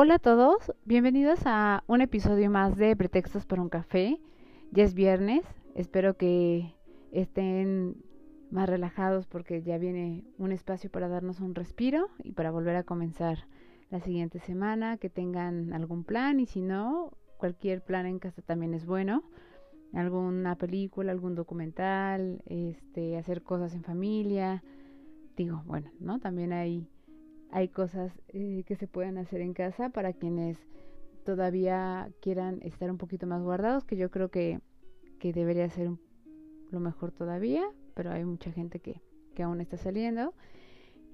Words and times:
Hola 0.00 0.14
a 0.14 0.18
todos, 0.20 0.72
bienvenidos 0.84 1.40
a 1.44 1.82
un 1.88 2.02
episodio 2.02 2.48
más 2.52 2.76
de 2.76 2.94
Pretextos 2.94 3.46
para 3.46 3.62
un 3.62 3.68
café. 3.68 4.20
Ya 4.70 4.84
es 4.84 4.94
viernes, 4.94 5.42
espero 5.74 6.16
que 6.16 6.72
estén 7.10 7.96
más 8.52 8.68
relajados 8.68 9.26
porque 9.26 9.60
ya 9.60 9.76
viene 9.76 10.22
un 10.38 10.52
espacio 10.52 10.88
para 10.88 11.08
darnos 11.08 11.40
un 11.40 11.56
respiro 11.56 12.10
y 12.22 12.30
para 12.30 12.52
volver 12.52 12.76
a 12.76 12.84
comenzar 12.84 13.48
la 13.90 13.98
siguiente 13.98 14.38
semana, 14.38 14.98
que 14.98 15.10
tengan 15.10 15.72
algún 15.72 16.04
plan 16.04 16.38
y 16.38 16.46
si 16.46 16.62
no, 16.62 17.10
cualquier 17.36 17.82
plan 17.82 18.06
en 18.06 18.20
casa 18.20 18.40
también 18.40 18.74
es 18.74 18.86
bueno. 18.86 19.24
Alguna 19.92 20.54
película, 20.54 21.10
algún 21.10 21.34
documental, 21.34 22.40
este, 22.46 23.16
hacer 23.16 23.42
cosas 23.42 23.74
en 23.74 23.82
familia. 23.82 24.62
Digo, 25.36 25.64
bueno, 25.66 25.90
¿no? 25.98 26.20
También 26.20 26.52
hay, 26.52 26.88
hay 27.50 27.68
cosas 27.68 28.12
eh, 28.28 28.64
que 28.66 28.76
se 28.76 28.86
pueden 28.86 29.18
hacer 29.18 29.40
en 29.40 29.54
casa 29.54 29.90
para 29.90 30.12
quienes 30.12 30.58
todavía 31.24 32.10
quieran 32.20 32.60
estar 32.62 32.90
un 32.90 32.98
poquito 32.98 33.26
más 33.26 33.42
guardados, 33.42 33.84
que 33.84 33.96
yo 33.96 34.10
creo 34.10 34.30
que, 34.30 34.60
que 35.18 35.32
debería 35.32 35.68
ser 35.68 35.90
lo 36.70 36.80
mejor 36.80 37.12
todavía, 37.12 37.64
pero 37.94 38.10
hay 38.10 38.24
mucha 38.24 38.52
gente 38.52 38.80
que, 38.80 39.00
que 39.34 39.42
aún 39.42 39.60
está 39.60 39.76
saliendo. 39.76 40.34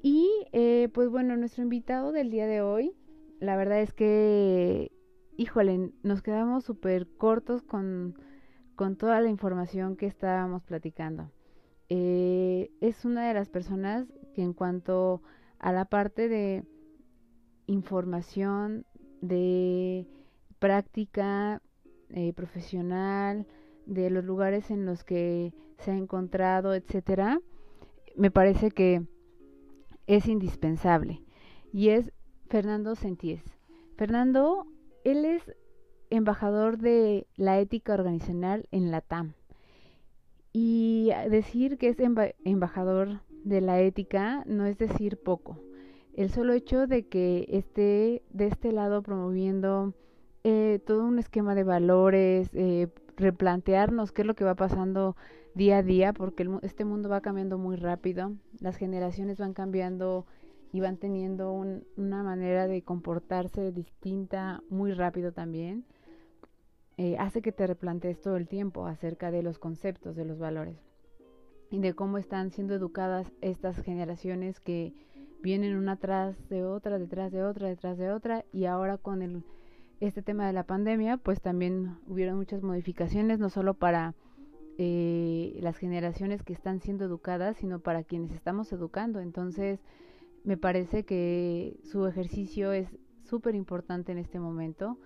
Y 0.03 0.29
eh, 0.53 0.89
pues 0.93 1.09
bueno, 1.09 1.37
nuestro 1.37 1.63
invitado 1.63 2.13
del 2.13 2.31
día 2.31 2.47
de 2.47 2.61
hoy, 2.61 2.93
la 3.41 3.57
verdad 3.57 3.81
es 3.81 3.93
que, 3.93 4.93
híjole, 5.37 5.93
nos 6.03 6.23
quedamos 6.23 6.65
súper 6.65 7.09
cortos 7.17 7.63
con, 7.63 8.15
con, 8.77 8.97
toda 8.97 9.21
la 9.21 9.31
información 9.31 9.97
que 9.97 10.07
estábamos 10.07 10.63
platicando. 10.63 11.31
Eh, 11.89 12.71
es 12.81 13.05
una 13.05 13.27
de 13.27 13.35
las 13.35 13.49
personas 13.49 14.07
que 14.35 14.43
en 14.43 14.53
cuanto 14.53 15.23
a 15.65 15.73
la 15.73 15.87
parte 15.87 16.29
de 16.29 16.63
información, 17.67 18.85
de 19.23 20.07
práctica 20.59 21.63
eh, 22.11 22.35
profesional, 22.35 23.47
de 23.87 24.11
los 24.11 24.27
lugares 24.27 24.71
en 24.71 24.85
los 24.85 25.05
que 25.05 25.55
se 25.79 25.93
ha 25.93 25.97
encontrado, 25.97 26.75
etcétera, 26.75 27.41
me 28.15 28.31
parece 28.31 28.73
que 28.73 29.07
es 30.07 30.29
indispensable 30.29 31.23
y 31.73 31.89
es 31.89 32.13
Fernando 32.51 32.95
Senties. 32.95 33.43
Fernando, 33.97 34.67
él 35.03 35.25
es 35.25 35.51
embajador 36.11 36.77
de 36.77 37.27
la 37.37 37.59
ética 37.59 37.95
organizacional 37.95 38.69
en 38.71 38.91
la 38.91 39.01
TAM. 39.01 39.33
Y 40.53 41.11
decir 41.31 41.79
que 41.79 41.89
es 41.89 41.97
embajador 42.45 43.23
de 43.45 43.61
la 43.61 43.81
ética 43.81 44.43
no 44.47 44.67
es 44.67 44.79
decir 44.79 45.19
poco. 45.19 45.61
El 46.15 46.31
solo 46.31 46.53
hecho 46.53 46.87
de 46.87 47.07
que 47.07 47.47
esté 47.49 48.23
de 48.31 48.47
este 48.47 48.73
lado 48.73 49.03
promoviendo 49.03 49.95
eh, 50.43 50.81
todo 50.87 51.05
un 51.05 51.19
esquema 51.19 51.55
de 51.55 51.65
valores, 51.65 52.51
eh, 52.55 52.89
replantearnos 53.17 54.13
qué 54.13 54.23
es 54.23 54.27
lo 54.27 54.35
que 54.35 54.45
va 54.45 54.55
pasando 54.55 55.17
día 55.55 55.79
a 55.79 55.83
día, 55.83 56.13
porque 56.13 56.49
este 56.63 56.85
mundo 56.85 57.09
va 57.09 57.21
cambiando 57.21 57.59
muy 57.59 57.77
rápido, 57.77 58.33
las 58.61 58.77
generaciones 58.77 59.39
van 59.39 59.55
cambiando 59.55 60.27
y 60.73 60.81
van 60.81 60.97
teniendo 60.97 61.53
una 61.53 62.23
manera 62.25 62.67
de 62.67 62.83
comportarse 62.83 63.71
distinta 63.71 64.63
muy 64.69 64.93
rápido 64.93 65.33
también, 65.33 65.85
eh, 66.97 67.17
hace 67.19 67.43
que 67.43 67.53
te 67.53 67.67
replantees 67.67 68.21
todo 68.21 68.37
el 68.37 68.49
tiempo 68.49 68.87
acerca 68.87 69.31
de 69.31 69.43
los 69.43 69.59
conceptos, 69.59 70.17
de 70.17 70.25
los 70.25 70.39
valores 70.39 70.94
y 71.75 71.81
de 71.81 71.93
cómo 71.93 72.19
están 72.19 72.53
siendo 72.53 72.73
educadas 72.75 73.33
estas 73.41 73.77
generaciones 73.83 74.61
que 74.61 74.95
vienen 75.43 75.77
una 75.77 75.97
tras 75.97 76.49
de 76.49 76.63
otra, 76.63 77.01
detrás 77.01 77.33
de 77.33 77.43
otra, 77.43 77.67
detrás 77.69 77.99
de 77.99 78.13
otra, 78.13 78.45
y 78.53 78.67
ahora 78.67 78.97
con 78.97 79.23
el, 79.23 79.43
este 79.99 80.23
tema 80.23 80.47
de 80.47 80.53
la 80.53 80.63
pandemia, 80.63 81.17
pues 81.17 81.41
también 81.41 81.97
hubieron 82.07 82.37
muchas 82.37 82.63
modificaciones, 82.63 83.41
no 83.41 83.51
solo 83.51 83.75
para 83.75 84.15
eh, 84.79 85.59
las 85.63 85.77
generaciones 85.77 86.45
que 86.45 86.53
están 86.53 86.81
siendo 86.81 87.07
educadas, 87.07 87.57
sino 87.57 87.81
para 87.81 88.05
quienes 88.05 88.31
estamos 88.31 88.73
educando. 88.73 89.19
Entonces, 89.19 89.81
me 90.45 90.57
parece 90.57 91.05
que 91.05 91.77
su 91.83 92.07
ejercicio 92.07 92.71
es 92.71 92.87
súper 93.25 93.57
importante 93.57 94.13
en 94.13 94.19
este 94.19 94.39
momento. 94.39 94.97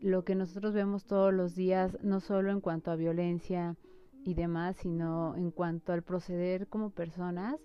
Lo 0.00 0.24
que 0.24 0.34
nosotros 0.34 0.74
vemos 0.74 1.04
todos 1.04 1.32
los 1.32 1.54
días, 1.54 1.96
no 2.02 2.18
solo 2.18 2.50
en 2.50 2.60
cuanto 2.60 2.90
a 2.90 2.96
violencia 2.96 3.76
y 4.24 4.34
demás, 4.34 4.76
sino 4.76 5.34
en 5.36 5.50
cuanto 5.50 5.92
al 5.92 6.02
proceder 6.02 6.66
como 6.68 6.90
personas, 6.90 7.56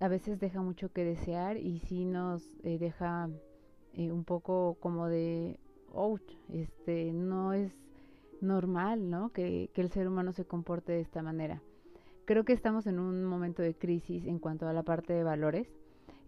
a 0.00 0.08
veces 0.08 0.40
deja 0.40 0.60
mucho 0.60 0.92
que 0.92 1.04
desear 1.04 1.56
y 1.56 1.78
sí 1.80 2.04
nos 2.04 2.42
eh, 2.62 2.78
deja 2.78 3.30
eh, 3.92 4.10
un 4.10 4.24
poco 4.24 4.76
como 4.80 5.06
de, 5.06 5.58
ouch, 5.92 6.36
este, 6.48 7.12
no 7.12 7.52
es 7.52 7.72
normal, 8.40 9.08
¿no? 9.08 9.30
Que, 9.30 9.70
que 9.72 9.80
el 9.80 9.90
ser 9.90 10.08
humano 10.08 10.32
se 10.32 10.44
comporte 10.44 10.92
de 10.92 11.00
esta 11.00 11.22
manera. 11.22 11.62
Creo 12.24 12.44
que 12.44 12.52
estamos 12.52 12.86
en 12.86 12.98
un 12.98 13.24
momento 13.24 13.62
de 13.62 13.74
crisis 13.74 14.26
en 14.26 14.38
cuanto 14.38 14.66
a 14.66 14.72
la 14.72 14.82
parte 14.82 15.12
de 15.12 15.24
valores 15.24 15.68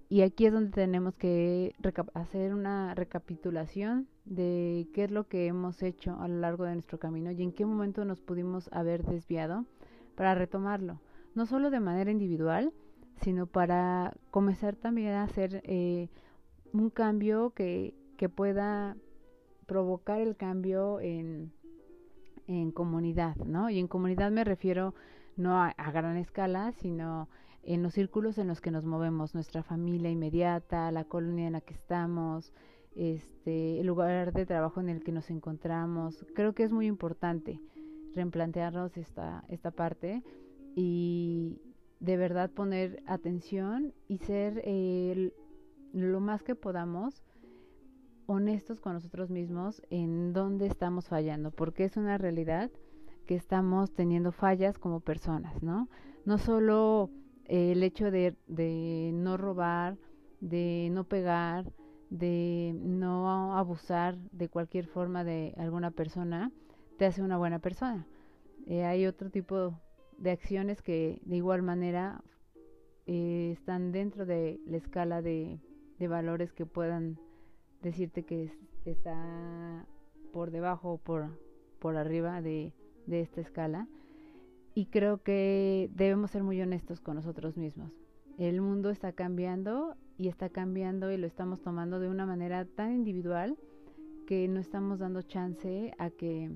y 0.09 0.23
aquí 0.23 0.47
es 0.47 0.53
donde 0.53 0.71
tenemos 0.71 1.15
que 1.15 1.75
hacer 2.15 2.55
una 2.55 2.95
recapitulación 2.95 4.07
de 4.25 4.89
qué 4.95 5.05
es 5.05 5.11
lo 5.11 5.29
que 5.29 5.47
hemos 5.47 5.83
hecho 5.83 6.17
a 6.21 6.29
lo 6.29 6.39
largo 6.39 6.65
de 6.65 6.75
nuestro 6.75 6.99
camino 6.99 7.31
y 7.31 7.43
en 7.43 7.53
qué 7.53 7.67
momento 7.67 8.05
nos 8.05 8.21
pudimos 8.21 8.69
haber 8.73 9.05
desviado 9.05 9.65
para 10.15 10.35
retomarlo, 10.35 11.01
no 11.35 11.47
solo 11.47 11.71
de 11.71 11.81
manera 11.81 12.11
individual, 12.11 12.73
sino 13.23 13.47
para 13.47 14.15
comenzar 14.31 14.77
también 14.77 15.15
a 15.15 15.25
hacer 15.25 15.63
eh, 15.65 16.09
un 16.73 16.91
cambio 16.91 17.51
que, 17.51 17.95
que 18.17 18.29
pueda 18.29 18.97
provocar 19.67 20.21
el 20.21 20.37
cambio 20.37 21.01
en, 21.01 21.53
en 22.47 22.71
comunidad, 22.71 23.37
¿no? 23.37 23.71
Y 23.71 23.79
en 23.79 23.89
comunidad 23.89 24.31
me 24.31 24.45
refiero 24.45 24.95
no 25.37 25.61
a, 25.61 25.75
gran 25.93 26.17
escala, 26.17 26.73
sino 26.73 27.29
en 27.67 27.83
los 27.83 27.95
círculos 27.95 28.39
en 28.39 28.47
los 28.47 28.61
que 28.61 28.71
nos 28.71 28.85
movemos, 28.85 29.35
nuestra 29.35 29.63
familia 29.63 30.11
inmediata, 30.11 30.91
la 30.93 31.05
colonia 31.05 31.49
en 31.49 31.55
la 31.55 31.61
que 31.61 31.75
estamos, 31.75 32.53
este, 32.95 33.81
el 33.81 33.87
lugar 33.87 34.33
de 34.33 34.47
trabajo 34.47 34.81
en 34.81 34.89
el 34.89 35.03
que 35.03 35.13
nos 35.13 35.31
encontramos. 35.31 36.25
Creo 36.35 36.55
que 36.55 36.63
es 36.63 36.73
muy 36.73 36.87
importante 36.87 37.61
replantearnos 38.15 38.97
esta, 38.97 39.45
esta 39.49 39.73
parte 39.73 40.23
y 40.77 41.61
de 41.99 42.17
verdad 42.17 42.51
poner 42.51 43.03
atención 43.07 43.93
y 44.07 44.19
ser 44.19 44.63
eh, 44.65 45.33
lo 45.93 46.21
más 46.21 46.43
que 46.43 46.55
podamos 46.55 47.23
honestos 48.27 48.81
con 48.81 48.95
nosotros 48.95 49.31
mismos 49.31 49.83
en 49.91 50.33
dónde 50.33 50.67
estamos 50.67 51.09
fallando, 51.09 51.51
porque 51.51 51.85
es 51.85 51.97
una 51.97 52.17
realidad 52.17 52.71
que 53.27 53.35
estamos 53.35 53.93
teniendo 53.93 54.31
fallas 54.31 54.79
como 54.79 55.01
personas, 55.01 55.63
¿no? 55.63 55.89
No 56.25 56.39
solo 56.39 57.11
el 57.49 57.83
hecho 57.83 58.11
de, 58.11 58.37
no 59.13 59.37
robar, 59.37 59.97
de 60.41 60.89
no 60.93 61.05
pegar, 61.05 61.73
de 62.11 62.73
no 62.77 63.57
abusar 63.57 64.17
de 64.33 64.49
cualquier 64.49 64.87
forma 64.87 65.25
de 65.25 65.55
alguna 65.57 65.91
persona, 65.91 66.53
te 66.99 67.07
hace 67.07 67.23
una 67.23 67.37
buena 67.37 67.59
persona. 67.59 68.07
Eh, 68.67 68.85
hay 68.85 69.07
otro 69.07 69.31
tipo 69.31 69.79
de 70.19 70.31
acciones 70.31 70.83
que 70.83 71.21
de 71.25 71.37
igual 71.37 71.63
manera 71.63 72.23
eh, 73.07 73.51
están 73.53 73.93
dentro 73.93 74.27
de 74.27 74.61
la 74.67 74.77
escala 74.77 75.23
de, 75.23 75.61
de 75.99 76.09
valores 76.09 76.53
que 76.53 76.67
puedan 76.67 77.19
decirte 77.83 78.25
que 78.25 78.53
está 78.85 79.87
por 80.33 80.51
debajo 80.51 80.93
o 80.95 80.99
por, 80.99 81.39
por 81.79 81.97
arriba 81.97 82.41
de, 82.43 82.73
de 83.07 83.21
esta 83.21 83.41
escala. 83.41 83.89
Y 84.77 84.87
creo 84.87 85.23
que 85.23 85.91
debemos 85.95 86.31
ser 86.31 86.45
muy 86.45 86.61
honestos 86.61 87.01
con 87.01 87.17
nosotros 87.17 87.57
mismos. 87.57 87.91
El 88.39 88.61
mundo 88.61 88.91
está 88.91 89.11
cambiando 89.13 89.97
y 90.19 90.29
está 90.29 90.51
cambiando 90.51 91.11
y 91.11 91.17
lo 91.17 91.27
estamos 91.27 91.63
tomando 91.63 91.99
de 91.99 92.09
una 92.09 92.27
manera 92.27 92.65
tan 92.67 92.93
individual 92.93 93.57
que 94.27 94.47
no 94.49 94.61
estamos 94.61 94.99
dando 94.99 95.23
chance 95.23 95.95
a 95.99 96.11
que 96.11 96.51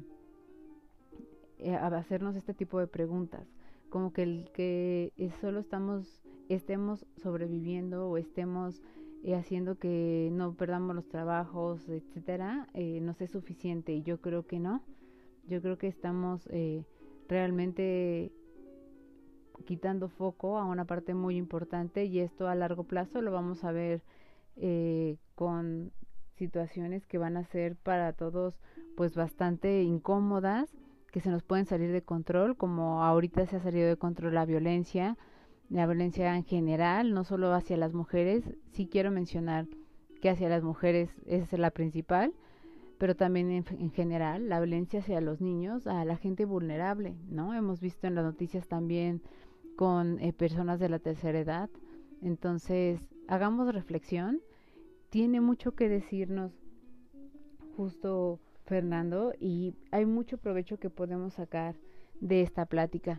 eh, 1.58 1.75
a 1.75 1.87
hacernos 1.87 2.37
este 2.37 2.55
tipo 2.55 2.78
de 2.78 2.87
preguntas 2.87 3.49
como 3.88 4.12
que 4.12 4.23
el 4.23 4.50
que 4.52 5.12
solo 5.40 5.61
estamos 5.61 6.23
estemos 6.50 7.06
sobreviviendo 7.16 8.08
o 8.08 8.19
estemos 8.19 8.82
eh, 9.23 9.34
haciendo 9.34 9.78
que 9.78 10.31
no 10.32 10.55
perdamos 10.55 10.94
los 10.94 11.08
trabajos, 11.08 11.88
etcétera, 11.88 12.69
eh, 12.75 13.00
no 13.00 13.14
es 13.19 13.31
suficiente. 13.31 13.93
Y 13.93 14.02
yo 14.02 14.20
creo 14.20 14.46
que 14.46 14.58
no. 14.58 14.82
Yo 15.46 15.61
creo 15.61 15.78
que 15.78 15.88
estamos 15.88 16.46
eh, 16.50 16.84
realmente 17.31 18.31
quitando 19.65 20.09
foco 20.09 20.59
a 20.59 20.65
una 20.65 20.85
parte 20.85 21.15
muy 21.15 21.37
importante 21.37 22.05
y 22.05 22.21
esto 22.21 22.49
a 22.49 22.55
largo 22.55 22.85
plazo 22.85 23.23
lo 23.23 23.31
vamos 23.32 23.65
a 23.65 23.73
ver 23.73 24.03
eh, 24.56 25.17
con 25.35 25.93
situaciones 26.35 27.06
que 27.06 27.19
van 27.19 27.37
a 27.37 27.44
ser 27.44 27.77
para 27.77 28.12
todos 28.12 28.59
pues 28.97 29.15
bastante 29.15 29.82
incómodas 29.82 30.69
que 31.12 31.21
se 31.21 31.31
nos 31.31 31.43
pueden 31.43 31.67
salir 31.67 31.93
de 31.93 32.03
control 32.03 32.56
como 32.56 33.03
ahorita 33.03 33.47
se 33.47 33.56
ha 33.56 33.61
salido 33.61 33.88
de 33.88 33.97
control 33.97 34.35
la 34.35 34.44
violencia 34.44 35.17
la 35.71 35.87
violencia 35.87 36.37
en 36.37 36.44
general 36.44 37.15
no 37.15 37.23
solo 37.23 37.55
hacia 37.55 37.76
las 37.76 37.94
mujeres. 37.94 38.44
Sí 38.73 38.88
quiero 38.88 39.12
mencionar 39.12 39.67
que 40.21 40.29
hacia 40.29 40.49
las 40.49 40.65
mujeres 40.65 41.11
es 41.26 41.53
la 41.53 41.71
principal 41.71 42.35
pero 43.00 43.17
también 43.17 43.50
en, 43.50 43.91
general 43.93 44.50
la 44.50 44.61
violencia 44.61 45.00
hacia 45.00 45.23
los 45.23 45.41
niños 45.41 45.87
a 45.87 46.05
la 46.05 46.19
gente 46.19 46.44
vulnerable 46.44 47.17
no 47.31 47.55
hemos 47.55 47.81
visto 47.81 48.06
en 48.06 48.14
las 48.14 48.26
noticias 48.26 48.69
también 48.69 49.23
con 49.75 50.20
eh, 50.20 50.35
personas 50.35 50.79
de 50.79 50.91
la 50.91 50.99
tercera 50.99 51.41
edad. 51.41 51.70
Entonces, 52.20 53.00
hagamos 53.26 53.75
reflexión. 53.75 54.43
Tiene 55.08 55.41
mucho 55.41 55.73
que 55.73 55.88
decirnos 55.88 56.52
justo 57.75 58.38
Fernando 58.67 59.32
y 59.41 59.73
hay 59.91 60.05
mucho 60.05 60.37
provecho 60.37 60.79
que 60.79 60.91
podemos 60.91 61.32
sacar 61.32 61.76
de 62.20 62.43
esta 62.43 62.67
plática. 62.67 63.19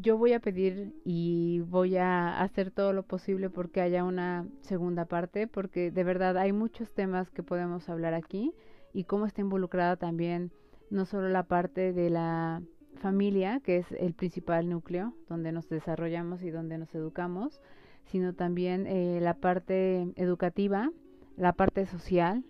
Yo 0.00 0.16
voy 0.16 0.32
a 0.32 0.38
pedir 0.38 0.94
y 1.04 1.64
voy 1.66 1.96
a 1.96 2.40
hacer 2.40 2.70
todo 2.70 2.92
lo 2.92 3.02
posible 3.02 3.50
porque 3.50 3.80
haya 3.80 4.04
una 4.04 4.46
segunda 4.60 5.06
parte, 5.06 5.48
porque 5.48 5.90
de 5.90 6.04
verdad 6.04 6.38
hay 6.38 6.52
muchos 6.52 6.94
temas 6.94 7.32
que 7.32 7.42
podemos 7.42 7.88
hablar 7.88 8.14
aquí 8.14 8.54
y 8.92 9.04
cómo 9.04 9.26
está 9.26 9.40
involucrada 9.40 9.96
también 9.96 10.52
no 10.90 11.04
solo 11.04 11.28
la 11.28 11.42
parte 11.42 11.92
de 11.92 12.10
la 12.10 12.62
familia, 12.96 13.60
que 13.60 13.76
es 13.76 13.86
el 13.92 14.14
principal 14.14 14.68
núcleo 14.68 15.14
donde 15.28 15.52
nos 15.52 15.68
desarrollamos 15.68 16.42
y 16.42 16.50
donde 16.50 16.78
nos 16.78 16.94
educamos, 16.94 17.60
sino 18.04 18.34
también 18.34 18.86
eh, 18.86 19.18
la 19.20 19.34
parte 19.34 20.12
educativa, 20.16 20.90
la 21.36 21.52
parte 21.52 21.86
social 21.86 22.44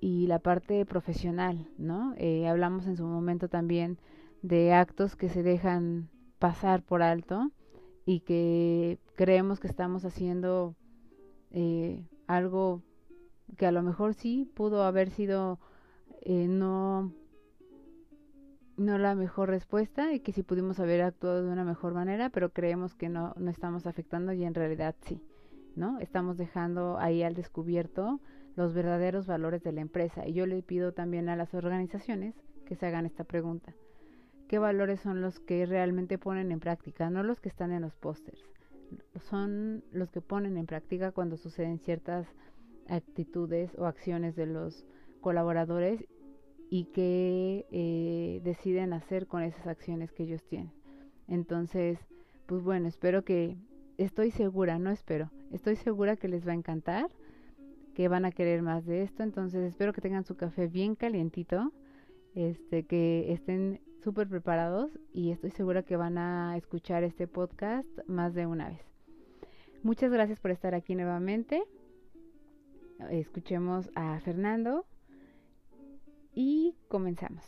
y 0.00 0.26
la 0.26 0.38
parte 0.38 0.84
profesional, 0.86 1.68
¿no? 1.76 2.14
Eh, 2.16 2.48
hablamos 2.48 2.86
en 2.86 2.96
su 2.96 3.04
momento 3.04 3.48
también 3.48 3.98
de 4.42 4.72
actos 4.72 5.16
que 5.16 5.28
se 5.28 5.42
dejan 5.42 6.08
pasar 6.38 6.82
por 6.82 7.02
alto 7.02 7.50
y 8.06 8.20
que 8.20 8.98
creemos 9.16 9.60
que 9.60 9.66
estamos 9.66 10.04
haciendo 10.04 10.74
eh, 11.50 12.06
algo 12.26 12.82
que 13.56 13.66
a 13.66 13.72
lo 13.72 13.82
mejor 13.82 14.14
sí 14.14 14.50
pudo 14.54 14.82
haber 14.82 15.10
sido 15.10 15.58
no 16.26 17.12
no 18.76 18.96
la 18.96 19.14
mejor 19.14 19.48
respuesta 19.48 20.12
y 20.12 20.20
que 20.20 20.32
si 20.32 20.42
pudimos 20.42 20.78
haber 20.78 21.02
actuado 21.02 21.44
de 21.44 21.50
una 21.50 21.64
mejor 21.64 21.94
manera, 21.94 22.30
pero 22.30 22.50
creemos 22.50 22.94
que 22.94 23.08
no, 23.08 23.34
no 23.36 23.50
estamos 23.50 23.86
afectando 23.86 24.32
y 24.32 24.44
en 24.44 24.54
realidad 24.54 24.94
sí, 25.00 25.20
¿no? 25.74 25.98
Estamos 25.98 26.36
dejando 26.36 26.96
ahí 26.98 27.24
al 27.24 27.34
descubierto 27.34 28.20
los 28.54 28.74
verdaderos 28.74 29.26
valores 29.26 29.62
de 29.62 29.72
la 29.72 29.80
empresa. 29.80 30.26
Y 30.26 30.32
yo 30.32 30.46
le 30.46 30.62
pido 30.62 30.92
también 30.92 31.28
a 31.28 31.36
las 31.36 31.54
organizaciones 31.54 32.34
que 32.66 32.76
se 32.76 32.86
hagan 32.86 33.06
esta 33.06 33.24
pregunta. 33.24 33.74
¿Qué 34.48 34.58
valores 34.58 35.00
son 35.00 35.20
los 35.20 35.40
que 35.40 35.66
realmente 35.66 36.18
ponen 36.18 36.52
en 36.52 36.60
práctica? 36.60 37.10
No 37.10 37.22
los 37.22 37.40
que 37.40 37.48
están 37.48 37.72
en 37.72 37.82
los 37.82 37.94
pósters. 37.96 38.40
Son 39.28 39.84
los 39.92 40.10
que 40.10 40.20
ponen 40.20 40.56
en 40.56 40.66
práctica 40.66 41.12
cuando 41.12 41.36
suceden 41.36 41.78
ciertas 41.78 42.26
actitudes 42.88 43.70
o 43.78 43.86
acciones 43.86 44.36
de 44.36 44.46
los 44.46 44.86
colaboradores 45.20 46.04
y 46.70 46.84
qué 46.86 47.66
eh, 47.70 48.40
deciden 48.44 48.92
hacer 48.92 49.26
con 49.26 49.42
esas 49.42 49.66
acciones 49.66 50.12
que 50.12 50.24
ellos 50.24 50.44
tienen. 50.44 50.72
Entonces, 51.26 51.98
pues 52.46 52.62
bueno, 52.62 52.88
espero 52.88 53.24
que, 53.24 53.56
estoy 53.98 54.30
segura, 54.30 54.78
no 54.78 54.90
espero, 54.90 55.30
estoy 55.50 55.76
segura 55.76 56.16
que 56.16 56.28
les 56.28 56.46
va 56.46 56.52
a 56.52 56.54
encantar, 56.54 57.10
que 57.94 58.08
van 58.08 58.24
a 58.24 58.30
querer 58.30 58.62
más 58.62 58.86
de 58.86 59.02
esto, 59.02 59.24
entonces 59.24 59.64
espero 59.64 59.92
que 59.92 60.00
tengan 60.00 60.24
su 60.24 60.36
café 60.36 60.68
bien 60.68 60.94
calientito, 60.94 61.72
este, 62.34 62.84
que 62.84 63.32
estén 63.32 63.80
súper 64.02 64.28
preparados 64.28 64.96
y 65.12 65.32
estoy 65.32 65.50
segura 65.50 65.82
que 65.82 65.96
van 65.96 66.16
a 66.16 66.56
escuchar 66.56 67.02
este 67.02 67.26
podcast 67.26 67.88
más 68.06 68.34
de 68.34 68.46
una 68.46 68.68
vez. 68.68 68.80
Muchas 69.82 70.12
gracias 70.12 70.38
por 70.38 70.52
estar 70.52 70.74
aquí 70.74 70.94
nuevamente. 70.94 71.64
Escuchemos 73.10 73.90
a 73.94 74.18
Fernando 74.20 74.86
y 76.34 76.74
comenzamos. 76.88 77.44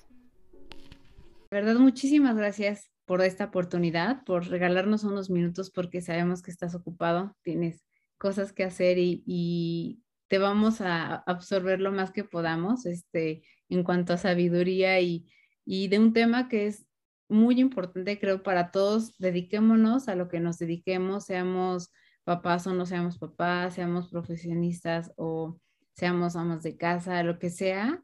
De 1.50 1.56
verdad, 1.56 1.76
muchísimas 1.76 2.36
gracias 2.36 2.90
por 3.04 3.20
esta 3.22 3.46
oportunidad, 3.46 4.22
por 4.24 4.46
regalarnos 4.48 5.02
unos 5.02 5.30
minutos 5.30 5.70
porque 5.70 6.00
sabemos 6.00 6.42
que 6.42 6.52
estás 6.52 6.74
ocupado, 6.76 7.36
tienes 7.42 7.84
cosas 8.18 8.52
que 8.52 8.64
hacer 8.64 8.98
y, 8.98 10.02
te 10.28 10.38
vamos 10.38 10.80
a 10.80 11.16
absorber 11.26 11.80
lo 11.80 11.90
más 11.90 12.12
que 12.12 12.22
podamos 12.22 12.86
este, 12.86 13.42
en 13.68 13.82
cuanto 13.82 14.12
a 14.12 14.16
sabiduría 14.16 15.00
y, 15.00 15.28
y 15.64 15.88
de 15.88 15.98
un 15.98 16.12
tema 16.12 16.48
que 16.48 16.68
es 16.68 16.86
muy 17.28 17.60
importante, 17.60 18.20
creo, 18.20 18.44
para 18.44 18.70
todos. 18.70 19.16
Dediquémonos 19.18 20.06
a 20.06 20.14
lo 20.14 20.28
que 20.28 20.38
nos 20.38 20.58
dediquemos, 20.58 21.24
seamos 21.24 21.90
papás 22.30 22.64
o 22.68 22.72
no 22.72 22.86
seamos 22.86 23.18
papás, 23.18 23.74
seamos 23.74 24.08
profesionistas 24.08 25.12
o 25.16 25.58
seamos 25.94 26.36
amas 26.36 26.62
de 26.62 26.76
casa, 26.76 27.24
lo 27.24 27.40
que 27.40 27.50
sea, 27.50 28.00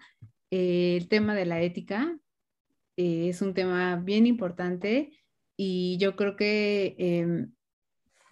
eh, 0.51 0.97
el 0.97 1.07
tema 1.07 1.37
de 1.37 1.47
la 1.47 1.63
ética 1.63 2.19
eh, 2.97 3.29
es 3.29 3.41
un 3.41 3.55
tema 3.55 3.95
bien 3.95 4.27
importante 4.27 5.13
y 5.57 5.97
yo 5.99 6.17
creo 6.17 6.35
que 6.35 6.97
em, 6.99 7.53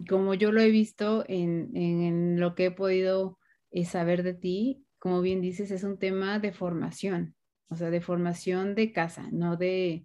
como 0.09 0.33
yo 0.33 0.51
lo 0.51 0.59
he 0.59 0.69
visto 0.69 1.23
en, 1.29 2.41
lo 2.41 2.55
que 2.55 2.65
he 2.65 2.71
podido 2.71 3.39
eh, 3.71 3.85
saber 3.85 4.21
de 4.23 4.33
ti, 4.33 4.83
como 4.99 5.21
bien 5.21 5.39
dices, 5.39 5.71
es 5.71 5.85
un 5.85 5.97
tema 5.97 6.39
de 6.39 6.51
formación, 6.51 7.35
o 7.69 7.77
sea, 7.77 7.89
de 7.89 8.01
formación 8.01 8.75
de 8.75 8.91
casa, 8.91 9.29
no 9.31 9.55
de, 9.55 10.03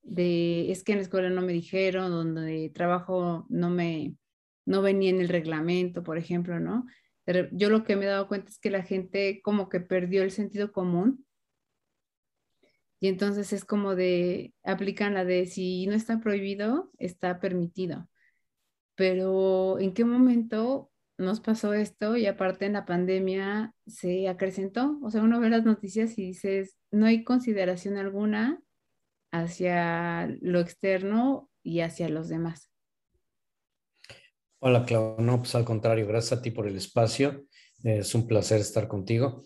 de 0.00 0.70
es 0.70 0.82
que 0.82 0.92
en 0.92 0.98
la 0.98 1.02
escuela 1.02 1.28
no 1.28 1.42
me 1.42 1.52
dijeron, 1.52 2.10
donde 2.10 2.70
trabajo 2.74 3.44
no 3.50 3.68
me, 3.68 4.16
no 4.66 4.82
venía 4.82 5.10
en 5.10 5.20
el 5.20 5.28
reglamento, 5.28 6.02
por 6.02 6.18
ejemplo, 6.18 6.60
¿no? 6.60 6.86
Pero 7.24 7.48
yo 7.52 7.70
lo 7.70 7.84
que 7.84 7.96
me 7.96 8.04
he 8.04 8.08
dado 8.08 8.28
cuenta 8.28 8.50
es 8.50 8.58
que 8.58 8.70
la 8.70 8.82
gente 8.82 9.40
como 9.42 9.68
que 9.68 9.80
perdió 9.80 10.22
el 10.22 10.30
sentido 10.30 10.72
común 10.72 11.26
y 13.00 13.08
entonces 13.08 13.52
es 13.52 13.64
como 13.64 13.94
de, 13.94 14.54
aplican 14.64 15.14
la 15.14 15.24
de 15.24 15.46
si 15.46 15.86
no 15.86 15.94
está 15.94 16.20
prohibido, 16.20 16.90
está 16.98 17.40
permitido. 17.40 18.08
Pero 18.94 19.78
¿en 19.78 19.92
qué 19.94 20.04
momento 20.04 20.90
nos 21.18 21.40
pasó 21.40 21.74
esto? 21.74 22.16
Y 22.16 22.26
aparte 22.26 22.66
en 22.66 22.72
la 22.74 22.86
pandemia 22.86 23.74
se 23.86 24.28
acrecentó. 24.28 24.98
O 25.02 25.10
sea, 25.10 25.22
uno 25.22 25.40
ve 25.40 25.50
las 25.50 25.64
noticias 25.64 26.18
y 26.18 26.26
dices, 26.28 26.76
no 26.90 27.06
hay 27.06 27.24
consideración 27.24 27.96
alguna 27.98 28.62
hacia 29.30 30.28
lo 30.40 30.60
externo 30.60 31.50
y 31.62 31.80
hacia 31.80 32.08
los 32.08 32.28
demás. 32.28 32.70
Hola, 34.68 34.84
Clau. 34.84 35.14
No, 35.20 35.38
pues 35.38 35.54
al 35.54 35.64
contrario, 35.64 36.08
gracias 36.08 36.40
a 36.40 36.42
ti 36.42 36.50
por 36.50 36.66
el 36.66 36.76
espacio. 36.76 37.46
Es 37.84 38.16
un 38.16 38.26
placer 38.26 38.60
estar 38.60 38.88
contigo. 38.88 39.44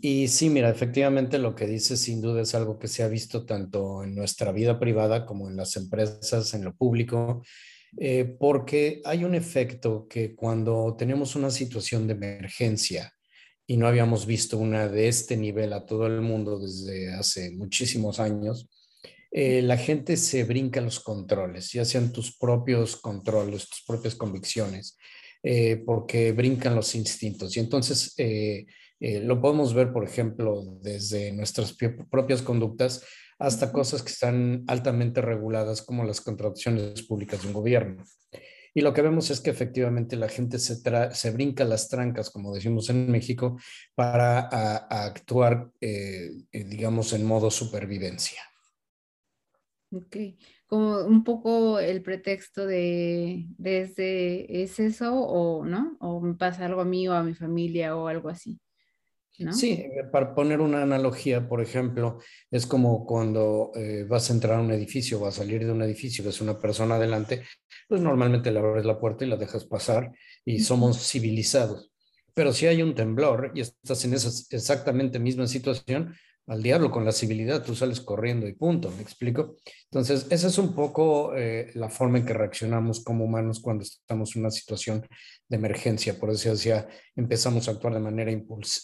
Y 0.00 0.28
sí, 0.28 0.48
mira, 0.48 0.70
efectivamente 0.70 1.38
lo 1.38 1.54
que 1.54 1.66
dices 1.66 2.00
sin 2.00 2.22
duda 2.22 2.40
es 2.40 2.54
algo 2.54 2.78
que 2.78 2.88
se 2.88 3.02
ha 3.02 3.08
visto 3.08 3.44
tanto 3.44 4.02
en 4.02 4.14
nuestra 4.14 4.50
vida 4.50 4.78
privada 4.78 5.26
como 5.26 5.50
en 5.50 5.56
las 5.56 5.76
empresas, 5.76 6.54
en 6.54 6.64
lo 6.64 6.74
público, 6.74 7.42
eh, 7.98 8.24
porque 8.24 9.02
hay 9.04 9.22
un 9.22 9.34
efecto 9.34 10.06
que 10.08 10.34
cuando 10.34 10.96
tenemos 10.96 11.36
una 11.36 11.50
situación 11.50 12.06
de 12.06 12.14
emergencia 12.14 13.12
y 13.66 13.76
no 13.76 13.86
habíamos 13.86 14.24
visto 14.24 14.56
una 14.56 14.88
de 14.88 15.08
este 15.08 15.36
nivel 15.36 15.74
a 15.74 15.84
todo 15.84 16.06
el 16.06 16.22
mundo 16.22 16.58
desde 16.58 17.12
hace 17.12 17.50
muchísimos 17.50 18.18
años, 18.18 18.66
eh, 19.30 19.60
la 19.62 19.76
gente 19.76 20.16
se 20.16 20.44
brinca 20.44 20.80
los 20.80 21.00
controles, 21.00 21.72
ya 21.72 21.84
sean 21.84 22.12
tus 22.12 22.36
propios 22.36 22.96
controles, 22.96 23.68
tus 23.68 23.84
propias 23.86 24.14
convicciones, 24.14 24.96
eh, 25.42 25.82
porque 25.84 26.32
brincan 26.32 26.74
los 26.74 26.94
instintos. 26.94 27.56
Y 27.56 27.60
entonces 27.60 28.14
eh, 28.16 28.66
lo 29.00 29.40
podemos 29.40 29.74
ver, 29.74 29.92
por 29.92 30.04
ejemplo, 30.04 30.64
desde 30.80 31.32
nuestras 31.32 31.76
propias 32.10 32.42
conductas 32.42 33.04
hasta 33.38 33.70
cosas 33.70 34.02
que 34.02 34.10
están 34.10 34.64
altamente 34.66 35.20
reguladas 35.20 35.82
como 35.82 36.04
las 36.04 36.20
contrataciones 36.20 37.02
públicas 37.02 37.42
de 37.42 37.48
un 37.48 37.54
gobierno. 37.54 38.04
Y 38.74 38.80
lo 38.80 38.92
que 38.92 39.02
vemos 39.02 39.30
es 39.30 39.40
que 39.40 39.50
efectivamente 39.50 40.16
la 40.16 40.28
gente 40.28 40.58
se, 40.58 40.76
se 41.12 41.30
brinca 41.30 41.64
las 41.64 41.88
trancas, 41.88 42.30
como 42.30 42.54
decimos 42.54 42.90
en 42.90 43.10
México, 43.10 43.56
para 43.94 44.40
actuar, 44.40 45.70
digamos, 46.52 47.12
en 47.12 47.24
modo 47.24 47.50
supervivencia. 47.50 48.47
Ok. 49.90 50.16
como 50.66 51.00
un 51.04 51.24
poco 51.24 51.78
el 51.78 52.02
pretexto 52.02 52.66
de, 52.66 53.46
desde, 53.56 54.62
¿es 54.62 54.78
eso 54.80 55.14
o 55.14 55.64
no? 55.64 55.96
O 56.00 56.20
me 56.20 56.34
pasa 56.34 56.66
algo 56.66 56.82
a 56.82 56.84
mí 56.84 57.08
o 57.08 57.14
a 57.14 57.22
mi 57.22 57.34
familia 57.34 57.96
o 57.96 58.06
algo 58.06 58.28
así. 58.28 58.58
¿No? 59.38 59.52
Sí, 59.52 59.70
eh, 59.70 60.04
para 60.10 60.34
poner 60.34 60.60
una 60.60 60.82
analogía, 60.82 61.48
por 61.48 61.62
ejemplo, 61.62 62.18
es 62.50 62.66
como 62.66 63.06
cuando 63.06 63.70
eh, 63.76 64.04
vas 64.06 64.28
a 64.28 64.32
entrar 64.34 64.58
a 64.58 64.60
un 64.60 64.72
edificio, 64.72 65.20
vas 65.20 65.36
a 65.36 65.42
salir 65.42 65.64
de 65.64 65.70
un 65.70 65.80
edificio, 65.80 66.24
ves 66.24 66.40
una 66.40 66.58
persona 66.58 66.96
adelante, 66.96 67.44
pues 67.88 68.00
normalmente 68.00 68.50
le 68.50 68.58
abres 68.58 68.84
la 68.84 68.98
puerta 68.98 69.24
y 69.24 69.28
la 69.28 69.36
dejas 69.36 69.64
pasar 69.64 70.10
y 70.44 70.58
somos 70.58 70.98
civilizados. 71.08 71.92
Pero 72.34 72.52
si 72.52 72.66
hay 72.66 72.82
un 72.82 72.94
temblor 72.96 73.52
y 73.54 73.60
estás 73.60 74.04
en 74.04 74.14
esa 74.14 74.28
exactamente 74.54 75.20
misma 75.20 75.46
situación, 75.46 76.14
al 76.48 76.62
diablo 76.62 76.90
con 76.90 77.04
la 77.04 77.12
civilidad, 77.12 77.62
tú 77.62 77.74
sales 77.74 78.00
corriendo 78.00 78.48
y 78.48 78.54
punto, 78.54 78.90
¿me 78.90 79.02
explico? 79.02 79.56
Entonces, 79.84 80.26
esa 80.30 80.46
es 80.46 80.56
un 80.56 80.74
poco 80.74 81.34
eh, 81.36 81.70
la 81.74 81.90
forma 81.90 82.18
en 82.18 82.24
que 82.24 82.32
reaccionamos 82.32 83.04
como 83.04 83.24
humanos 83.24 83.60
cuando 83.60 83.84
estamos 83.84 84.34
en 84.34 84.42
una 84.42 84.50
situación 84.50 85.06
de 85.46 85.56
emergencia. 85.56 86.18
Por 86.18 86.30
eso 86.30 86.50
decía, 86.50 86.88
empezamos 87.14 87.68
a 87.68 87.72
actuar 87.72 87.94
de 87.94 88.00
manera 88.00 88.32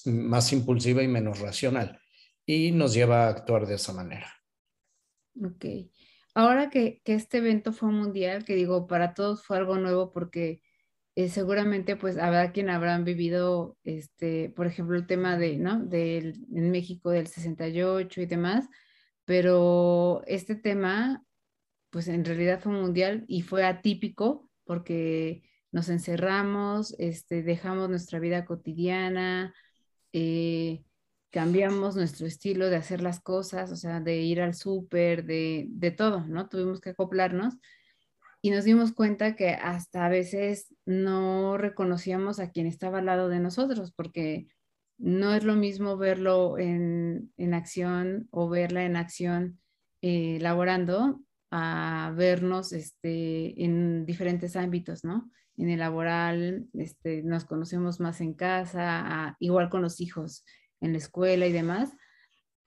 más 0.05 0.53
impulsiva 0.53 1.03
y 1.03 1.09
menos 1.09 1.41
racional 1.41 1.99
y 2.45 2.71
nos 2.71 2.93
lleva 2.93 3.25
a 3.25 3.31
actuar 3.31 3.67
de 3.67 3.77
esa 3.77 3.95
manera. 3.95 4.31
Ok. 5.43 5.65
Ahora 6.35 6.69
que, 6.69 7.01
que 7.03 7.15
este 7.15 7.39
evento 7.39 7.73
fue 7.73 7.91
mundial, 7.91 8.45
que 8.45 8.55
digo, 8.55 8.87
para 8.87 9.15
todos 9.15 9.43
fue 9.43 9.57
algo 9.57 9.79
nuevo 9.79 10.13
porque 10.13 10.61
eh, 11.17 11.29
seguramente 11.29 11.97
pues 11.97 12.19
habrá 12.19 12.53
quien 12.53 12.71
habrán 12.71 13.05
vivido, 13.05 13.77
este, 13.85 14.51
por 14.51 14.67
ejemplo, 14.67 14.97
el 14.97 15.07
tema 15.07 15.37
de, 15.37 15.59
¿no? 15.59 15.85
Del, 15.85 16.45
en 16.55 16.71
México 16.71 17.11
del 17.11 17.29
68 17.29 18.21
y 18.21 18.27
demás, 18.27 18.69
pero 19.25 20.23
este 20.27 20.57
tema 20.57 21.25
pues 21.91 22.09
en 22.09 22.25
realidad 22.25 22.61
fue 22.61 22.73
mundial 22.73 23.25
y 23.29 23.43
fue 23.43 23.65
atípico 23.65 24.51
porque 24.65 25.45
nos 25.71 25.89
encerramos, 25.89 26.95
este, 26.99 27.45
dejamos 27.45 27.89
nuestra 27.89 28.19
vida 28.19 28.45
cotidiana, 28.45 29.55
eh, 30.13 30.85
cambiamos 31.31 31.95
nuestro 31.95 32.27
estilo 32.27 32.69
de 32.71 32.77
hacer 32.77 33.01
las 33.01 33.21
cosas, 33.21 33.71
o 33.71 33.77
sea, 33.77 34.01
de 34.01 34.23
ir 34.23 34.41
al 34.41 34.55
súper, 34.55 35.25
de, 35.25 35.67
de 35.69 35.91
todo, 35.93 36.27
¿no? 36.27 36.49
Tuvimos 36.49 36.81
que 36.81 36.91
acoplarnos 36.91 37.55
y 38.45 38.51
nos 38.51 38.65
dimos 38.65 38.93
cuenta 38.93 39.37
que 39.37 39.53
hasta 39.53 40.05
a 40.05 40.11
veces 40.11 40.75
no 40.85 41.57
reconocíamos 41.57 42.41
a 42.41 42.51
quien 42.51 42.67
estaba 42.67 42.99
al 42.99 43.07
lado 43.07 43.31
de 43.31 43.41
nosotros, 43.41 43.91
porque 43.97 44.49
no 44.99 45.33
es 45.33 45.45
lo 45.45 45.55
mismo 45.55 45.97
verlo 45.97 46.59
en, 46.59 47.33
acción 47.55 48.29
o 48.31 48.51
verla 48.51 48.85
en 48.85 48.97
acción 48.97 49.61
eh, 50.03 50.37
laborando 50.43 51.23
a 51.51 52.13
vernos 52.19 52.75
este, 52.75 53.65
en 53.65 54.05
diferentes 54.05 54.57
ámbitos, 54.57 55.05
¿no? 55.05 55.31
En 55.57 55.71
el 55.71 55.79
laboral, 55.79 56.67
este, 56.75 57.23
nos 57.23 57.47
conocemos 57.47 57.99
más 57.99 58.21
en 58.21 58.35
casa, 58.35 59.39
igual 59.41 59.71
con 59.71 59.81
los 59.81 60.03
hijos 60.03 60.45
en 60.83 60.93
la 60.93 60.99
escuela 60.99 61.47
y 61.47 61.53
demás. 61.53 61.95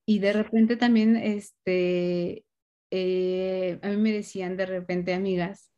Y 0.07 0.17
de 0.17 0.33
repente 0.33 0.75
también 0.75 1.17
este, 1.17 2.46
eh, 2.91 3.79
a 3.81 3.89
mí 3.89 3.97
me 3.97 4.11
decían 4.11 4.57
de 4.57 4.65
repente 4.65 5.13
amigas 5.13 5.71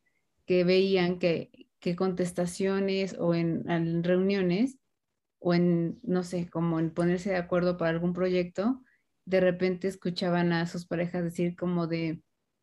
que 0.46 0.64
veían 0.64 1.18
que, 1.18 1.68
que 1.80 1.96
contestaciones 1.96 3.16
o 3.18 3.34
en, 3.34 3.68
en, 3.70 4.04
reuniones 4.04 4.78
o 5.38 5.54
en, 5.54 5.98
no 6.02 6.22
sé, 6.22 6.48
como 6.50 6.78
en 6.80 6.90
ponerse 6.90 7.30
de 7.30 7.36
acuerdo 7.36 7.76
para 7.76 7.90
algún 7.90 8.12
proyecto, 8.12 8.82
de 9.24 9.40
repente 9.40 9.88
escuchaban 9.88 10.52
a 10.52 10.66
sus 10.66 10.86
parejas 10.86 11.24
decir 11.24 11.56
como 11.56 11.86
de 11.86 12.22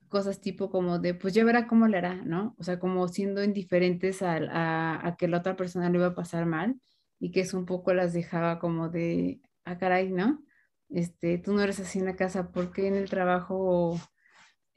cosas 0.09 0.41
tipo 0.41 0.69
como 0.69 0.99
de, 0.99 1.13
pues 1.13 1.33
ya 1.33 1.43
verá 1.43 1.67
cómo 1.67 1.87
le 1.87 1.97
hará, 1.97 2.15
¿no? 2.15 2.55
O 2.57 2.63
sea, 2.63 2.79
como 2.79 3.07
siendo 3.07 3.43
indiferentes 3.43 4.21
a, 4.21 4.37
a, 4.37 5.07
a 5.07 5.15
que 5.17 5.27
la 5.27 5.39
otra 5.39 5.55
persona 5.55 5.89
le 5.89 5.97
iba 5.97 6.07
a 6.07 6.15
pasar 6.15 6.45
mal 6.45 6.79
y 7.19 7.31
que 7.31 7.41
eso 7.41 7.57
un 7.57 7.65
poco 7.65 7.93
las 7.93 8.13
dejaba 8.13 8.59
como 8.59 8.89
de, 8.89 9.41
ah, 9.65 9.77
caray, 9.77 10.11
¿no? 10.11 10.43
Este, 10.89 11.37
tú 11.37 11.53
no 11.53 11.61
eres 11.61 11.79
así 11.79 11.99
en 11.99 12.05
la 12.05 12.15
casa, 12.15 12.51
porque 12.51 12.87
en 12.87 12.95
el 12.95 13.09
trabajo 13.09 13.99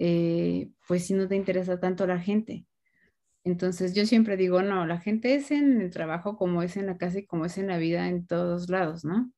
eh, 0.02 0.70
pues 0.88 1.06
si 1.06 1.12
no 1.12 1.28
te 1.28 1.36
interesa 1.36 1.78
tanto 1.78 2.06
la 2.06 2.18
gente. 2.18 2.64
Entonces 3.44 3.94
yo 3.94 4.06
siempre 4.06 4.38
digo, 4.38 4.62
no, 4.62 4.86
la 4.86 4.98
gente 4.98 5.34
es 5.34 5.50
en 5.50 5.82
el 5.82 5.90
trabajo 5.90 6.38
como 6.38 6.62
es 6.62 6.78
en 6.78 6.86
la 6.86 6.96
casa 6.96 7.18
y 7.18 7.26
como 7.26 7.44
es 7.44 7.58
en 7.58 7.66
la 7.66 7.76
vida 7.76 8.08
en 8.08 8.26
todos 8.26 8.70
lados, 8.70 9.04
¿no? 9.04 9.30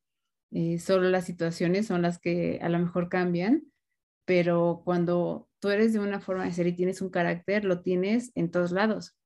Eh, 0.53 0.79
solo 0.79 1.11
las 1.11 1.25
situaciones 1.25 1.87
son 1.87 2.03
las 2.03 2.21
que 2.21 2.61
a 2.63 2.69
lo 2.69 2.79
mejor 2.79 3.09
cambian, 3.09 3.65
pero 4.25 4.83
cuando 4.85 5.49
tú 5.59 5.71
eres 5.71 5.93
de 5.93 5.99
una 5.99 6.21
forma 6.21 6.45
de 6.45 6.53
ser 6.53 6.69
y 6.69 6.77
tienes 6.77 7.03
un 7.03 7.11
carácter, 7.11 7.65
lo 7.65 7.83
tienes 7.83 8.31
en 8.37 8.51
todos 8.51 8.71
lados. 8.71 9.17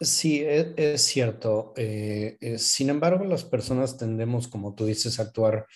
Sí, 0.00 0.40
e, 0.40 0.74
es, 0.76 1.02
cierto. 1.02 1.74
Eh, 1.76 2.56
sin 2.58 2.90
embargo, 2.90 3.24
las 3.24 3.44
personas 3.44 3.98
tendemos, 3.98 4.48
como 4.48 4.74
tú 4.74 4.86
dices, 4.86 5.20
a 5.20 5.24
actuar 5.24 5.66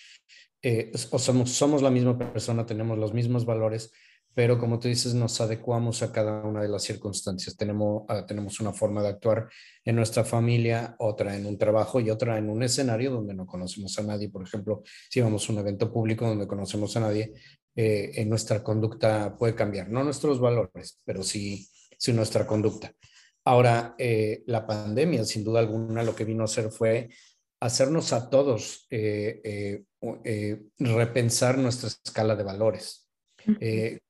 eh, 0.67 0.91
o 1.11 1.19
somos, 1.19 1.51
somos 1.51 1.83
la 1.83 1.91
misma 1.91 2.17
persona, 2.17 2.65
tenemos 2.65 2.97
los 2.97 3.13
mismos 3.13 3.45
valores, 3.45 3.91
pero 4.33 4.57
como 4.57 4.79
tú 4.79 4.87
dices, 4.87 5.13
nos 5.13 5.39
adecuamos 5.39 6.01
a 6.01 6.11
cada 6.11 6.41
una 6.41 6.63
de 6.63 6.69
las 6.69 6.81
circunstancias. 6.81 7.55
Tenemos, 7.55 8.03
ah, 8.09 8.25
tenemos 8.25 8.59
una 8.59 8.73
forma 8.73 9.03
de 9.03 9.09
actuar 9.09 9.47
en 9.83 9.95
nuestra 9.95 10.23
familia, 10.23 10.95
otra 10.97 11.35
en 11.37 11.45
un 11.45 11.59
trabajo 11.59 11.99
y 11.99 12.09
otra 12.09 12.39
en 12.39 12.49
un 12.49 12.63
escenario 12.63 13.11
donde 13.11 13.35
no 13.35 13.45
conocemos 13.45 13.95
a 13.99 14.01
nadie. 14.01 14.29
Por 14.29 14.41
ejemplo, 14.41 14.81
si 15.07 15.21
vamos 15.21 15.47
a 15.47 15.53
un 15.53 15.59
evento 15.59 15.93
público 15.93 16.27
donde 16.27 16.47
conocemos 16.47 16.97
a 16.97 17.01
nadie, 17.01 17.31
eh, 17.75 18.13
en 18.15 18.27
nuestra 18.27 18.63
conducta 18.63 19.37
puede 19.37 19.53
cambiar, 19.53 19.89
no 19.89 20.03
nuestros 20.03 20.39
valores, 20.39 20.99
pero 21.05 21.21
sí, 21.21 21.69
sí 21.95 22.11
nuestra 22.11 22.47
conducta. 22.47 22.91
Ahora, 23.43 23.93
eh, 23.99 24.41
la 24.47 24.65
pandemia, 24.65 25.25
sin 25.25 25.43
duda 25.43 25.59
alguna, 25.59 26.01
lo 26.01 26.15
que 26.15 26.25
vino 26.25 26.41
a 26.41 26.45
hacer 26.45 26.71
fue 26.71 27.09
hacernos 27.65 28.13
a 28.13 28.29
todos 28.29 28.85
eh, 28.91 29.41
eh, 29.43 29.83
eh, 30.23 30.61
repensar 30.77 31.57
nuestra 31.57 31.89
escala 31.89 32.35
de 32.35 32.43
valores. 32.43 33.09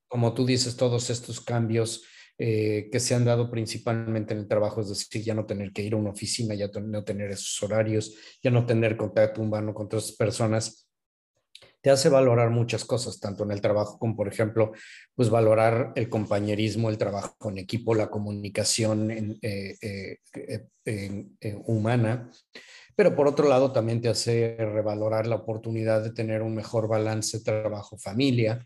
como 0.08 0.34
tú 0.34 0.46
dices, 0.46 0.78
todos 0.78 1.10
estos 1.10 1.42
cambios 1.42 2.04
que 2.38 3.00
se 3.00 3.16
han 3.16 3.24
dado 3.24 3.50
principalmente 3.50 4.34
en 4.34 4.42
el 4.42 4.48
trabajo, 4.48 4.82
es 4.82 4.90
decir, 4.90 5.24
ya 5.24 5.34
no 5.34 5.46
tener 5.46 5.72
que 5.72 5.84
ir 5.84 5.94
a 5.94 5.98
una 5.98 6.12
oficina, 6.12 6.54
ya 6.54 6.68
no 6.68 7.04
tener 7.04 7.32
esos 7.32 7.64
horarios, 7.64 8.14
ya 8.44 8.52
no 8.52 8.66
tener 8.66 8.98
contacto 8.98 9.42
humano 9.42 9.74
con 9.74 9.86
otras 9.86 10.12
personas, 10.12 10.88
te 11.82 11.92
hace 11.92 12.10
valorar 12.10 12.50
muchas 12.50 12.84
cosas, 12.84 13.20
tanto 13.20 13.44
en 13.44 13.52
el 13.52 13.62
trabajo 13.62 13.98
como, 14.00 14.16
por 14.16 14.28
ejemplo, 14.28 14.74
pues 15.14 15.30
valorar 15.30 15.94
el 15.96 16.10
compañerismo, 16.10 16.90
el 16.90 16.98
trabajo 16.98 17.50
en 17.50 17.60
equipo, 17.60 17.94
la 17.94 18.10
comunicación 18.10 19.40
humana, 21.66 22.32
pero 22.96 23.16
por 23.16 23.28
otro 23.28 23.48
lado 23.48 23.72
también 23.72 24.02
te 24.02 24.10
hace 24.10 24.56
revalorar 24.58 25.28
la 25.28 25.36
oportunidad 25.36 26.04
de 26.04 26.12
tener 26.12 26.42
un 26.42 26.56
mejor 26.56 26.88
balance 26.88 27.42
trabajo-familia. 27.42 28.66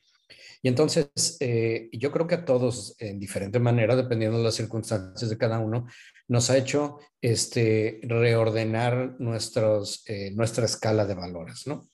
Y 0.61 0.67
entonces 0.67 1.37
eh, 1.39 1.89
yo 1.93 2.11
creo 2.11 2.27
que 2.27 2.35
a 2.35 2.45
todos 2.45 2.95
en 2.99 3.19
diferente 3.19 3.59
manera, 3.59 3.95
dependiendo 3.95 4.37
de 4.37 4.43
las 4.43 4.55
circunstancias 4.55 5.29
de 5.29 5.37
cada 5.37 5.59
uno, 5.59 5.87
nos 6.27 6.49
ha 6.49 6.57
hecho 6.57 6.99
este, 7.21 7.99
reordenar 8.03 9.15
nuestros, 9.19 10.03
eh, 10.07 10.31
nuestra 10.35 10.65
escala 10.65 11.05
de 11.05 11.15
valores, 11.15 11.65
¿no? 11.65 11.89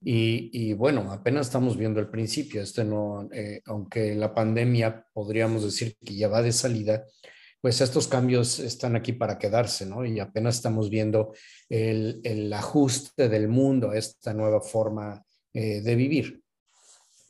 Y, 0.00 0.74
bueno, 0.74 1.10
apenas 1.12 1.48
estamos 1.48 1.76
viendo 1.76 1.98
el 1.98 2.08
principio. 2.08 2.62
Este 2.62 2.84
no, 2.84 3.28
eh, 3.32 3.60
aunque 3.66 4.14
la 4.14 4.32
pandemia 4.32 5.04
podríamos 5.12 5.64
decir 5.64 5.96
que 6.04 6.14
ya 6.14 6.28
va 6.28 6.40
de 6.40 6.52
salida, 6.52 7.04
pues 7.60 7.80
estos 7.80 8.06
cambios 8.06 8.60
están 8.60 8.94
aquí 8.96 9.12
para 9.12 9.38
quedarse, 9.38 9.84
¿no? 9.86 10.04
Y 10.04 10.20
apenas 10.20 10.56
estamos 10.56 10.90
viendo 10.90 11.34
el, 11.68 12.52
ajuste 12.52 13.28
del 13.28 13.48
mundo 13.48 13.90
a 13.90 13.98
esta 13.98 14.32
nueva 14.32 14.60
forma 14.60 15.24
eh, 15.52 15.80
de 15.80 15.94
vivir. 15.94 16.42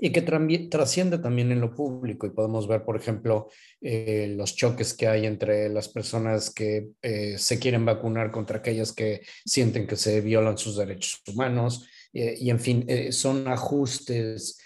Y 0.00 0.10
que 0.12 0.22
trasciende 0.22 1.18
también 1.18 1.50
en 1.50 1.60
lo 1.60 1.74
público 1.74 2.26
y 2.26 2.30
podemos 2.30 2.68
ver, 2.68 2.84
por 2.84 2.96
ejemplo, 2.96 3.48
eh, 3.80 4.32
los 4.36 4.54
choques 4.54 4.94
que 4.94 5.08
hay 5.08 5.26
entre 5.26 5.68
las 5.70 5.88
personas 5.88 6.50
que 6.50 6.90
eh, 7.02 7.36
se 7.36 7.58
quieren 7.58 7.84
vacunar 7.84 8.30
contra 8.30 8.58
aquellas 8.58 8.92
que 8.92 9.22
sienten 9.44 9.88
que 9.88 9.96
se 9.96 10.20
violan 10.20 10.56
sus 10.56 10.76
derechos 10.76 11.20
humanos. 11.26 11.88
y 12.12 12.48
en 12.48 12.58
fin, 12.58 12.86
son 13.12 13.48
ajustes 13.48 14.58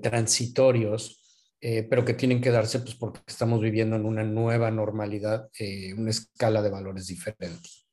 transitorios 0.00 1.23
eh, 1.66 1.82
pero 1.82 2.04
que 2.04 2.12
tienen 2.12 2.42
que 2.42 2.50
darse 2.50 2.78
pues 2.80 2.94
porque 2.94 3.20
estamos 3.26 3.58
viviendo 3.62 3.96
en 3.96 4.04
una 4.04 4.22
nueva 4.22 4.70
normalidad, 4.70 5.48
eh, 5.58 5.94
una 5.94 6.10
escala 6.10 6.60
de 6.60 6.68
valores 6.68 7.06
diferentes. 7.06 7.86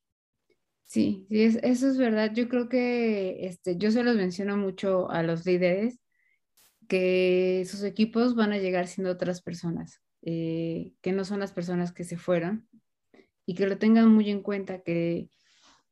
Sí, 0.84 1.24
sí 1.30 1.42
eso 1.42 1.88
es 1.88 1.96
verdad. 1.96 2.32
Yo 2.34 2.50
creo 2.50 2.68
que 2.68 3.46
este, 3.46 3.78
yo 3.78 3.90
se 3.90 4.02
los 4.02 4.14
menciono 4.14 4.58
mucho 4.58 5.10
a 5.10 5.22
los 5.22 5.46
líderes 5.46 5.98
que 6.86 7.64
sus 7.66 7.82
equipos 7.82 8.34
van 8.34 8.52
a 8.52 8.58
llegar 8.58 8.88
siendo 8.88 9.10
otras 9.10 9.40
personas, 9.40 10.02
eh, 10.20 10.92
que 11.00 11.12
no 11.12 11.24
son 11.24 11.40
las 11.40 11.52
personas 11.52 11.92
que 11.92 12.04
se 12.04 12.18
fueron 12.18 12.68
y 13.46 13.54
que 13.54 13.66
lo 13.66 13.78
tengan 13.78 14.12
muy 14.12 14.28
en 14.28 14.42
cuenta, 14.42 14.82
que 14.82 15.30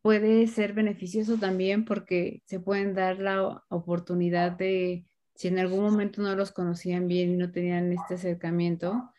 puede 0.03 0.47
ser 0.49 0.75
beneficioso 0.75 1.39
también 1.39 1.87
porque 1.87 2.43
se 2.45 2.61
pueden 2.61 2.93
dar 2.93 3.21
la 3.21 3.65
oportunidad 3.71 4.53
de 4.53 5.07
si 5.41 5.49
en 5.49 5.59
algún 5.59 5.83
momento 5.83 6.21
no 6.21 6.35
los 6.37 6.53
conocían 6.53 7.09
bien 7.09 7.31
y 7.31 7.37
no 7.39 7.51
tenían 7.51 7.91
este 7.95 8.17
acercamiento, 8.17 9.11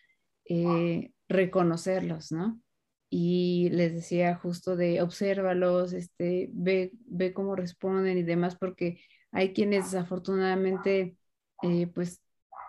eh, 0.45 1.13
reconocerlos, 1.27 2.31
¿no? 2.31 2.61
Y 3.09 3.69
les 3.71 3.95
decía 3.95 4.35
justo 4.35 4.75
de 4.75 5.01
obsérvalos, 5.01 5.93
este, 5.93 6.51
ve, 6.53 6.91
ve 7.07 7.33
cómo 7.33 7.55
responden 7.55 8.19
y 8.19 8.21
demás, 8.21 8.55
porque 8.55 9.01
hay 9.31 9.51
quienes 9.51 9.85
desafortunadamente, 9.85 11.17
eh, 11.63 11.87
pues 11.87 12.21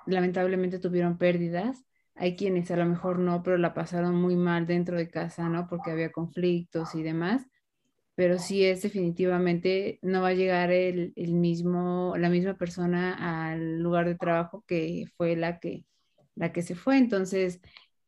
lamentablemente 0.06 0.78
tuvieron 0.78 1.18
pérdidas, 1.18 1.84
hay 2.14 2.36
quienes 2.36 2.70
a 2.70 2.76
lo 2.76 2.86
mejor 2.86 3.18
no, 3.18 3.42
pero 3.42 3.58
la 3.58 3.74
pasaron 3.74 4.14
muy 4.14 4.34
mal 4.34 4.66
dentro 4.66 4.96
de 4.96 5.10
casa, 5.10 5.50
¿no? 5.50 5.68
Porque 5.68 5.90
había 5.90 6.10
conflictos 6.10 6.94
y 6.94 7.02
demás 7.02 7.46
pero 8.22 8.38
sí 8.38 8.64
es 8.64 8.82
definitivamente, 8.82 9.98
no 10.00 10.22
va 10.22 10.28
a 10.28 10.34
llegar 10.34 10.70
el, 10.70 11.12
mismo, 11.16 12.14
la 12.16 12.30
misma 12.30 12.56
persona 12.56 13.50
al 13.50 13.80
lugar 13.80 14.06
de 14.06 14.14
trabajo 14.14 14.62
que 14.68 15.06
fue 15.16 15.34
la 15.34 15.58
que, 15.58 15.84
la 16.36 16.52
que 16.52 16.62
se 16.62 16.76
fue. 16.76 16.98
Entonces, 16.98 17.60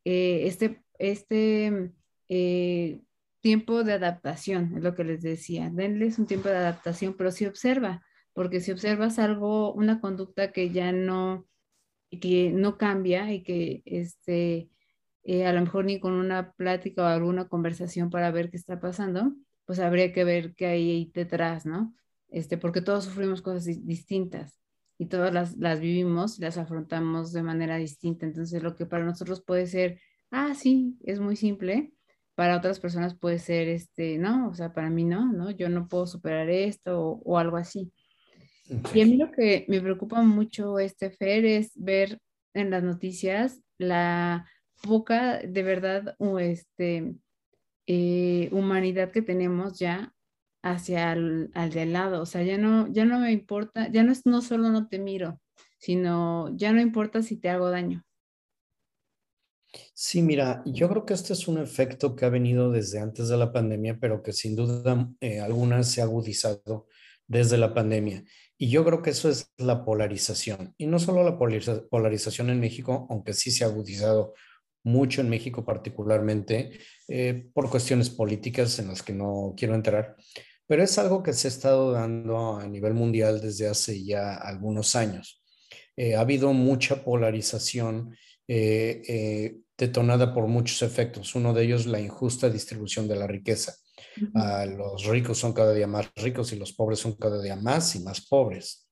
eh, 0.05 0.43
este, 0.47 0.81
este 0.99 1.91
eh, 2.29 3.01
tiempo 3.41 3.83
de 3.83 3.91
adaptación, 3.91 4.77
es 4.77 4.83
lo 4.83 4.95
que 4.95 5.03
les 5.03 5.21
decía, 5.21 5.69
denles 5.69 6.17
un 6.17 6.27
tiempo 6.27 6.47
de 6.47 6.55
adaptación, 6.55 7.15
pero 7.17 7.31
sí 7.31 7.45
observa, 7.45 8.01
porque 8.31 8.61
si 8.61 8.71
observas 8.71 9.19
algo, 9.19 9.73
una 9.73 9.99
conducta 9.99 10.53
que 10.53 10.69
ya 10.71 10.93
no, 10.93 11.45
que 12.21 12.51
no 12.51 12.77
cambia 12.77 13.33
y 13.33 13.43
que 13.43 13.83
este, 13.83 14.69
eh, 15.23 15.45
a 15.45 15.51
lo 15.51 15.59
mejor 15.59 15.83
ni 15.83 15.99
con 15.99 16.13
una 16.13 16.53
plática 16.53 17.03
o 17.03 17.05
alguna 17.07 17.49
conversación 17.49 18.09
para 18.09 18.31
ver 18.31 18.49
qué 18.49 18.55
está 18.55 18.79
pasando, 18.79 19.33
pues 19.65 19.79
habría 19.79 20.13
que 20.13 20.23
ver 20.23 20.55
qué 20.55 20.67
hay 20.67 20.89
ahí 20.91 21.11
detrás, 21.13 21.65
¿no? 21.65 21.95
Este, 22.29 22.57
porque 22.57 22.81
todos 22.81 23.05
sufrimos 23.05 23.41
cosas 23.41 23.65
distintas 23.85 24.59
y 24.97 25.07
todas 25.07 25.33
las, 25.33 25.57
las 25.57 25.79
vivimos, 25.79 26.39
las 26.39 26.57
afrontamos 26.57 27.33
de 27.33 27.43
manera 27.43 27.77
distinta. 27.77 28.25
Entonces, 28.25 28.63
lo 28.63 28.75
que 28.75 28.85
para 28.85 29.05
nosotros 29.05 29.43
puede 29.43 29.67
ser, 29.67 29.99
ah, 30.31 30.53
sí, 30.55 30.97
es 31.03 31.19
muy 31.19 31.35
simple, 31.35 31.93
para 32.35 32.57
otras 32.57 32.79
personas 32.79 33.17
puede 33.17 33.39
ser, 33.39 33.69
este, 33.69 34.17
no, 34.17 34.49
o 34.49 34.53
sea, 34.53 34.73
para 34.73 34.89
mí 34.89 35.05
no, 35.05 35.31
¿no? 35.31 35.51
Yo 35.51 35.69
no 35.69 35.87
puedo 35.87 36.05
superar 36.05 36.49
esto 36.49 37.21
o, 37.23 37.37
algo 37.37 37.57
así. 37.57 37.91
Y 38.93 39.01
a 39.01 39.05
mí 39.05 39.15
lo 39.15 39.31
que 39.31 39.65
me 39.69 39.79
preocupa 39.79 40.21
mucho, 40.21 40.79
este 40.79 41.09
Fer, 41.11 41.45
es 41.45 41.71
ver 41.75 42.19
en 42.53 42.71
las 42.71 42.83
noticias 42.83 43.61
la 43.77 44.45
poca, 44.81 45.39
de 45.39 45.63
verdad, 45.63 46.15
o 46.17 46.39
este, 46.39 47.15
eh, 47.87 48.49
humanidad 48.51 49.11
que 49.11 49.21
tenemos 49.21 49.79
ya 49.79 50.13
hacia 50.63 51.11
al, 51.11 51.51
al 51.53 51.71
de 51.71 51.85
lado. 51.85 52.21
O 52.21 52.25
sea, 52.25 52.43
ya 52.43 52.57
no, 52.57 52.91
ya 52.91 53.05
no 53.05 53.19
me 53.19 53.31
importa, 53.31 53.89
ya 53.91 54.03
no 54.03 54.11
es 54.11 54.25
no 54.25 54.41
solo 54.41 54.69
no 54.69 54.87
te 54.87 54.99
miro, 54.99 55.39
sino 55.79 56.55
ya 56.57 56.73
no 56.73 56.81
importa 56.81 57.21
si 57.21 57.37
te 57.37 57.49
hago 57.49 57.69
daño. 57.69 58.03
Sí, 59.93 60.21
mira, 60.21 60.61
yo 60.65 60.89
creo 60.89 61.05
que 61.05 61.13
este 61.13 61.33
es 61.33 61.47
un 61.47 61.57
efecto 61.57 62.15
que 62.15 62.25
ha 62.25 62.29
venido 62.29 62.71
desde 62.71 62.99
antes 62.99 63.27
de 63.27 63.37
la 63.37 63.51
pandemia, 63.51 63.97
pero 63.99 64.23
que 64.23 64.33
sin 64.33 64.55
duda 64.55 65.09
eh, 65.19 65.39
alguna 65.39 65.83
se 65.83 66.01
ha 66.01 66.05
agudizado 66.05 66.87
desde 67.27 67.57
la 67.57 67.73
pandemia. 67.73 68.23
Y 68.57 68.69
yo 68.69 68.85
creo 68.85 69.01
que 69.01 69.09
eso 69.09 69.29
es 69.29 69.51
la 69.57 69.83
polarización. 69.83 70.73
Y 70.77 70.87
no 70.87 70.99
solo 70.99 71.23
la 71.23 71.37
polarización 71.37 72.49
en 72.49 72.59
México, 72.59 73.05
aunque 73.09 73.33
sí 73.33 73.51
se 73.51 73.65
ha 73.65 73.67
agudizado 73.67 74.33
mucho 74.85 75.21
en 75.21 75.29
México 75.29 75.65
particularmente, 75.65 76.79
eh, 77.07 77.49
por 77.53 77.69
cuestiones 77.69 78.09
políticas 78.09 78.79
en 78.79 78.87
las 78.87 79.01
que 79.01 79.13
no 79.13 79.53
quiero 79.57 79.75
entrar, 79.75 80.15
pero 80.67 80.83
es 80.83 80.97
algo 80.97 81.23
que 81.23 81.33
se 81.33 81.47
ha 81.47 81.49
estado 81.49 81.91
dando 81.91 82.57
a 82.57 82.67
nivel 82.67 82.93
mundial 82.93 83.41
desde 83.41 83.67
hace 83.67 84.03
ya 84.03 84.35
algunos 84.35 84.95
años. 84.95 85.43
Eh, 85.97 86.15
ha 86.15 86.21
habido 86.21 86.53
mucha 86.53 87.03
polarización 87.03 88.15
eh, 88.47 89.57
detonada 89.77 90.33
por 90.33 90.47
muchos 90.47 90.81
efectos. 90.83 91.33
Uno 91.33 91.53
de 91.53 91.63
ellos, 91.63 91.87
la 91.87 91.99
injusta 91.99 92.49
distribución 92.49 93.07
de 93.07 93.15
la 93.15 93.27
riqueza. 93.27 93.75
los 94.77 95.05
ricos 95.05 95.39
son 95.39 95.53
cada 95.53 95.73
día 95.73 95.87
más 95.87 96.11
ricos 96.15 96.53
y 96.53 96.57
los 96.57 96.73
pobres 96.73 96.99
son 96.99 97.15
cada 97.15 97.41
día 97.41 97.55
más 97.55 97.95
y 97.95 97.99
más 98.01 98.21
pobres. 98.21 98.87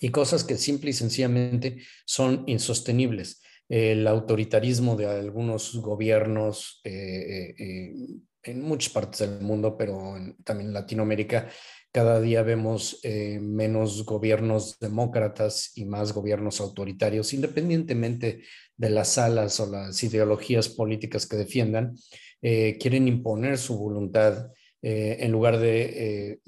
Y 0.00 0.10
cosas 0.10 0.44
que 0.44 0.56
simple 0.56 0.90
y 0.90 0.92
sencillamente 0.92 1.78
son 2.04 2.44
insostenibles 2.46 3.40
el 3.68 4.06
autoritarismo 4.06 4.96
de 4.96 5.06
algunos 5.06 5.76
gobiernos 5.76 6.80
eh, 6.84 7.54
eh, 7.58 7.94
en 8.42 8.62
muchas 8.62 8.92
partes 8.92 9.20
del 9.20 9.40
mundo, 9.42 9.76
pero 9.76 10.14
también 10.42 10.68
en 10.68 10.74
Latinoamérica, 10.74 11.48
cada 11.92 12.20
día 12.20 12.42
vemos 12.42 13.00
eh, 13.02 13.38
menos 13.40 14.04
gobiernos 14.04 14.78
demócratas 14.78 15.72
y 15.74 15.84
más 15.84 16.12
gobiernos 16.12 16.60
autoritarios, 16.60 17.34
independientemente 17.34 18.42
de 18.76 18.90
las 18.90 19.18
alas 19.18 19.60
o 19.60 19.70
las 19.70 20.02
ideologías 20.02 20.68
políticas 20.68 21.26
que 21.26 21.36
defiendan, 21.36 21.94
quieren 22.40 23.08
imponer 23.08 23.58
su 23.58 23.76
voluntad 23.76 24.52
en 24.80 25.32
lugar 25.32 25.58
de, 25.58 26.38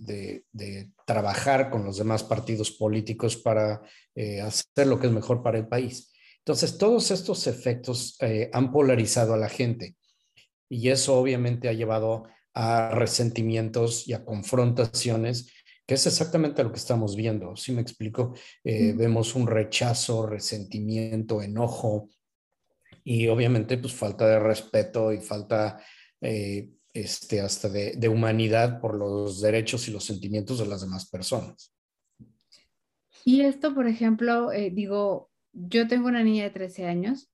trabajar 1.04 1.68
con 1.68 1.84
los 1.84 1.98
demás 1.98 2.22
partidos 2.22 2.70
políticos 2.70 3.36
para 3.36 3.82
hacer 4.44 4.86
lo 4.86 5.00
que 5.00 5.08
es 5.08 5.12
mejor 5.12 5.42
para 5.42 5.58
el 5.58 5.66
país. 5.66 6.12
Entonces, 6.44 6.78
todos 6.78 7.10
estos 7.10 7.46
efectos 7.46 8.16
eh, 8.20 8.50
han 8.52 8.72
polarizado 8.72 9.34
a 9.34 9.36
la 9.36 9.48
gente 9.48 9.96
y 10.68 10.88
eso 10.88 11.18
obviamente 11.18 11.68
ha 11.68 11.72
llevado 11.72 12.24
a 12.54 12.90
resentimientos 12.90 14.08
y 14.08 14.14
a 14.14 14.24
confrontaciones, 14.24 15.52
que 15.86 15.94
es 15.94 16.06
exactamente 16.06 16.62
lo 16.62 16.72
que 16.72 16.78
estamos 16.78 17.14
viendo. 17.14 17.56
Si 17.56 17.72
me 17.72 17.82
explico, 17.82 18.34
eh, 18.64 18.92
vemos 18.96 19.34
un 19.34 19.46
rechazo, 19.46 20.26
resentimiento, 20.26 21.42
enojo 21.42 22.08
y 23.04 23.28
obviamente 23.28 23.76
pues 23.76 23.92
falta 23.92 24.26
de 24.26 24.38
respeto 24.38 25.12
y 25.12 25.18
falta 25.18 25.82
eh, 26.20 26.70
este, 26.92 27.40
hasta 27.40 27.68
de, 27.68 27.96
de 27.96 28.08
humanidad 28.08 28.80
por 28.80 28.96
los 28.96 29.40
derechos 29.40 29.88
y 29.88 29.92
los 29.92 30.04
sentimientos 30.04 30.58
de 30.58 30.66
las 30.66 30.80
demás 30.80 31.08
personas. 31.08 31.74
Y 33.24 33.42
esto, 33.42 33.74
por 33.74 33.86
ejemplo, 33.86 34.50
digo, 34.72 35.29
yo 35.52 35.88
tengo 35.88 36.08
una 36.08 36.22
niña 36.22 36.44
de 36.44 36.50
13 36.50 36.86
años, 36.86 37.30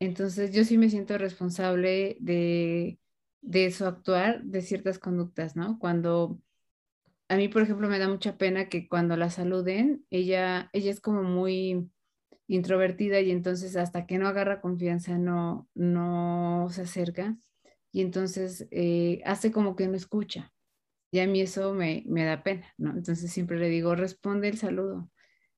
entonces 0.00 0.52
yo 0.52 0.64
sí 0.64 0.78
me 0.78 0.90
siento 0.90 1.18
responsable 1.18 2.16
de, 2.20 2.98
de 3.40 3.70
su 3.70 3.86
actuar, 3.86 4.42
de 4.44 4.62
ciertas 4.62 4.98
conductas, 4.98 5.56
¿no? 5.56 5.78
Cuando 5.78 6.40
a 7.28 7.36
mí, 7.36 7.48
por 7.48 7.62
ejemplo, 7.62 7.88
me 7.88 7.98
da 7.98 8.08
mucha 8.08 8.36
pena 8.38 8.68
que 8.68 8.88
cuando 8.88 9.16
la 9.16 9.30
saluden, 9.30 10.06
ella, 10.10 10.70
ella 10.72 10.90
es 10.90 11.00
como 11.00 11.22
muy 11.22 11.90
introvertida 12.46 13.20
y 13.20 13.30
entonces 13.30 13.76
hasta 13.76 14.06
que 14.06 14.18
no 14.18 14.28
agarra 14.28 14.60
confianza 14.60 15.18
no, 15.18 15.68
no 15.74 16.68
se 16.70 16.82
acerca 16.82 17.36
y 17.92 18.02
entonces 18.02 18.68
eh, 18.70 19.22
hace 19.24 19.52
como 19.52 19.76
que 19.76 19.88
no 19.88 19.96
escucha. 19.96 20.52
Y 21.10 21.20
a 21.20 21.26
mí 21.28 21.40
eso 21.40 21.74
me, 21.74 22.02
me 22.06 22.24
da 22.24 22.42
pena, 22.42 22.66
¿no? 22.76 22.90
Entonces 22.90 23.32
siempre 23.32 23.58
le 23.58 23.68
digo, 23.68 23.94
responde 23.94 24.48
el 24.48 24.58
saludo 24.58 25.10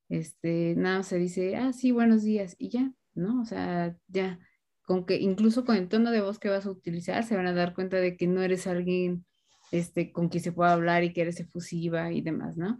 este, 0.09 0.75
nada, 0.77 1.03
se 1.03 1.19
dice, 1.19 1.57
ah, 1.57 1.73
sí, 1.73 1.93
buenos 1.93 2.23
días, 2.23 2.57
y 2.59 2.71
ya, 2.71 2.93
¿no? 3.15 3.41
O 3.43 3.45
sea, 3.45 3.97
ya, 4.09 4.39
con 4.83 5.05
que 5.07 5.17
incluso 5.17 5.65
con 5.65 5.77
el 5.77 5.89
tono 5.89 6.11
de 6.11 6.21
voz 6.21 6.39
que 6.39 6.49
vas 6.49 6.67
a 6.67 6.71
utilizar, 6.71 7.25
se 7.25 7.37
van 7.37 7.47
a 7.47 7.53
dar 7.53 7.75
cuenta 7.75 7.97
de 7.99 8.17
que 8.17 8.27
no 8.27 8.43
eres 8.43 8.67
alguien 8.67 9.27
este, 9.73 10.13
con 10.13 10.29
quien 10.29 10.43
se 10.43 10.53
pueda 10.53 10.73
hablar 10.73 11.05
y 11.05 11.13
que 11.13 11.23
eres 11.23 11.41
efusiva 11.41 12.13
y 12.13 12.21
demás, 12.23 12.57
¿no? 12.57 12.79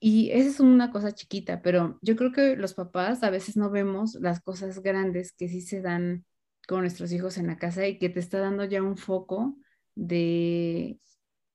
Y 0.00 0.30
esa 0.30 0.48
es 0.48 0.60
una 0.60 0.92
cosa 0.92 1.12
chiquita, 1.12 1.60
pero 1.62 1.98
yo 2.02 2.14
creo 2.16 2.32
que 2.32 2.56
los 2.56 2.74
papás 2.74 3.22
a 3.24 3.30
veces 3.30 3.56
no 3.56 3.70
vemos 3.70 4.14
las 4.14 4.40
cosas 4.40 4.80
grandes 4.80 5.32
que 5.32 5.48
sí 5.48 5.60
se 5.60 5.80
dan 5.82 6.24
con 6.68 6.82
nuestros 6.82 7.10
hijos 7.12 7.38
en 7.38 7.48
la 7.48 7.58
casa 7.58 7.86
y 7.86 7.98
que 7.98 8.08
te 8.08 8.20
está 8.20 8.38
dando 8.38 8.64
ya 8.64 8.82
un 8.82 8.96
foco 8.96 9.56
de 9.96 11.00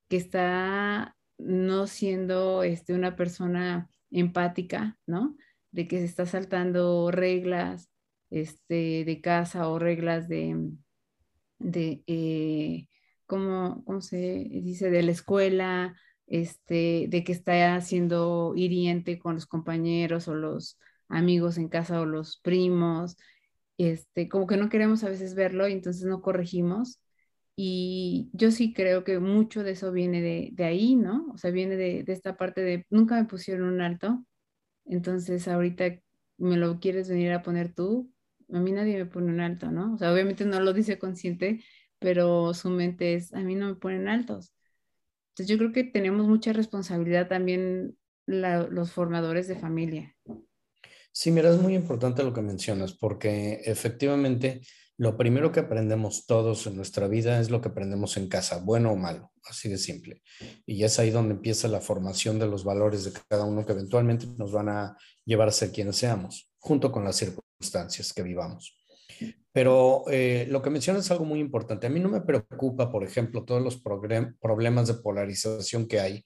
que 0.10 0.18
está 0.18 1.16
no 1.38 1.88
siendo 1.88 2.64
este, 2.64 2.94
una 2.94 3.16
persona 3.16 3.90
empática, 4.14 4.98
¿no? 5.06 5.36
De 5.72 5.88
que 5.88 6.00
se 6.00 6.06
está 6.06 6.26
saltando 6.26 7.12
reglas 7.12 7.90
este, 8.30 9.06
de 9.06 9.22
casa 9.22 9.68
o 9.70 9.80
reglas 9.80 10.28
de, 10.28 10.74
eh, 11.60 12.88
¿cómo, 13.26 13.84
se 14.02 14.48
dice? 14.50 14.90
De 14.90 15.04
la 15.04 15.12
escuela, 15.12 15.96
este, 16.28 17.08
de 17.10 17.24
que 17.24 17.32
está 17.32 17.80
siendo 17.82 18.54
hiriente 18.56 19.20
con 19.20 19.36
los 19.36 19.46
compañeros 19.46 20.28
o 20.28 20.36
los 20.36 20.80
amigos 21.10 21.58
en 21.58 21.70
casa 21.70 22.02
o 22.02 22.06
los 22.06 22.40
primos, 22.42 23.18
este, 23.78 24.30
como 24.30 24.48
que 24.48 24.58
no 24.58 24.70
queremos 24.70 25.04
a 25.04 25.10
veces 25.10 25.36
verlo 25.36 25.68
y 25.68 25.74
entonces 25.74 26.06
no 26.06 26.22
corregimos. 26.22 27.00
Y 27.56 28.30
yo 28.34 28.52
sí 28.52 28.74
creo 28.74 29.04
que 29.04 29.20
mucho 29.20 29.64
de 29.64 29.72
eso 29.72 29.92
viene 29.92 30.22
de, 30.22 30.64
ahí, 30.64 30.96
¿no? 30.96 31.28
O 31.34 31.38
sea, 31.38 31.52
viene 31.52 31.76
de, 31.76 32.04
esta 32.08 32.36
parte 32.36 32.62
de 32.62 32.86
nunca 32.90 33.16
me 33.16 33.26
pusieron 33.26 33.72
un 33.72 33.82
alto, 33.82 34.26
entonces 34.86 35.48
ahorita 35.48 36.00
me 36.38 36.58
lo 36.58 36.80
quieres 36.80 37.10
venir 37.10 37.32
a 37.32 37.44
poner 37.44 37.74
tú, 37.74 38.12
a 38.52 38.60
mí 38.60 38.72
nadie 38.72 38.98
me 38.98 39.06
pone 39.06 39.32
un 39.32 39.40
alto, 39.40 39.72
¿no? 39.72 39.94
O 39.94 39.98
sea, 39.98 40.12
obviamente 40.12 40.46
no 40.46 40.60
lo 40.60 40.74
dice 40.74 40.98
consciente, 40.98 41.64
pero 42.00 42.54
su 42.54 42.70
mente 42.70 43.14
es, 43.16 43.34
a 43.34 43.40
mí 43.40 43.56
no 43.56 43.68
me 43.68 43.76
ponen 43.76 44.08
altos. 44.08 44.54
Entonces 45.30 45.48
yo 45.48 45.58
creo 45.58 45.72
que 45.72 45.84
tenemos 45.84 46.28
mucha 46.28 46.54
responsabilidad 46.54 47.28
también 47.28 47.98
los 48.26 48.92
formadores 48.92 49.48
de 49.48 49.56
familia. 49.56 50.16
Sí, 51.12 51.32
mira, 51.32 51.50
es 51.50 51.62
muy 51.62 51.76
importante 51.76 52.24
lo 52.24 52.34
que 52.34 52.42
mencionas, 52.42 52.94
porque 52.94 53.62
efectivamente 53.66 54.62
lo 54.98 55.18
primero 55.18 55.52
que 55.52 55.62
aprendemos 55.62 56.26
todos 56.28 56.68
en 56.68 56.76
nuestra 56.76 57.08
vida 57.08 57.40
es 57.40 57.50
lo 57.50 57.62
que 57.62 57.70
aprendemos 57.70 58.16
en 58.18 58.28
casa, 58.28 58.60
bueno 58.60 58.92
o 58.92 58.96
malo, 58.96 59.32
así 59.44 59.70
de 59.70 59.78
simple. 59.78 60.22
Y 60.66 60.84
es 60.84 61.00
ahí 61.00 61.10
donde 61.10 61.34
empieza 61.34 61.68
la 61.68 61.82
formación 61.82 62.38
de 62.40 62.48
los 62.48 62.64
valores 62.64 63.04
de 63.04 63.12
cada 63.28 63.46
uno 63.46 63.66
que 63.66 63.72
eventualmente 63.72 64.28
nos 64.38 64.52
van 64.52 64.70
a 64.70 64.98
llevar 65.26 65.48
a 65.48 65.52
ser 65.52 65.72
quienes 65.72 65.98
seamos, 65.98 66.52
junto 66.60 66.92
con 66.92 67.04
las 67.04 67.16
circunstancias 67.16 68.14
que 68.14 68.22
vivamos. 68.22 68.78
Pero 69.52 70.04
eh, 70.10 70.48
lo 70.50 70.62
que 70.62 70.70
mencionas 70.70 71.06
es 71.06 71.12
algo 71.12 71.26
muy 71.26 71.40
importante. 71.40 71.88
A 71.88 71.90
mí 71.90 72.00
no 72.00 72.10
me 72.10 72.22
preocupa, 72.22 72.92
por 72.92 73.04
ejemplo, 73.04 73.46
todos 73.46 73.62
los 73.62 73.82
problemas 73.82 74.88
de 74.88 74.94
polarización 74.96 75.88
que 75.88 76.00
hay 76.00 76.26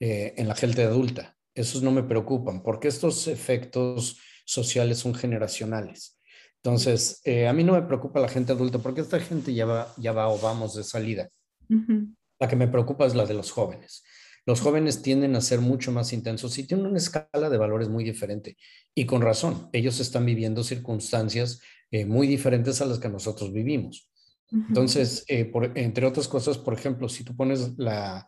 eh, 0.00 0.34
en 0.36 0.48
la 0.48 0.54
gente 0.54 0.82
adulta. 0.82 1.36
Esos 1.54 1.82
no 1.82 1.90
me 1.90 2.04
preocupan 2.04 2.62
porque 2.62 2.88
estos 2.88 3.26
efectos 3.26 4.18
sociales 4.44 4.98
son 4.98 5.14
generacionales. 5.14 6.17
Entonces, 6.62 7.20
eh, 7.24 7.46
a 7.46 7.52
mí 7.52 7.64
no 7.64 7.74
me 7.74 7.82
preocupa 7.82 8.20
la 8.20 8.28
gente 8.28 8.52
adulta 8.52 8.78
porque 8.78 9.00
esta 9.00 9.20
gente 9.20 9.54
ya 9.54 9.64
va, 9.64 9.92
ya 9.96 10.12
va 10.12 10.28
o 10.28 10.38
vamos 10.38 10.74
de 10.74 10.84
salida. 10.84 11.28
La 12.38 12.48
que 12.48 12.56
me 12.56 12.68
preocupa 12.68 13.06
es 13.06 13.14
la 13.14 13.26
de 13.26 13.34
los 13.34 13.50
jóvenes. 13.50 14.02
Los 14.46 14.60
jóvenes 14.60 15.02
tienden 15.02 15.36
a 15.36 15.40
ser 15.40 15.60
mucho 15.60 15.92
más 15.92 16.12
intensos 16.12 16.56
y 16.58 16.66
tienen 16.66 16.86
una 16.86 16.98
escala 16.98 17.50
de 17.50 17.58
valores 17.58 17.88
muy 17.88 18.02
diferente. 18.02 18.56
Y 18.94 19.04
con 19.04 19.20
razón, 19.20 19.68
ellos 19.72 20.00
están 20.00 20.24
viviendo 20.24 20.64
circunstancias 20.64 21.60
eh, 21.90 22.06
muy 22.06 22.26
diferentes 22.26 22.80
a 22.80 22.86
las 22.86 22.98
que 22.98 23.08
nosotros 23.08 23.52
vivimos. 23.52 24.10
Entonces, 24.50 25.24
eh, 25.28 25.44
por, 25.44 25.76
entre 25.76 26.06
otras 26.06 26.26
cosas, 26.26 26.56
por 26.56 26.72
ejemplo, 26.72 27.10
si 27.10 27.22
tú 27.22 27.36
pones 27.36 27.76
la, 27.76 28.26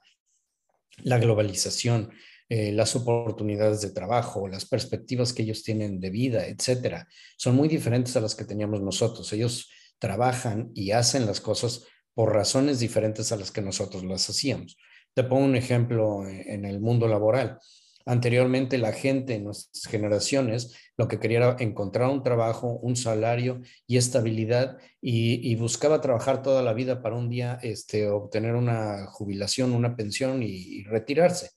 la 1.02 1.18
globalización, 1.18 2.10
eh, 2.50 2.72
las 2.72 2.96
oportunidades 2.96 3.80
de 3.80 3.92
trabajo, 3.92 4.48
las 4.48 4.66
perspectivas 4.66 5.32
que 5.32 5.44
ellos 5.44 5.62
tienen 5.62 6.00
de 6.00 6.10
vida, 6.10 6.46
etcétera, 6.46 7.06
son 7.36 7.54
muy 7.54 7.68
diferentes 7.68 8.16
a 8.16 8.20
las 8.20 8.34
que 8.34 8.44
teníamos 8.44 8.82
nosotros. 8.82 9.32
Ellos 9.32 9.70
trabajan 10.00 10.72
y 10.74 10.90
hacen 10.90 11.26
las 11.26 11.40
cosas 11.40 11.84
por 12.12 12.34
razones 12.34 12.80
diferentes 12.80 13.30
a 13.30 13.36
las 13.36 13.52
que 13.52 13.62
nosotros 13.62 14.04
las 14.04 14.28
hacíamos. 14.28 14.76
Te 15.14 15.22
pongo 15.22 15.44
un 15.44 15.54
ejemplo 15.54 16.26
en 16.28 16.64
el 16.64 16.80
mundo 16.80 17.06
laboral. 17.06 17.58
Anteriormente 18.06 18.78
la 18.78 18.92
gente 18.92 19.36
en 19.36 19.44
nuestras 19.44 19.86
generaciones 19.86 20.74
lo 20.96 21.06
que 21.06 21.20
quería 21.20 21.38
era 21.38 21.56
encontrar 21.60 22.10
un 22.10 22.22
trabajo, 22.22 22.78
un 22.82 22.96
salario 22.96 23.60
y 23.86 23.96
estabilidad 23.96 24.78
y, 25.00 25.54
buscaba 25.54 26.00
trabajar 26.00 26.42
toda 26.42 26.62
la 26.62 26.74
vida 26.74 27.02
para 27.02 27.16
un 27.16 27.30
día 27.30 27.58
este, 27.62 28.08
obtener 28.08 28.54
una 28.54 29.06
jubilación, 29.06 29.72
una 29.72 29.96
pensión 29.96 30.42
y, 30.42 30.82
retirarse. 30.84 31.50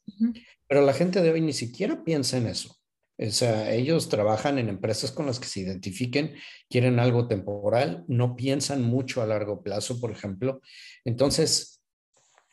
Pero 0.74 0.88
la 0.88 0.94
gente 0.94 1.22
de 1.22 1.30
hoy 1.30 1.40
ni 1.40 1.54
siquiera 1.54 2.04
piensa 2.04 2.36
en 2.36 2.48
eso. 2.48 2.76
O 3.20 3.30
sea, 3.30 3.72
ellos 3.72 4.10
trabajan 4.10 4.58
en 4.58 4.70
empresas 4.70 5.12
con 5.12 5.28
las 5.28 5.40
que 5.40 5.46
se 5.46 5.60
identifiquen, 5.60 6.34
quieren 6.68 6.98
algo 6.98 7.28
temporal, 7.28 8.04
no 8.08 8.36
piensan 8.36 8.82
mucho 8.82 9.22
a 9.22 9.28
largo 9.28 9.62
plazo, 9.62 10.00
por 10.02 10.10
ejemplo. 10.10 10.62
Entonces, 11.06 11.84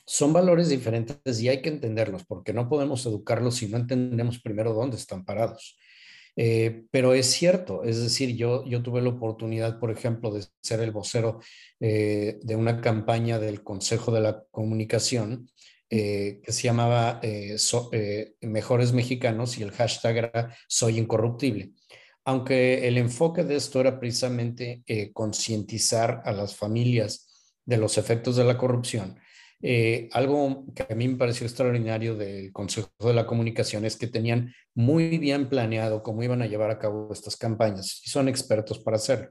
son 0.05 0.35
valores 0.35 0.69
diferentes 0.69 1.41
y 1.41 1.49
hay 1.49 1.63
que 1.63 1.71
entenderlos 1.71 2.27
porque 2.27 2.53
no 2.53 2.69
podemos 2.69 3.07
educarlos 3.07 3.55
si 3.57 3.69
no 3.69 3.79
entendemos 3.79 4.39
primero 4.43 4.75
dónde 4.75 4.99
están 4.99 5.25
parados. 5.25 5.79
Eh, 6.37 6.85
pero 6.91 7.15
es 7.15 7.25
cierto, 7.25 7.85
es 7.85 8.03
decir, 8.03 8.37
yo, 8.37 8.67
yo 8.67 8.83
tuve 8.83 9.01
la 9.01 9.09
oportunidad, 9.09 9.81
por 9.81 9.91
ejemplo, 9.91 10.31
de 10.31 10.45
ser 10.61 10.81
el 10.81 10.91
vocero 10.91 11.41
eh, 11.81 12.39
de 12.43 12.55
una 12.55 12.83
campaña 12.83 13.39
del 13.39 13.63
Consejo 13.63 14.13
de 14.13 14.21
la 14.21 14.45
Comunicación 14.51 15.49
eh, 15.91 16.41
que 16.43 16.53
se 16.53 16.63
llamaba 16.63 17.21
Mejores 18.41 18.93
Mexicanos 18.93 19.59
y 19.59 19.63
el 19.63 19.73
hashtag 19.73 20.17
era 20.17 20.57
Soy 20.69 20.99
Incorruptible. 20.99 21.73
Aunque 22.25 22.87
el 22.87 22.97
enfoque 22.97 23.45
de 23.45 23.57
esto 23.57 23.81
era 23.81 23.99
precisamente 23.99 24.85
concientizar 25.13 26.23
a 26.25 26.33
las 26.33 26.55
familias 26.55 27.29
de 27.65 27.77
los 27.77 27.99
efectos 27.99 28.37
de 28.37 28.45
la 28.45 28.57
corrupción, 28.57 29.19
eh, 29.63 30.09
algo 30.13 30.65
que 30.75 30.87
a 30.89 30.95
mí 30.95 31.07
me 31.07 31.19
pareció 31.19 31.47
extraordinario 31.47 32.15
del 32.15 32.51
Consejo 32.51 32.89
de 32.99 33.13
la 33.13 33.27
Comunicación 33.27 33.85
es 33.85 33.97
que 33.97 34.07
tenían 34.07 34.55
muy 34.75 35.19
bien 35.19 35.51
planeado 35.51 36.03
cómo 36.03 36.23
iban 36.23 36.41
a 36.41 36.47
llevar 36.47 36.71
a 36.71 36.79
cabo 36.79 37.13
estas 37.13 37.37
campañas 37.37 38.01
y 38.05 38.09
son 38.09 38.29
expertos 38.29 38.79
para 38.79 38.97
hacerlo. 38.97 39.31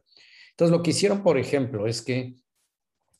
Entonces, 0.51 0.77
lo 0.77 0.83
que 0.83 0.91
hicieron, 0.91 1.23
por 1.23 1.39
ejemplo, 1.39 1.87
es 1.87 2.01
que 2.03 2.35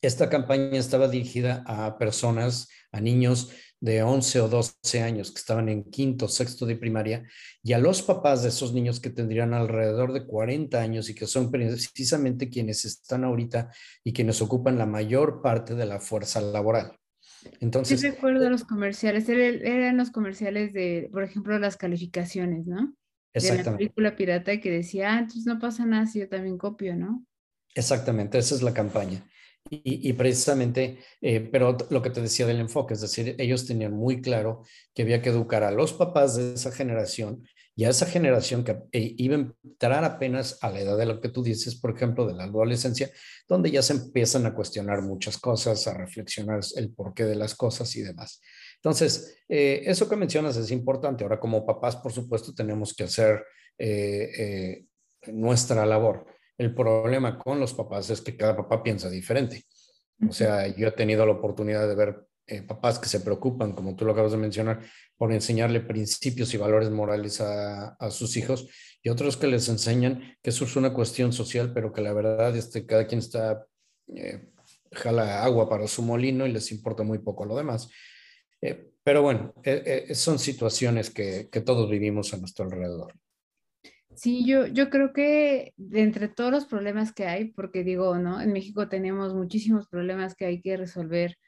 esta 0.02 0.28
campaña 0.28 0.78
estaba 0.78 1.08
dirigida 1.08 1.62
a 1.66 1.98
personas, 1.98 2.68
a 2.92 3.00
niños 3.00 3.50
de 3.80 4.02
11 4.02 4.40
o 4.40 4.48
12 4.48 5.02
años 5.02 5.30
que 5.30 5.38
estaban 5.38 5.68
en 5.68 5.84
quinto, 5.84 6.28
sexto 6.28 6.66
de 6.66 6.76
primaria 6.76 7.24
y 7.62 7.72
a 7.72 7.78
los 7.78 8.02
papás 8.02 8.42
de 8.42 8.50
esos 8.50 8.74
niños 8.74 9.00
que 9.00 9.10
tendrían 9.10 9.54
alrededor 9.54 10.12
de 10.12 10.26
40 10.26 10.80
años 10.80 11.08
y 11.08 11.14
que 11.14 11.26
son 11.26 11.50
precisamente 11.50 12.50
quienes 12.50 12.84
están 12.84 13.24
ahorita 13.24 13.70
y 14.04 14.12
quienes 14.12 14.42
ocupan 14.42 14.76
la 14.76 14.86
mayor 14.86 15.40
parte 15.40 15.74
de 15.74 15.86
la 15.86 15.98
fuerza 15.98 16.40
laboral. 16.40 16.98
Entonces, 17.60 18.00
sí 18.00 18.10
recuerdo 18.10 18.50
los 18.50 18.64
comerciales, 18.64 19.26
eran 19.28 19.96
los 19.96 20.10
comerciales 20.10 20.74
de, 20.74 21.08
por 21.10 21.22
ejemplo, 21.22 21.58
las 21.58 21.78
calificaciones, 21.78 22.66
¿no? 22.66 22.94
De 23.32 23.62
la 23.62 23.76
película 23.76 24.16
pirata 24.16 24.60
que 24.60 24.70
decía, 24.70 25.14
ah, 25.14 25.18
entonces 25.20 25.46
no 25.46 25.58
pasa 25.58 25.86
nada 25.86 26.04
si 26.06 26.18
yo 26.18 26.28
también 26.28 26.58
copio, 26.58 26.96
¿no? 26.96 27.24
Exactamente, 27.74 28.36
esa 28.36 28.56
es 28.56 28.62
la 28.62 28.74
campaña. 28.74 29.24
Y, 29.72 30.12
precisamente, 30.14 30.98
eh, 31.20 31.48
pero 31.52 31.76
lo 31.90 32.02
que 32.02 32.10
te 32.10 32.20
decía 32.20 32.44
del 32.44 32.58
enfoque, 32.58 32.94
es 32.94 33.02
decir, 33.02 33.36
ellos 33.38 33.66
tenían 33.68 33.92
muy 33.92 34.20
claro 34.20 34.64
que 34.92 35.02
había 35.02 35.22
que 35.22 35.28
educar 35.28 35.62
a 35.62 35.70
los 35.70 35.92
papás 35.92 36.34
de 36.34 36.54
esa 36.54 36.72
generación 36.72 37.46
y 37.76 37.84
a 37.84 37.90
esa 37.90 38.06
generación 38.06 38.64
que 38.64 38.72
eh, 38.90 39.14
iba 39.16 39.36
a 39.36 39.52
entrar 39.62 40.02
apenas 40.02 40.58
a 40.62 40.70
la 40.70 40.80
edad 40.80 40.98
de 40.98 41.06
lo 41.06 41.20
que 41.20 41.28
tú 41.28 41.44
dices, 41.44 41.76
por 41.76 41.94
ejemplo, 41.94 42.26
de 42.26 42.34
la 42.34 42.44
adolescencia, 42.44 43.12
donde 43.48 43.70
ya 43.70 43.80
se 43.80 43.92
empiezan 43.92 44.44
a 44.44 44.54
cuestionar 44.56 45.02
muchas 45.02 45.38
cosas, 45.38 45.86
a 45.86 45.94
reflexionar 45.94 46.58
el 46.74 46.92
porqué 46.92 47.24
de 47.24 47.36
las 47.36 47.54
cosas 47.54 47.94
y 47.94 48.02
demás. 48.02 48.40
Entonces, 48.74 49.36
eh, 49.48 49.82
eso 49.86 50.08
que 50.08 50.16
mencionas 50.16 50.56
es 50.56 50.72
importante. 50.72 51.22
Ahora, 51.22 51.38
como 51.38 51.64
papás, 51.64 51.94
por 51.94 52.12
supuesto, 52.12 52.52
tenemos 52.52 52.92
que 52.92 53.04
hacer 53.04 53.44
nuestra 55.28 55.86
labor 55.86 56.26
el 56.60 56.74
problema 56.74 57.38
con 57.38 57.58
los 57.58 57.72
papás 57.72 58.10
es 58.10 58.20
que 58.20 58.36
cada 58.36 58.54
papá 58.54 58.82
piensa 58.82 59.08
diferente. 59.08 59.64
O 60.28 60.30
sea, 60.30 60.66
yo 60.66 60.88
he 60.88 60.92
tenido 60.92 61.24
la 61.24 61.32
oportunidad 61.32 61.88
de 61.88 61.94
ver 61.94 62.26
eh, 62.46 62.60
papás 62.60 62.98
que 62.98 63.08
se 63.08 63.20
preocupan, 63.20 63.72
como 63.72 63.96
tú 63.96 64.04
lo 64.04 64.12
acabas 64.12 64.32
de 64.32 64.36
mencionar, 64.36 64.80
por 65.16 65.32
enseñarle 65.32 65.80
principios 65.80 66.52
y 66.52 66.58
valores 66.58 66.90
morales 66.90 67.40
a, 67.40 67.96
sus 68.10 68.36
hijos 68.36 68.68
y 69.02 69.08
otros 69.08 69.38
que 69.38 69.46
les 69.46 69.70
enseñan 69.70 70.36
que 70.42 70.50
eso 70.50 70.64
es 70.66 70.76
una 70.76 70.92
cuestión 70.92 71.32
social, 71.32 71.72
pero 71.72 71.94
que 71.94 72.02
la 72.02 72.12
verdad 72.12 72.54
este, 72.54 72.84
cada 72.84 73.06
quien 73.06 73.20
está, 73.20 73.64
eh, 74.14 74.50
jala 74.92 75.42
agua 75.42 75.66
para 75.66 75.88
su 75.88 76.02
molino 76.02 76.46
y 76.46 76.52
les 76.52 76.70
importa 76.72 77.02
muy 77.02 77.20
poco 77.20 77.46
lo 77.46 77.56
demás. 77.56 77.88
Eh, 78.60 78.90
pero 79.02 79.22
bueno, 79.22 79.54
son 80.12 80.38
situaciones 80.38 81.08
que 81.08 81.62
todos 81.64 81.88
vivimos 81.88 82.34
a 82.34 82.36
nuestro 82.36 82.66
alrededor. 82.66 83.14
Sí, 84.20 84.44
yo, 84.44 84.66
yo 84.66 84.90
creo 84.90 85.14
que 85.14 85.72
entre 85.92 86.28
todos 86.28 86.50
los 86.52 86.66
problemas 86.66 87.10
que 87.10 87.24
hay, 87.24 87.52
porque 87.52 87.84
digo, 87.84 88.18
¿no? 88.18 88.42
En 88.42 88.52
México 88.52 88.86
tenemos 88.86 89.32
muchísimos 89.34 89.88
problemas 89.88 90.34
que 90.34 90.44
hay 90.44 90.60
que 90.60 90.76
resolver, 90.76 91.38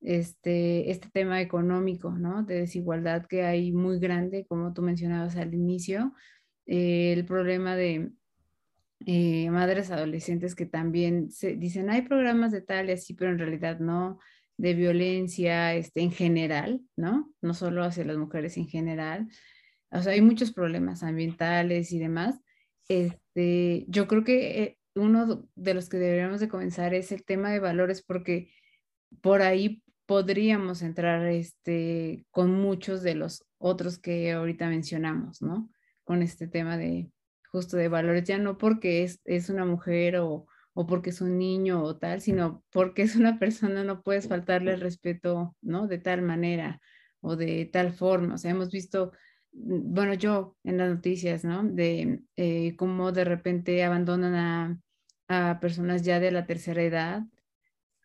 este, 0.00 0.90
este 0.90 1.10
tema 1.10 1.42
económico, 1.42 2.10
¿no? 2.12 2.42
De 2.42 2.54
desigualdad 2.60 3.26
que 3.26 3.42
hay 3.44 3.70
muy 3.72 3.98
grande, 3.98 4.46
como 4.46 4.72
tú 4.72 4.80
mencionabas 4.80 5.36
al 5.36 5.52
inicio, 5.52 6.14
eh, 6.64 7.12
el 7.12 7.26
problema 7.26 7.76
de 7.76 8.12
eh, 9.04 9.50
madres 9.50 9.90
adolescentes 9.90 10.54
que 10.54 10.64
también 10.64 11.30
se 11.30 11.56
dicen, 11.56 11.90
hay 11.90 12.00
programas 12.00 12.50
de 12.50 12.62
tal 12.62 12.88
y 12.88 12.92
así, 12.92 13.12
pero 13.12 13.32
en 13.32 13.40
realidad 13.40 13.78
no, 13.78 14.18
de 14.56 14.72
violencia 14.72 15.74
este, 15.74 16.00
en 16.00 16.12
general, 16.12 16.80
¿no? 16.96 17.30
No 17.42 17.52
solo 17.52 17.84
hacia 17.84 18.06
las 18.06 18.16
mujeres 18.16 18.56
en 18.56 18.68
general 18.68 19.28
o 19.92 20.02
sea, 20.02 20.12
hay 20.12 20.20
muchos 20.22 20.52
problemas 20.52 21.02
ambientales 21.02 21.92
y 21.92 21.98
demás. 21.98 22.40
Este, 22.88 23.84
yo 23.88 24.08
creo 24.08 24.24
que 24.24 24.62
eh, 24.62 24.78
uno 24.94 25.48
de 25.54 25.74
los 25.74 25.88
que 25.88 25.98
deberíamos 25.98 26.40
de 26.40 26.48
comenzar 26.48 26.94
es 26.94 27.12
el 27.12 27.24
tema 27.24 27.50
de 27.50 27.60
valores 27.60 28.02
porque 28.02 28.50
por 29.20 29.42
ahí 29.42 29.82
podríamos 30.06 30.82
entrar 30.82 31.26
este, 31.26 32.26
con 32.30 32.52
muchos 32.52 33.02
de 33.02 33.14
los 33.14 33.44
otros 33.58 33.98
que 33.98 34.32
ahorita 34.32 34.68
mencionamos, 34.68 35.42
¿no? 35.42 35.70
Con 36.04 36.22
este 36.22 36.48
tema 36.48 36.76
de 36.76 37.10
justo 37.50 37.76
de 37.76 37.88
valores, 37.88 38.24
ya 38.24 38.38
no 38.38 38.56
porque 38.56 39.04
es, 39.04 39.20
es 39.24 39.50
una 39.50 39.66
mujer 39.66 40.16
o, 40.16 40.46
o 40.72 40.86
porque 40.86 41.10
es 41.10 41.20
un 41.20 41.38
niño 41.38 41.82
o 41.82 41.98
tal, 41.98 42.22
sino 42.22 42.64
porque 42.70 43.02
es 43.02 43.14
una 43.14 43.38
persona, 43.38 43.84
no 43.84 44.02
puedes 44.02 44.26
faltarle 44.26 44.72
el 44.72 44.80
respeto, 44.80 45.54
¿no? 45.60 45.86
De 45.86 45.98
tal 45.98 46.22
manera 46.22 46.80
o 47.20 47.36
de 47.36 47.66
tal 47.66 47.92
forma. 47.92 48.34
O 48.34 48.38
sea, 48.38 48.50
hemos 48.50 48.70
visto 48.70 49.12
bueno, 49.52 50.14
yo 50.14 50.56
en 50.64 50.78
las 50.78 50.90
noticias, 50.90 51.44
¿no? 51.44 51.62
De 51.62 52.20
eh, 52.36 52.74
cómo 52.76 53.12
de 53.12 53.24
repente 53.24 53.84
abandonan 53.84 54.34
a, 54.34 54.78
personas 55.60 56.02
ya 56.02 56.20
de 56.20 56.30
la 56.30 56.44
tercera 56.44 56.82
edad 56.82 57.22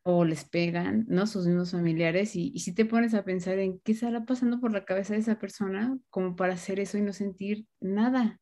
o 0.04 0.24
les 0.24 0.46
pegan, 0.46 1.06
¿no? 1.10 1.28
Sus 1.28 1.46
mismos 1.46 1.72
familiares 1.72 2.36
y, 2.38 2.58
si 2.60 2.74
te 2.74 2.86
pones 2.86 3.14
a 3.14 3.26
pensar 3.26 3.60
en 3.60 3.80
qué 3.80 3.92
estará 3.92 4.24
pasando 4.26 4.62
por 4.62 4.72
la 4.72 4.86
cabeza 4.86 5.14
de 5.14 5.20
esa 5.20 5.38
persona 5.38 5.98
como 6.10 6.38
para 6.38 6.54
hacer 6.54 6.80
eso 6.80 6.98
y 6.98 7.02
no 7.02 7.12
sentir 7.12 7.66
nada, 7.82 8.40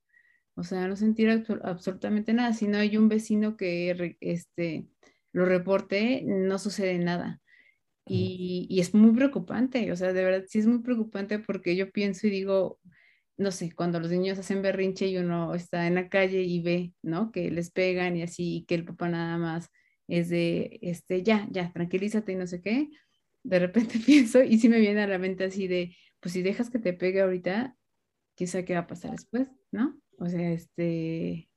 o 0.55 0.63
sea, 0.63 0.87
no 0.87 0.95
sentir 0.95 1.45
absolutamente 1.63 2.33
nada. 2.33 2.53
Si 2.53 2.67
no 2.67 2.77
hay 2.77 2.95
un 2.97 3.09
vecino 3.09 3.57
que 3.57 4.17
este, 4.21 4.87
lo 5.33 5.45
reporte, 5.45 6.23
no 6.25 6.59
sucede 6.59 6.99
nada. 6.99 7.41
Y, 8.05 8.67
y, 8.69 8.81
es 8.81 8.93
muy 8.93 9.13
preocupante, 9.15 9.91
o 9.91 9.95
sea, 9.95 10.13
de 10.13 10.23
verdad 10.23 10.45
sí 10.47 10.59
es 10.59 10.67
muy 10.67 10.79
preocupante 10.83 11.39
porque 11.39 11.75
yo 11.75 11.91
pienso 11.91 12.27
y 12.27 12.29
digo, 12.29 12.79
no 13.37 13.51
sé, 13.51 13.71
cuando 13.73 13.99
los 13.99 14.11
niños 14.11 14.39
hacen 14.39 14.61
berrinche 14.61 15.07
y 15.07 15.17
uno 15.17 15.53
está 15.53 15.87
en 15.87 15.95
la 15.95 16.09
calle 16.09 16.41
y 16.41 16.61
ve, 16.61 16.93
¿no? 17.01 17.31
Que 17.31 17.51
les 17.51 17.71
pegan 17.71 18.15
y 18.15 18.23
así, 18.23 18.57
y 18.57 18.65
que 18.65 18.75
el 18.75 18.85
papá 18.85 19.09
nada 19.09 19.37
más 19.37 19.69
es 20.07 20.29
de, 20.29 20.79
este, 20.81 21.23
ya, 21.23 21.47
ya, 21.51 21.71
tranquilízate 21.73 22.31
y 22.31 22.35
no 22.35 22.47
sé 22.47 22.61
qué. 22.61 22.89
De 23.43 23.59
repente 23.59 23.99
pienso 24.05 24.41
y 24.43 24.57
sí 24.59 24.69
me 24.69 24.79
viene 24.79 25.01
a 25.03 25.07
la 25.07 25.17
mente 25.17 25.43
así 25.43 25.67
de, 25.67 25.95
pues 26.19 26.33
si 26.33 26.41
dejas 26.41 26.69
que 26.69 26.79
te 26.79 26.93
pegue 26.93 27.21
ahorita, 27.21 27.75
quizá 28.35 28.63
qué 28.63 28.73
va 28.73 28.81
a 28.81 28.87
pasar 28.87 29.11
después, 29.11 29.47
¿no? 29.71 29.99
O 30.17 30.27
sea, 30.27 30.51
este, 30.51 31.49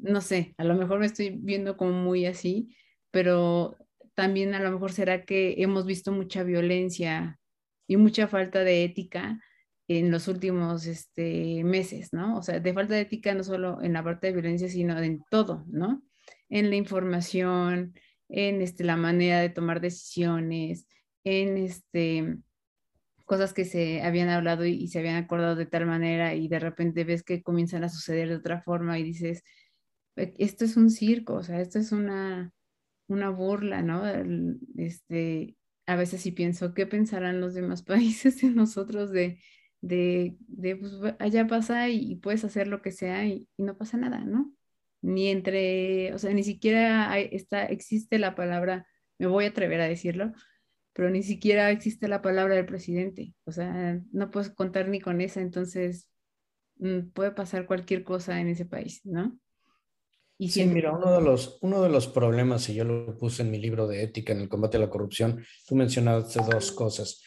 no 0.00 0.20
sé, 0.20 0.54
a 0.58 0.64
lo 0.64 0.74
mejor 0.74 0.98
me 0.98 1.06
estoy 1.06 1.30
viendo 1.30 1.76
como 1.76 1.92
muy 1.92 2.26
así, 2.26 2.76
pero 3.10 3.76
también 4.14 4.54
a 4.54 4.60
lo 4.60 4.70
mejor 4.70 4.92
será 4.92 5.24
que 5.24 5.54
hemos 5.58 5.86
visto 5.86 6.12
mucha 6.12 6.42
violencia 6.42 7.38
y 7.86 7.96
mucha 7.96 8.28
falta 8.28 8.62
de 8.64 8.84
ética 8.84 9.40
en 9.88 10.10
los 10.10 10.28
últimos 10.28 10.86
este, 10.86 11.64
meses, 11.64 12.12
¿no? 12.12 12.36
O 12.38 12.42
sea, 12.42 12.60
de 12.60 12.74
falta 12.74 12.94
de 12.94 13.00
ética 13.00 13.34
no 13.34 13.42
solo 13.42 13.82
en 13.82 13.94
la 13.94 14.04
parte 14.04 14.28
de 14.28 14.34
violencia, 14.34 14.68
sino 14.68 14.98
en 14.98 15.24
todo, 15.30 15.64
¿no? 15.68 16.02
En 16.50 16.68
la 16.70 16.76
información, 16.76 17.94
en 18.28 18.60
este, 18.62 18.84
la 18.84 18.96
manera 18.96 19.40
de 19.40 19.48
tomar 19.48 19.80
decisiones, 19.80 20.86
en 21.24 21.56
este, 21.56 22.36
cosas 23.24 23.54
que 23.54 23.64
se 23.64 24.02
habían 24.02 24.28
hablado 24.28 24.66
y, 24.66 24.88
se 24.88 24.98
habían 24.98 25.16
acordado 25.16 25.56
de 25.56 25.66
tal 25.66 25.86
manera 25.86 26.34
y 26.34 26.48
de 26.48 26.58
repente 26.58 27.04
ves 27.04 27.22
que 27.22 27.42
comienzan 27.42 27.84
a 27.84 27.88
suceder 27.88 28.28
de 28.28 28.36
otra 28.36 28.60
forma 28.62 28.98
y 28.98 29.04
dices, 29.04 29.42
esto 30.16 30.64
es 30.64 30.76
un 30.76 30.90
circo, 30.90 31.34
o 31.34 31.42
sea, 31.42 31.60
esto 31.60 31.78
es 31.78 31.92
una, 31.92 32.52
una 33.06 33.30
burla, 33.30 33.82
¿no? 33.82 34.02
Este, 34.76 35.56
a 35.86 35.96
veces 35.96 36.22
sí 36.22 36.32
pienso, 36.32 36.74
¿qué 36.74 36.86
pensarán 36.86 37.40
los 37.40 37.54
demás 37.54 37.82
países 37.84 38.42
de 38.42 38.50
nosotros 38.50 39.10
de 39.12 39.40
de, 39.80 40.36
de 40.48 40.76
pues 40.76 40.92
allá 41.18 41.46
pasa 41.46 41.88
y, 41.88 42.16
puedes 42.16 42.44
hacer 42.44 42.66
lo 42.66 42.82
que 42.82 42.92
sea 42.92 43.26
y, 43.26 43.48
no 43.56 43.76
pasa 43.76 43.96
nada, 43.96 44.20
¿no? 44.20 44.52
Ni 45.00 45.28
entre, 45.28 46.12
o 46.14 46.18
sea, 46.18 46.32
ni 46.32 46.42
siquiera 46.42 47.18
está, 47.18 47.66
existe 47.66 48.18
la 48.18 48.34
palabra, 48.34 48.86
me 49.18 49.26
voy 49.26 49.44
a 49.44 49.48
atrever 49.48 49.80
a 49.80 49.88
decirlo, 49.88 50.32
pero 50.92 51.10
ni 51.10 51.22
siquiera 51.22 51.70
existe 51.70 52.08
la 52.08 52.22
palabra 52.22 52.56
del 52.56 52.66
presidente, 52.66 53.34
o 53.44 53.52
sea, 53.52 54.00
no 54.12 54.30
puedes 54.30 54.50
contar 54.50 54.88
ni 54.88 55.00
con 55.00 55.20
esa, 55.20 55.40
entonces 55.40 56.10
mm, 56.78 57.10
puede 57.14 57.30
pasar 57.30 57.66
cualquier 57.66 58.02
cosa 58.02 58.40
en 58.40 58.48
ese 58.48 58.64
país, 58.64 59.00
¿no? 59.04 59.38
Y 60.40 60.50
sí, 60.50 60.64
mira, 60.66 60.92
uno 60.92 61.18
de, 61.18 61.20
los, 61.20 61.58
uno 61.62 61.82
de 61.82 61.88
los 61.88 62.06
problemas, 62.06 62.68
y 62.68 62.74
yo 62.74 62.84
lo 62.84 63.18
puse 63.18 63.42
en 63.42 63.50
mi 63.50 63.58
libro 63.58 63.88
de 63.88 64.04
ética 64.04 64.32
en 64.32 64.40
el 64.40 64.48
combate 64.48 64.76
a 64.76 64.80
la 64.80 64.88
corrupción, 64.88 65.44
tú 65.66 65.74
mencionaste 65.74 66.40
dos 66.48 66.70
cosas. 66.70 67.22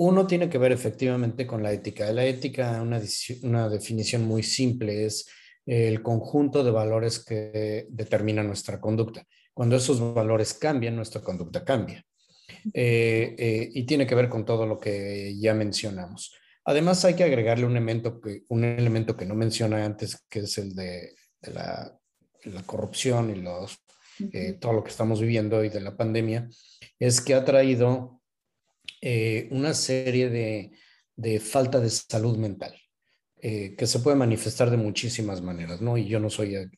Uno 0.00 0.26
tiene 0.26 0.48
que 0.48 0.58
ver 0.58 0.72
efectivamente 0.72 1.46
con 1.46 1.62
la 1.62 1.72
ética. 1.72 2.12
La 2.12 2.24
ética, 2.24 2.80
una, 2.80 3.00
una 3.42 3.68
definición 3.68 4.24
muy 4.24 4.42
simple, 4.42 5.04
es 5.04 5.28
el 5.66 6.02
conjunto 6.02 6.64
de 6.64 6.70
valores 6.70 7.22
que 7.24 7.86
determina 7.90 8.42
nuestra 8.42 8.80
conducta. 8.80 9.24
Cuando 9.52 9.76
esos 9.76 10.14
valores 10.14 10.54
cambian, 10.54 10.96
nuestra 10.96 11.20
conducta 11.20 11.64
cambia. 11.64 12.04
Eh, 12.72 13.34
eh, 13.36 13.70
y 13.74 13.84
tiene 13.84 14.06
que 14.06 14.14
ver 14.14 14.28
con 14.28 14.44
todo 14.44 14.66
lo 14.66 14.78
que 14.78 15.36
ya 15.38 15.52
mencionamos. 15.54 16.34
Además, 16.64 17.04
hay 17.04 17.14
que 17.14 17.24
agregarle 17.24 17.66
un 17.66 17.72
elemento 17.72 18.20
que, 18.20 18.44
un 18.48 18.64
elemento 18.64 19.16
que 19.16 19.26
no 19.26 19.34
mencioné 19.34 19.82
antes, 19.82 20.24
que 20.28 20.40
es 20.40 20.58
el 20.58 20.74
de, 20.74 21.14
la, 21.42 21.92
corrupción 22.66 23.30
y 23.30 23.40
los, 23.40 23.78
eh, 24.32 24.54
todo 24.60 24.72
lo 24.74 24.84
que 24.84 24.90
estamos 24.90 25.20
viviendo 25.20 25.64
y 25.64 25.70
de 25.70 25.80
la 25.80 25.96
pandemia, 25.96 26.48
es 26.98 27.20
que 27.20 27.34
ha 27.34 27.44
traído 27.44 28.17
eh, 29.00 29.48
una 29.50 29.74
serie 29.74 30.28
de, 30.30 31.40
falta 31.40 31.80
de 31.80 31.90
salud 31.90 32.36
mental. 32.36 32.74
Eh, 33.40 33.76
que 33.76 33.86
se 33.86 34.00
puede 34.00 34.16
manifestar 34.16 34.68
de 34.68 34.76
muchísimas 34.76 35.42
maneras, 35.42 35.80
¿no? 35.80 35.96
Y 35.96 36.08
yo 36.08 36.18
no 36.18 36.28
soy 36.28 36.56
eh, 36.56 36.68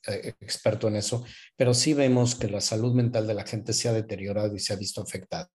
experto 0.41 0.89
en 0.89 0.97
eso, 0.97 1.25
pero 1.57 1.73
sí 1.73 1.95
vemos 1.95 2.35
que 2.35 2.49
la 2.49 2.61
salud 2.61 2.93
mental 2.93 3.27
de 3.27 3.33
la 3.33 3.47
gente 3.47 3.73
se 3.73 3.89
ha 3.89 3.95
deteriorado 3.95 4.55
y 4.55 4.59
se 4.59 4.75
ha 4.75 4.77
visto 4.77 5.01
afectada. 5.01 5.49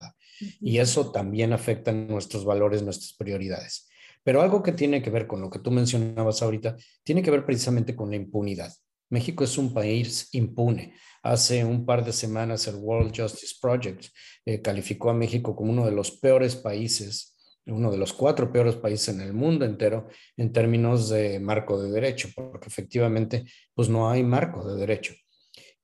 Y 0.59 0.79
eso 0.79 1.11
también 1.11 1.53
afecta 1.53 1.91
nuestros 1.91 2.43
valores, 2.43 2.81
nuestras 2.81 3.13
prioridades. 3.13 3.87
Pero 4.23 4.41
algo 4.41 4.63
que 4.63 4.71
tiene 4.71 5.03
que 5.03 5.11
ver 5.11 5.27
con 5.27 5.41
lo 5.41 5.51
que 5.51 5.59
tú 5.59 5.69
mencionabas 5.69 6.41
ahorita, 6.41 6.75
tiene 7.03 7.21
que 7.21 7.29
ver 7.29 7.45
precisamente 7.45 7.95
con 7.95 8.09
la 8.09 8.15
impunidad. 8.15 8.73
México 9.09 9.43
es 9.43 9.57
un 9.57 9.73
país 9.73 10.29
impune. 10.33 10.93
Hace 11.23 11.63
un 11.63 11.85
par 11.85 12.05
de 12.05 12.13
semanas 12.13 12.67
el 12.67 12.75
World 12.75 13.13
Justice 13.15 13.55
Project 13.61 14.05
eh, 14.45 14.61
calificó 14.61 15.09
a 15.09 15.13
México 15.13 15.55
como 15.55 15.71
uno 15.71 15.85
de 15.85 15.91
los 15.91 16.11
peores 16.11 16.55
países, 16.55 17.35
uno 17.65 17.91
de 17.91 17.97
los 17.97 18.13
cuatro 18.13 18.51
peores 18.51 18.75
países 18.75 19.09
en 19.09 19.21
el 19.21 19.33
mundo 19.33 19.65
entero 19.65 20.07
en 20.37 20.51
términos 20.53 21.09
de 21.09 21.39
marco 21.39 21.81
de 21.81 21.91
derecho, 21.91 22.29
porque 22.35 22.67
efectivamente 22.67 23.45
pues 23.73 23.89
no 23.89 24.09
hay 24.09 24.23
marco 24.23 24.67
de 24.67 24.79
derecho. 24.79 25.13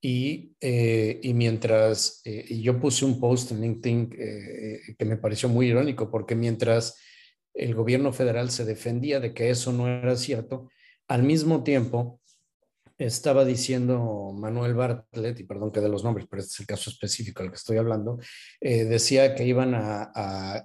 Y, 0.04 0.56
eh, 0.60 1.20
y 1.22 1.34
mientras, 1.34 2.22
eh, 2.26 2.60
yo 2.60 2.80
puse 2.80 3.06
un 3.06 3.20
post 3.20 3.52
en 3.52 3.62
LinkedIn 3.62 4.10
que 4.10 5.06
me 5.06 5.18
pareció 5.18 5.48
muy 5.48 5.68
irónico, 5.68 6.10
porque 6.10 6.36
mientras 6.36 6.98
el 7.54 7.76
gobierno 7.76 8.14
federal 8.14 8.50
se 8.50 8.66
defendía 8.66 9.20
de 9.20 9.34
que 9.34 9.50
eso 9.50 9.72
no 9.72 9.88
era 9.88 10.16
cierto, 10.16 10.70
al 11.08 11.24
mismo 11.24 11.64
tiempo 11.64 12.21
estaba 13.06 13.46
diciendo 13.46 14.32
Manuel 14.34 14.76
Bartlett, 14.76 15.40
y 15.40 15.44
perdón 15.44 15.72
que 15.72 15.82
de 15.82 15.90
los 15.90 16.04
nombres, 16.04 16.28
pero 16.30 16.42
este 16.42 16.54
es 16.54 16.60
el 16.60 16.68
caso 16.68 16.90
específico 16.90 17.42
al 17.42 17.50
que 17.50 17.56
estoy 17.56 17.78
hablando, 17.78 18.20
eh, 18.60 18.86
decía 18.86 19.34
que 19.36 19.46
iban 19.46 19.74
a, 19.76 20.64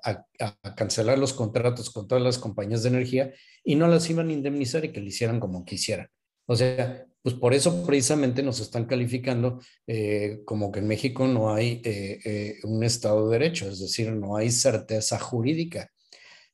cancelar 0.77 1.19
los 1.19 1.33
contratos 1.33 1.91
con 1.91 2.07
todas 2.07 2.23
las 2.23 2.39
compañías 2.39 2.83
de 2.83 2.91
energía 2.91 3.33
y 3.65 3.75
no 3.75 3.89
las 3.89 4.09
iban 4.11 4.29
a 4.29 4.33
indemnizar 4.33 4.85
y 4.85 4.93
que 4.93 5.01
lo 5.01 5.07
hicieran 5.07 5.41
como 5.41 5.65
quisieran. 5.65 6.09
O 6.47 6.55
sea, 6.55 7.07
pues 7.23 7.35
por 7.35 7.55
eso 7.55 7.85
precisamente 7.85 8.43
nos 8.43 8.61
están 8.61 8.85
calificando 8.85 9.61
eh, 9.87 10.43
como 10.45 10.71
que 10.71 10.81
en 10.81 10.89
México 10.89 11.27
no 11.27 11.53
hay 11.53 11.81
eh, 11.85 12.59
un 12.65 12.85
Estado 12.85 13.29
de 13.29 13.39
Derecho, 13.39 13.69
es 13.69 13.81
decir, 13.81 14.13
no 14.13 14.37
hay 14.37 14.51
certeza 14.51 15.19
jurídica. 15.19 15.91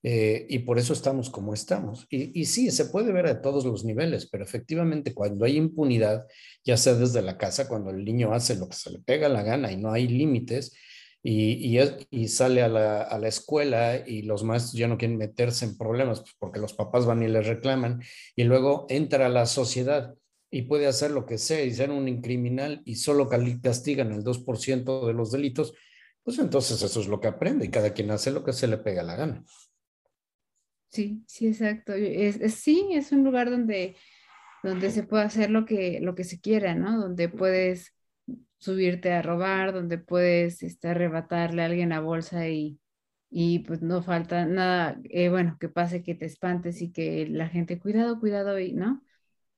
Eh, 0.04 0.46
y 0.48 0.60
por 0.60 0.78
eso 0.78 0.92
estamos 0.92 1.30
como 1.30 1.54
estamos. 1.54 2.06
Y, 2.10 2.38
y, 2.40 2.44
sí, 2.46 2.70
se 2.70 2.86
puede 2.86 3.12
ver 3.12 3.26
a 3.26 3.40
todos 3.40 3.64
los 3.64 3.84
niveles, 3.84 4.28
pero 4.28 4.44
efectivamente 4.44 5.14
cuando 5.14 5.44
hay 5.44 5.56
impunidad, 5.56 6.26
ya 6.64 6.76
sea 6.76 6.94
desde 6.94 7.22
la 7.22 7.38
casa, 7.38 7.68
cuando 7.68 7.90
el 7.90 8.04
niño 8.04 8.32
hace 8.32 8.56
lo 8.56 8.68
que 8.68 8.76
se 8.76 8.90
le 8.90 8.98
pega 8.98 9.28
la 9.28 9.42
gana 9.42 9.70
y 9.70 9.76
no 9.76 9.92
hay 9.92 10.08
límites, 10.08 10.74
y, 11.24 12.28
sale 12.28 12.62
a 12.62 12.68
la, 12.68 13.02
a 13.02 13.18
la, 13.18 13.28
escuela 13.28 14.02
y 14.06 14.22
los 14.22 14.42
maestros 14.42 14.74
ya 14.74 14.88
no 14.88 14.98
quieren 14.98 15.16
meterse 15.16 15.64
en 15.64 15.78
problemas 15.78 16.20
pues, 16.20 16.34
porque 16.38 16.58
los 16.58 16.74
papás 16.74 17.06
van 17.06 17.22
y 17.22 17.28
les 17.28 17.46
reclaman, 17.46 18.02
y 18.34 18.44
luego 18.44 18.86
entra 18.88 19.26
a 19.26 19.28
la 19.28 19.46
sociedad 19.46 20.14
y 20.50 20.62
puede 20.62 20.86
hacer 20.86 21.12
lo 21.12 21.24
que 21.24 21.38
sea 21.38 21.62
y 21.62 21.72
ser 21.72 21.90
un 21.90 22.20
criminal 22.20 22.82
y 22.84 22.96
solo 22.96 23.28
castigan 23.28 24.12
el 24.12 24.24
2% 24.24 25.06
de 25.06 25.12
los 25.14 25.30
delitos, 25.30 25.74
pues 26.24 26.38
entonces 26.38 26.82
eso 26.82 27.00
es 27.00 27.06
lo 27.06 27.20
que 27.20 27.28
aprende 27.28 27.66
y 27.66 27.70
cada 27.70 27.92
quien 27.94 28.10
hace 28.10 28.30
lo 28.30 28.44
que 28.44 28.52
se 28.52 28.66
le 28.66 28.78
pega 28.78 29.02
la 29.02 29.16
gana. 29.16 29.44
Sí, 30.92 31.24
sí, 31.26 31.46
exacto. 31.48 31.94
Es, 31.94 32.54
sí, 32.54 32.88
es 32.92 33.12
un 33.12 33.24
lugar 33.24 33.50
donde, 33.50 33.96
donde 34.62 34.90
se 34.90 35.04
puede 35.04 35.24
hacer 35.24 35.50
lo 35.50 35.64
que, 35.66 36.00
lo 36.02 36.14
que 36.14 36.24
se 36.24 36.40
quiera, 36.40 36.74
¿no? 36.74 37.00
Donde 37.00 37.28
puedes 37.30 37.94
subirte 38.58 39.12
a 39.12 39.22
robar, 39.22 39.72
donde 39.72 39.98
puedes 39.98 40.62
este, 40.62 40.88
arrebatarle 40.88 41.62
a 41.62 41.66
alguien 41.66 41.90
la 41.90 42.00
bolsa 42.00 42.48
y, 42.48 42.80
y 43.30 43.60
pues 43.60 43.82
no 43.82 44.02
falta 44.02 44.46
nada, 44.46 45.00
eh, 45.04 45.30
bueno, 45.30 45.58
que 45.60 45.68
pase 45.70 46.02
que 46.02 46.14
te 46.14 46.26
espantes 46.26 46.82
y 46.82 46.92
que 46.92 47.26
la 47.28 47.48
gente, 47.48 47.78
cuidado, 47.80 48.20
cuidado, 48.20 48.58
y, 48.60 48.72
¿no? 48.74 49.02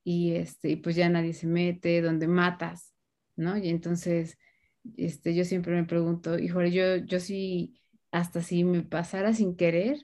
Y, 0.05 0.35
este, 0.37 0.71
y 0.71 0.77
pues 0.77 0.97
ya 0.97 1.09
nadie 1.11 1.35
se 1.35 1.47
mete, 1.49 2.03
donde 2.03 2.29
matas, 2.29 2.95
¿no? 3.37 3.57
Y 3.59 3.71
entonces, 3.71 4.39
este, 4.97 5.35
yo 5.35 5.45
siempre 5.45 5.75
me 5.75 5.85
pregunto, 5.85 6.39
híjole, 6.39 6.73
yo, 6.73 6.97
yo 6.99 7.21
sí, 7.21 7.81
hasta 8.13 8.43
si 8.43 8.65
me 8.65 8.83
pasara 8.83 9.35
sin 9.35 9.57
querer, 9.57 9.99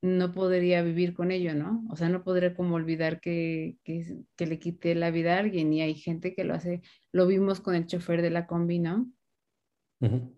no 0.00 0.32
podría 0.32 0.82
vivir 0.82 1.14
con 1.14 1.30
ello, 1.30 1.54
¿no? 1.54 1.84
O 1.90 1.96
sea, 1.96 2.08
no 2.08 2.22
podría 2.22 2.54
como 2.54 2.76
olvidar 2.76 3.20
que, 3.20 3.76
que, 3.84 4.46
le 4.46 4.58
quité 4.58 4.94
la 4.94 5.10
vida 5.10 5.36
a 5.36 5.40
alguien 5.40 5.72
y 5.72 5.82
hay 5.82 5.94
gente 5.94 6.34
que 6.34 6.44
lo 6.44 6.54
hace, 6.54 6.82
lo 7.12 7.26
vimos 7.26 7.60
con 7.60 7.74
el 7.74 7.86
chofer 7.86 8.22
de 8.22 8.30
la 8.30 8.46
combi, 8.46 8.78
¿no? 8.78 9.10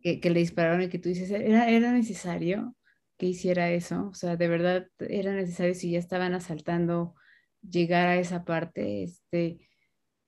que, 0.02 0.20
que, 0.20 0.30
le 0.30 0.40
dispararon 0.40 0.82
y 0.82 0.88
que 0.88 0.98
tú 0.98 1.10
dices, 1.10 1.30
¿era, 1.30 1.68
era 1.68 1.92
necesario 1.92 2.74
que 3.18 3.26
hiciera 3.26 3.70
eso? 3.70 4.08
O 4.08 4.14
sea, 4.14 4.36
de 4.36 4.48
verdad 4.48 4.86
era 4.98 5.34
necesario 5.34 5.74
si 5.74 5.90
ya 5.90 5.98
estaban 5.98 6.32
asaltando 6.32 7.14
llegar 7.60 8.08
a 8.08 8.16
esa 8.16 8.44
parte, 8.46 9.02
este, 9.02 9.68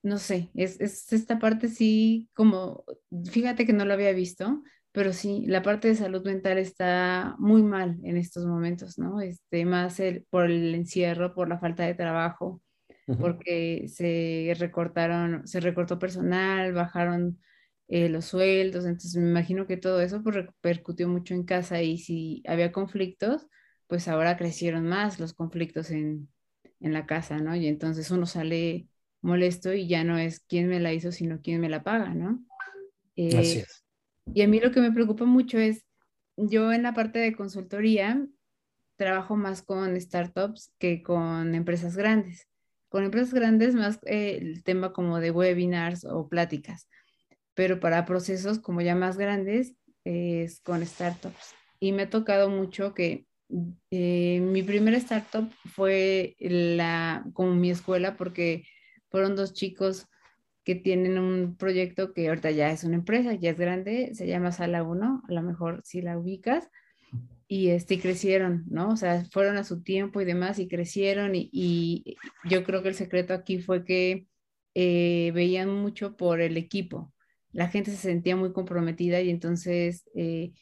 no 0.03 0.19
sé, 0.19 0.51
es, 0.53 0.79
es 0.79 1.11
esta 1.11 1.39
parte 1.39 1.67
sí 1.69 2.29
como, 2.33 2.85
fíjate 3.31 3.65
que 3.65 3.73
no 3.73 3.85
lo 3.85 3.93
había 3.93 4.11
visto, 4.11 4.61
pero 4.93 5.13
sí, 5.13 5.45
la 5.47 5.63
parte 5.63 5.89
de 5.89 5.95
salud 5.97 6.25
mental 6.25 6.59
está 6.59 7.35
muy 7.39 7.63
mal 7.63 7.99
en 8.05 8.17
estos 8.17 8.45
momentos, 8.47 8.99
¿no? 8.99 9.21
Este, 9.21 9.65
más 9.65 9.99
el, 10.01 10.25
por 10.31 10.51
el 10.51 10.75
encierro, 10.75 11.35
por 11.35 11.49
la 11.49 11.59
falta 11.59 11.85
de 11.85 11.95
trabajo, 11.95 12.61
porque 13.17 13.87
se 13.89 14.53
recortaron, 14.59 15.47
se 15.47 15.59
recortó 15.59 15.99
personal, 15.99 16.73
bajaron 16.73 17.39
eh, 17.87 18.09
los 18.09 18.25
sueldos, 18.25 18.85
entonces 18.85 19.15
me 19.21 19.29
imagino 19.29 19.67
que 19.67 19.77
todo 19.77 20.01
eso 20.01 20.21
pues 20.23 20.35
repercutió 20.35 21.07
mucho 21.07 21.33
en 21.33 21.43
casa 21.45 21.81
y 21.81 21.97
si 21.99 22.43
había 22.47 22.71
conflictos, 22.71 23.47
pues 23.87 24.07
ahora 24.07 24.37
crecieron 24.37 24.85
más 24.87 25.19
los 25.19 25.33
conflictos 25.33 25.91
en, 25.91 26.29
en 26.79 26.93
la 26.93 27.05
casa, 27.05 27.37
¿no? 27.39 27.55
Y 27.55 27.67
entonces 27.67 28.11
uno 28.11 28.25
sale 28.25 28.87
molesto 29.21 29.73
y 29.73 29.87
ya 29.87 30.03
no 30.03 30.17
es 30.17 30.39
quién 30.41 30.67
me 30.67 30.79
la 30.79 30.93
hizo, 30.93 31.11
sino 31.11 31.41
quién 31.41 31.61
me 31.61 31.69
la 31.69 31.83
paga, 31.83 32.13
¿no? 32.13 32.43
Así 33.35 33.59
Eh, 33.59 33.59
es. 33.59 33.82
Y 34.33 34.41
a 34.41 34.47
mí 34.47 34.59
lo 34.59 34.71
que 34.71 34.81
me 34.81 34.91
preocupa 34.91 35.25
mucho 35.25 35.57
es, 35.57 35.85
yo 36.37 36.71
en 36.71 36.83
la 36.83 36.93
parte 36.93 37.19
de 37.19 37.35
consultoría 37.35 38.25
trabajo 38.95 39.35
más 39.35 39.61
con 39.61 39.99
startups 39.99 40.71
que 40.79 41.03
con 41.03 41.55
empresas 41.55 41.95
grandes. 41.95 42.47
Con 42.89 43.03
empresas 43.03 43.33
grandes 43.33 43.75
más 43.75 43.99
eh, 44.05 44.37
el 44.41 44.63
tema 44.63 44.93
como 44.93 45.19
de 45.19 45.31
webinars 45.31 46.05
o 46.05 46.29
pláticas, 46.29 46.87
pero 47.53 47.79
para 47.79 48.05
procesos 48.05 48.59
como 48.59 48.81
ya 48.81 48.95
más 48.95 49.17
grandes 49.17 49.75
es 50.03 50.59
con 50.61 50.85
startups. 50.85 51.55
Y 51.79 51.91
me 51.91 52.03
ha 52.03 52.09
tocado 52.09 52.49
mucho 52.49 52.93
que 52.93 53.25
eh, 53.91 54.39
mi 54.41 54.63
primera 54.63 54.97
startup 54.97 55.51
fue 55.73 56.35
la, 56.39 57.25
como 57.33 57.53
mi 57.55 57.71
escuela 57.71 58.15
porque 58.15 58.63
fueron 59.09 59.35
dos 59.35 59.53
chicos 59.53 60.07
que 60.63 60.75
tienen 60.75 61.17
un 61.17 61.55
proyecto 61.57 62.13
que 62.13 62.29
ahorita 62.29 62.51
ya 62.51 62.71
es 62.71 62.83
una 62.83 62.95
empresa, 62.95 63.33
ya 63.33 63.51
es 63.51 63.57
grande, 63.57 64.11
se 64.13 64.27
llama 64.27 64.51
Sala 64.51 64.83
Uno, 64.83 65.21
a 65.27 65.33
lo 65.33 65.41
mejor 65.41 65.81
si 65.83 66.01
la 66.01 66.17
ubicas, 66.17 66.69
y 67.47 67.69
este, 67.69 67.99
crecieron, 67.99 68.63
¿no? 68.69 68.89
O 68.89 68.95
sea, 68.95 69.25
fueron 69.25 69.57
a 69.57 69.63
su 69.63 69.83
tiempo 69.83 70.21
y 70.21 70.25
demás 70.25 70.59
y 70.59 70.67
crecieron 70.67 71.33
y, 71.35 72.17
yo 72.45 72.63
creo 72.63 72.81
que 72.81 72.89
el 72.89 72.95
secreto 72.95 73.33
aquí 73.33 73.59
fue 73.59 73.85
que 73.85 74.27
eh, 74.73 75.31
veían 75.35 75.69
mucho 75.69 76.15
por 76.17 76.41
el 76.41 76.57
equipo. 76.57 77.13
La 77.51 77.67
gente 77.69 77.91
se 77.91 77.97
sentía 77.97 78.35
muy 78.35 78.53
comprometida 78.53 79.21
y 79.21 79.29
entonces 79.29 80.09
eh, 80.15 80.53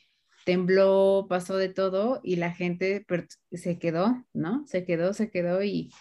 tembló, 0.45 1.27
pasó 1.29 1.55
de 1.57 1.69
todo 1.69 2.19
y 2.23 2.35
la 2.35 2.51
gente 2.51 3.05
se 3.51 3.79
quedó, 3.79 4.25
¿no? 4.33 4.65
Se 4.67 4.83
quedó, 4.83 5.13
se 5.13 5.29
quedó 5.29 5.63
y, 5.63 5.91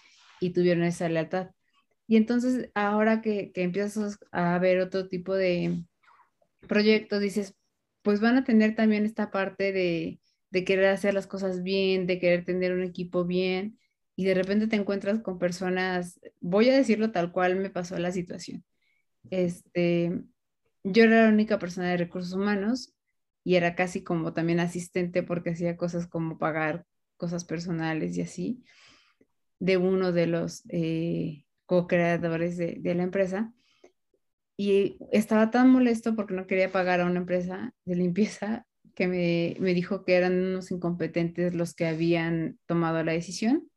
y 0.40 0.50
tuvieron 0.50 0.82
esa 0.84 1.08
lealtad. 1.08 1.50
Y 2.10 2.16
entonces 2.16 2.70
ahora 2.74 3.22
que, 3.22 3.52
que 3.52 3.62
empiezas 3.62 4.18
a 4.32 4.58
ver 4.58 4.80
otro 4.80 5.06
tipo 5.06 5.32
de 5.36 5.84
proyectos, 6.66 7.20
dices, 7.20 7.54
pues 8.02 8.20
van 8.20 8.36
a 8.36 8.42
tener 8.42 8.74
también 8.74 9.06
esta 9.06 9.30
parte 9.30 9.70
de, 9.70 10.18
de 10.50 10.64
querer 10.64 10.86
hacer 10.86 11.14
las 11.14 11.28
cosas 11.28 11.62
bien, 11.62 12.08
de 12.08 12.18
querer 12.18 12.44
tener 12.44 12.72
un 12.72 12.82
equipo 12.82 13.24
bien, 13.24 13.78
y 14.16 14.24
de 14.24 14.34
repente 14.34 14.66
te 14.66 14.74
encuentras 14.74 15.20
con 15.20 15.38
personas, 15.38 16.18
voy 16.40 16.68
a 16.68 16.74
decirlo 16.74 17.12
tal 17.12 17.30
cual 17.30 17.54
me 17.54 17.70
pasó 17.70 17.96
la 17.96 18.10
situación. 18.10 18.64
Este, 19.30 20.20
yo 20.82 21.04
era 21.04 21.22
la 21.22 21.32
única 21.32 21.60
persona 21.60 21.90
de 21.90 21.96
recursos 21.96 22.32
humanos 22.32 22.92
y 23.44 23.54
era 23.54 23.76
casi 23.76 24.02
como 24.02 24.32
también 24.32 24.58
asistente 24.58 25.22
porque 25.22 25.50
hacía 25.50 25.76
cosas 25.76 26.08
como 26.08 26.38
pagar 26.38 26.86
cosas 27.16 27.44
personales 27.44 28.16
y 28.16 28.22
así, 28.22 28.64
de 29.60 29.76
uno 29.76 30.10
de 30.10 30.26
los 30.26 30.64
eh, 30.70 31.44
co-creadores 31.70 32.56
de, 32.56 32.78
de 32.80 32.94
la 32.96 33.04
empresa 33.04 33.54
y 34.56 34.98
estaba 35.12 35.52
tan 35.52 35.70
molesto 35.70 36.16
porque 36.16 36.34
no 36.34 36.48
quería 36.48 36.72
pagar 36.72 37.00
a 37.00 37.06
una 37.06 37.20
empresa 37.20 37.72
de 37.84 37.94
limpieza 37.94 38.66
que 38.96 39.06
me, 39.06 39.54
me 39.60 39.72
dijo 39.72 40.04
que 40.04 40.16
eran 40.16 40.32
unos 40.32 40.72
incompetentes 40.72 41.54
los 41.54 41.74
que 41.74 41.86
habían 41.86 42.58
tomado 42.66 43.04
la 43.04 43.12
decisión 43.12 43.70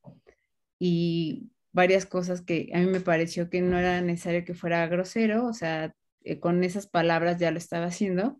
y 0.79 1.51
varias 1.71 2.07
cosas 2.07 2.41
que 2.41 2.71
a 2.73 2.79
mí 2.79 2.87
me 2.87 2.99
pareció 2.99 3.51
que 3.51 3.61
no 3.61 3.77
era 3.77 4.01
necesario 4.01 4.43
que 4.43 4.55
fuera 4.55 4.87
grosero, 4.87 5.45
o 5.45 5.53
sea, 5.53 5.93
eh, 6.23 6.39
con 6.39 6.63
esas 6.63 6.87
palabras 6.87 7.37
ya 7.37 7.51
lo 7.51 7.59
estaba 7.59 7.85
haciendo 7.85 8.39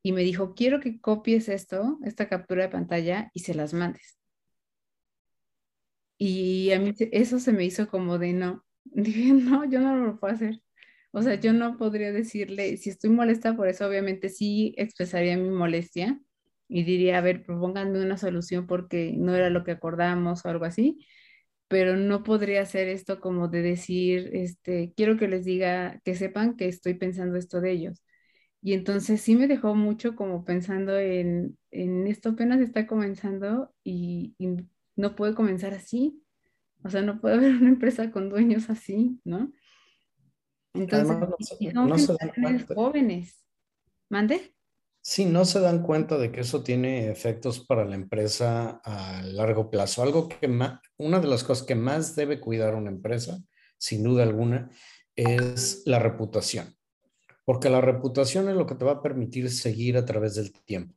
y 0.00 0.12
me 0.12 0.22
dijo, 0.22 0.54
quiero 0.54 0.78
que 0.78 1.00
copies 1.00 1.48
esto, 1.48 1.98
esta 2.04 2.28
captura 2.28 2.62
de 2.62 2.68
pantalla 2.68 3.32
y 3.34 3.40
se 3.40 3.54
las 3.54 3.74
mandes. 3.74 4.16
Y 6.18 6.70
a 6.70 6.78
mí 6.78 6.94
eso 7.10 7.40
se 7.40 7.52
me 7.52 7.64
hizo 7.64 7.88
como 7.88 8.16
de 8.18 8.32
no. 8.32 8.65
Dije, 8.92 9.32
no, 9.32 9.64
yo 9.64 9.80
no 9.80 9.96
lo 9.96 10.18
puedo 10.18 10.34
hacer. 10.34 10.60
O 11.12 11.22
sea, 11.22 11.34
yo 11.36 11.52
no 11.52 11.76
podría 11.78 12.12
decirle, 12.12 12.76
si 12.76 12.90
estoy 12.90 13.10
molesta 13.10 13.56
por 13.56 13.68
eso, 13.68 13.86
obviamente 13.88 14.28
sí 14.28 14.74
expresaría 14.76 15.36
mi 15.36 15.48
molestia 15.50 16.20
y 16.68 16.84
diría, 16.84 17.18
a 17.18 17.20
ver, 17.22 17.44
propónganme 17.44 18.02
una 18.04 18.18
solución 18.18 18.66
porque 18.66 19.14
no 19.16 19.34
era 19.34 19.48
lo 19.50 19.64
que 19.64 19.72
acordamos 19.72 20.44
o 20.44 20.48
algo 20.50 20.64
así, 20.66 21.06
pero 21.68 21.96
no 21.96 22.22
podría 22.24 22.62
hacer 22.62 22.88
esto 22.88 23.20
como 23.20 23.48
de 23.48 23.62
decir, 23.62 24.30
este, 24.34 24.94
quiero 24.96 25.16
que 25.18 25.28
les 25.28 25.44
diga, 25.46 26.00
que 26.04 26.14
sepan 26.16 26.56
que 26.56 26.68
estoy 26.68 26.94
pensando 26.94 27.38
esto 27.38 27.60
de 27.60 27.72
ellos. 27.72 28.02
Y 28.62 28.74
entonces 28.74 29.20
sí 29.22 29.36
me 29.36 29.48
dejó 29.48 29.74
mucho 29.76 30.16
como 30.16 30.44
pensando 30.44 30.98
en, 30.98 31.58
en 31.72 32.06
esto 32.08 32.30
apenas 32.30 32.60
está 32.60 32.86
comenzando 32.86 33.72
y, 33.84 34.34
y 34.38 34.56
no 34.96 35.16
puede 35.16 35.34
comenzar 35.34 35.74
así. 35.74 36.22
O 36.86 36.90
sea, 36.90 37.02
no 37.02 37.20
puede 37.20 37.34
haber 37.34 37.50
una 37.56 37.68
empresa 37.68 38.10
con 38.12 38.28
dueños 38.28 38.70
así, 38.70 39.20
¿no? 39.24 39.52
Entonces, 40.72 41.10
Además, 41.10 41.28
no 41.30 41.36
son 41.40 41.88
no 41.88 41.98
se 41.98 42.16
dan 42.20 42.66
jóvenes. 42.66 43.44
¿Mande? 44.08 44.54
Sí, 45.00 45.24
no 45.24 45.44
se 45.44 45.60
dan 45.60 45.82
cuenta 45.82 46.18
de 46.18 46.30
que 46.32 46.40
eso 46.40 46.62
tiene 46.62 47.10
efectos 47.10 47.64
para 47.64 47.84
la 47.84 47.94
empresa 47.94 48.80
a 48.84 49.22
largo 49.22 49.70
plazo. 49.70 50.02
Algo 50.02 50.28
que 50.28 50.48
ma- 50.48 50.80
una 50.96 51.20
de 51.20 51.28
las 51.28 51.44
cosas 51.44 51.66
que 51.66 51.74
más 51.74 52.14
debe 52.16 52.40
cuidar 52.40 52.74
una 52.74 52.90
empresa, 52.90 53.38
sin 53.78 54.02
duda 54.02 54.22
alguna, 54.24 54.68
es 55.14 55.82
la 55.86 55.98
reputación, 55.98 56.74
porque 57.44 57.70
la 57.70 57.80
reputación 57.80 58.48
es 58.48 58.56
lo 58.56 58.66
que 58.66 58.74
te 58.74 58.84
va 58.84 58.92
a 58.92 59.02
permitir 59.02 59.50
seguir 59.50 59.96
a 59.96 60.04
través 60.04 60.34
del 60.34 60.52
tiempo. 60.52 60.94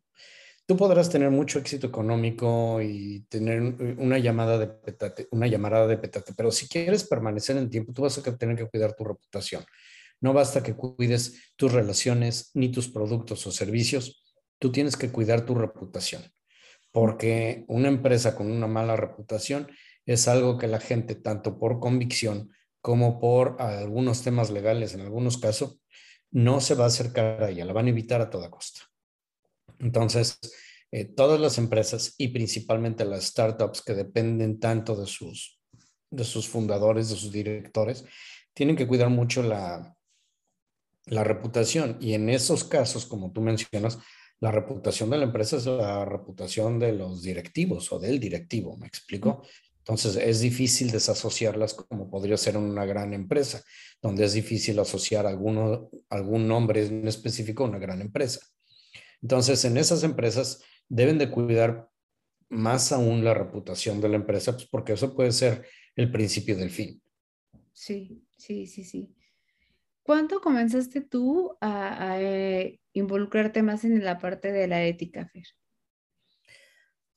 Tú 0.69 0.77
podrás 0.77 1.09
tener 1.09 1.31
mucho 1.31 1.57
éxito 1.57 1.87
económico 1.87 2.79
y 2.79 3.21
tener 3.21 3.59
un- 3.59 3.95
una 3.97 4.19
llamada 4.19 4.59
de 4.59 4.67
petate, 4.67 5.27
una 5.31 5.47
de 5.47 5.97
petate, 5.97 6.31
pero 6.37 6.51
si 6.51 6.67
quieres 6.67 7.03
permanecer 7.05 7.57
en 7.57 7.71
tiempo, 7.71 7.91
tú 7.91 8.03
vas 8.03 8.19
a 8.19 8.37
tener 8.37 8.55
que 8.55 8.67
cuidar 8.67 8.93
tu 8.95 9.03
reputación. 9.03 9.65
No 10.21 10.31
basta 10.31 10.61
que 10.61 10.75
cuides 10.75 11.53
tus 11.55 11.71
relaciones 11.73 12.51
ni 12.53 12.69
tus 12.71 12.87
productos 12.87 13.47
o 13.47 13.51
servicios, 13.51 14.23
tú 14.59 14.71
tienes 14.71 14.95
que 14.95 15.11
cuidar 15.11 15.43
tu 15.43 15.55
reputación, 15.55 16.21
porque 16.91 17.65
una 17.67 17.87
empresa 17.87 18.35
con 18.35 18.51
una 18.51 18.67
mala 18.67 18.95
reputación 18.95 19.69
es 20.05 20.27
algo 20.27 20.59
que 20.59 20.67
la 20.67 20.79
gente, 20.79 21.15
tanto 21.15 21.57
por 21.57 21.79
convicción 21.79 22.51
como 22.81 23.19
por 23.19 23.59
algunos 23.59 24.21
temas 24.21 24.51
legales 24.51 24.93
en 24.93 25.01
algunos 25.01 25.39
casos, 25.39 25.81
no 26.29 26.61
se 26.61 26.75
va 26.75 26.83
a 26.83 26.87
acercar 26.89 27.43
a 27.43 27.49
ella, 27.49 27.65
la 27.65 27.73
van 27.73 27.87
a 27.87 27.89
evitar 27.89 28.21
a 28.21 28.29
toda 28.29 28.51
costa. 28.51 28.88
Entonces, 29.79 30.39
eh, 30.91 31.05
todas 31.05 31.39
las 31.39 31.57
empresas 31.57 32.15
y 32.17 32.29
principalmente 32.29 33.05
las 33.05 33.25
startups 33.25 33.81
que 33.81 33.93
dependen 33.93 34.59
tanto 34.59 34.95
de 34.95 35.05
sus, 35.05 35.59
de 36.09 36.23
sus 36.23 36.47
fundadores, 36.47 37.09
de 37.09 37.15
sus 37.15 37.31
directores, 37.31 38.05
tienen 38.53 38.75
que 38.75 38.87
cuidar 38.87 39.09
mucho 39.09 39.43
la, 39.43 39.95
la 41.05 41.23
reputación. 41.23 41.97
Y 41.99 42.13
en 42.13 42.29
esos 42.29 42.63
casos, 42.63 43.05
como 43.05 43.31
tú 43.31 43.41
mencionas, 43.41 43.99
la 44.39 44.51
reputación 44.51 45.09
de 45.09 45.17
la 45.17 45.25
empresa 45.25 45.57
es 45.57 45.65
la 45.65 46.05
reputación 46.05 46.79
de 46.79 46.93
los 46.93 47.21
directivos 47.21 47.91
o 47.91 47.99
del 47.99 48.19
directivo, 48.19 48.77
¿me 48.77 48.87
explico? 48.87 49.43
Entonces 49.79 50.15
es 50.15 50.39
difícil 50.39 50.91
desasociarlas 50.91 51.73
como 51.73 52.09
podría 52.09 52.37
ser 52.37 52.55
en 52.55 52.61
una 52.61 52.85
gran 52.85 53.13
empresa, 53.13 53.63
donde 54.01 54.23
es 54.23 54.33
difícil 54.33 54.79
asociar 54.79 55.25
alguno, 55.25 55.89
algún 56.09 56.47
nombre 56.47 56.85
en 56.85 57.07
específico 57.07 57.63
a 57.63 57.69
una 57.69 57.79
gran 57.79 57.99
empresa. 57.99 58.39
Entonces 59.21 59.63
en 59.65 59.77
esas 59.77 60.03
empresas 60.03 60.63
deben 60.87 61.17
de 61.17 61.29
cuidar 61.29 61.89
más 62.49 62.91
aún 62.91 63.23
la 63.23 63.33
reputación 63.33 64.01
de 64.01 64.09
la 64.09 64.15
empresa, 64.15 64.53
pues 64.53 64.67
porque 64.67 64.93
eso 64.93 65.15
puede 65.15 65.31
ser 65.31 65.67
el 65.95 66.11
principio 66.11 66.57
del 66.57 66.71
fin. 66.71 67.01
Sí, 67.73 68.25
sí, 68.37 68.65
sí, 68.65 68.83
sí. 68.83 69.15
¿Cuándo 70.03 70.41
comenzaste 70.41 71.01
tú 71.01 71.55
a, 71.61 72.11
a, 72.11 72.21
eh, 72.21 72.79
involucrarte 72.93 73.61
más 73.61 73.83
en 73.83 74.03
la 74.03 74.17
parte 74.17 74.51
de 74.51 74.67
la 74.67 74.83
ética, 74.83 75.27
Fer? 75.27 75.45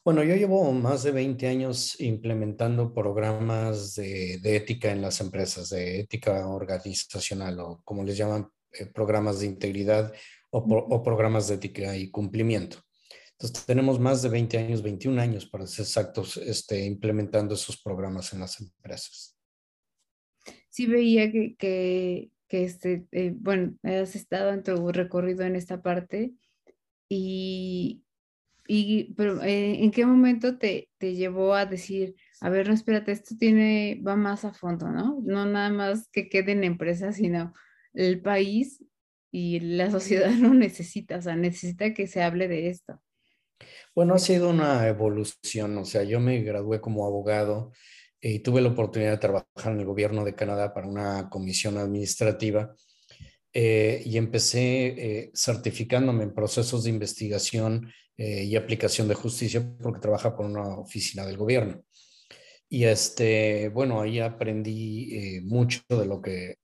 Bueno, 0.05 0.25
yo 0.25 0.35
llevo 0.35 0.71
más 0.73 1.05
de 1.05 1.13
20 1.13 1.47
años 1.47 1.99
implementando 2.01 2.93
programas 2.93 3.95
de, 3.95 4.39
de 4.43 4.57
ética 4.57 4.91
en 4.91 5.01
las 5.01 5.21
empresas, 5.21 5.71
de 5.71 6.01
ética 6.01 6.47
organizacional 6.49 7.61
o 7.61 7.81
como 7.85 8.03
les 8.03 8.17
llaman, 8.17 8.49
eh, 8.73 8.87
programas 8.87 9.41
de 9.41 9.47
integridad 9.47 10.13
o, 10.53 10.59
o 10.59 11.03
programas 11.03 11.49
de 11.49 11.55
ética 11.57 11.97
y 11.97 12.11
cumplimiento. 12.11 12.79
Entonces, 13.33 13.67
tenemos 13.67 13.99
más 13.99 14.23
de 14.23 14.29
20 14.29 14.59
años, 14.59 14.83
21 14.83 15.21
años 15.21 15.47
para 15.47 15.67
ser 15.67 15.85
exactos, 15.85 16.37
este, 16.37 16.85
implementando 16.85 17.55
esos 17.55 17.81
programas 17.83 18.33
en 18.33 18.41
las 18.41 18.61
empresas. 18.61 19.37
Sí 20.69 20.87
veía 20.87 21.33
que, 21.33 21.57
que, 21.57 22.31
que 22.49 22.65
este, 22.65 23.07
eh, 23.11 23.35
bueno, 23.35 23.75
has 23.83 24.15
estado 24.15 24.53
en 24.53 24.63
tu 24.63 24.93
recorrido 24.93 25.43
en 25.43 25.57
esta 25.57 25.83
parte 25.83 26.35
y, 27.09 28.05
y 28.69 29.13
pero 29.15 29.43
eh, 29.43 29.83
¿en 29.83 29.91
qué 29.91 30.07
momento 30.07 30.59
te, 30.59 30.91
te 30.99 31.15
llevó 31.15 31.55
a 31.55 31.67
decir, 31.67 32.15
a 32.41 32.49
ver, 32.49 32.69
no, 32.69 32.75
espérate, 32.75 33.11
esto 33.11 33.35
tiene, 33.37 34.01
va 34.07 34.17
más 34.17 34.45
a 34.45 34.53
fondo, 34.53 34.89
¿no? 34.89 35.21
No 35.25 35.47
nada 35.47 35.71
más 35.71 36.09
que 36.13 36.29
quede 36.29 36.53
en 36.53 36.65
empresa, 36.65 37.13
sino 37.13 37.55
el 37.93 38.23
país 38.23 38.85
y 39.33 39.59
la 39.59 39.91
sociedad 39.91 40.31
lo 40.39 40.55
necesita, 40.55 41.17
o 41.17 41.23
sea, 41.23 41.35
necesita 41.35 41.93
que 41.93 42.07
se 42.07 42.23
hable 42.23 42.47
de 42.47 42.69
esto. 42.69 43.01
Bueno, 43.95 44.15
ha 44.15 44.19
sido 44.19 44.51
una 44.51 44.87
evolución, 44.87 45.77
o 45.79 45.85
sea, 45.85 46.05
yo 46.05 46.21
me 46.21 46.41
gradué 46.43 46.81
como 46.81 47.07
abogado 47.07 47.73
y 48.21 48.39
tuve 48.39 48.61
la 48.61 48.69
oportunidad 48.69 49.13
de 49.13 49.19
trabajar 49.19 49.73
en 49.73 49.81
el 49.81 49.87
gobierno 49.87 50.25
de 50.25 50.35
Canadá 50.35 50.73
para 50.73 50.87
una 50.87 51.29
comisión 51.29 51.77
administrativa 51.79 52.75
eh, 53.53 54.03
y 54.05 54.17
empecé 54.17 54.87
eh, 54.87 55.31
certificándome 55.35 56.25
en 56.25 56.35
procesos 56.35 56.85
de 56.85 56.91
investigación 56.91 57.93
eh, 58.17 58.45
y 58.45 58.57
aplicación 58.57 59.09
de 59.09 59.15
justicia 59.15 59.63
porque 59.83 60.01
trabaja 60.01 60.35
por 60.35 60.47
una 60.47 60.77
oficina 60.79 61.27
del 61.27 61.37
gobierno. 61.37 61.83
Y 62.69 62.85
este, 62.85 63.69
bueno, 63.69 64.01
ahí 64.01 64.21
aprendí 64.21 65.41
mucho 65.43 65.83
de 65.91 66.07
lo 66.07 66.23
que, 66.23 66.57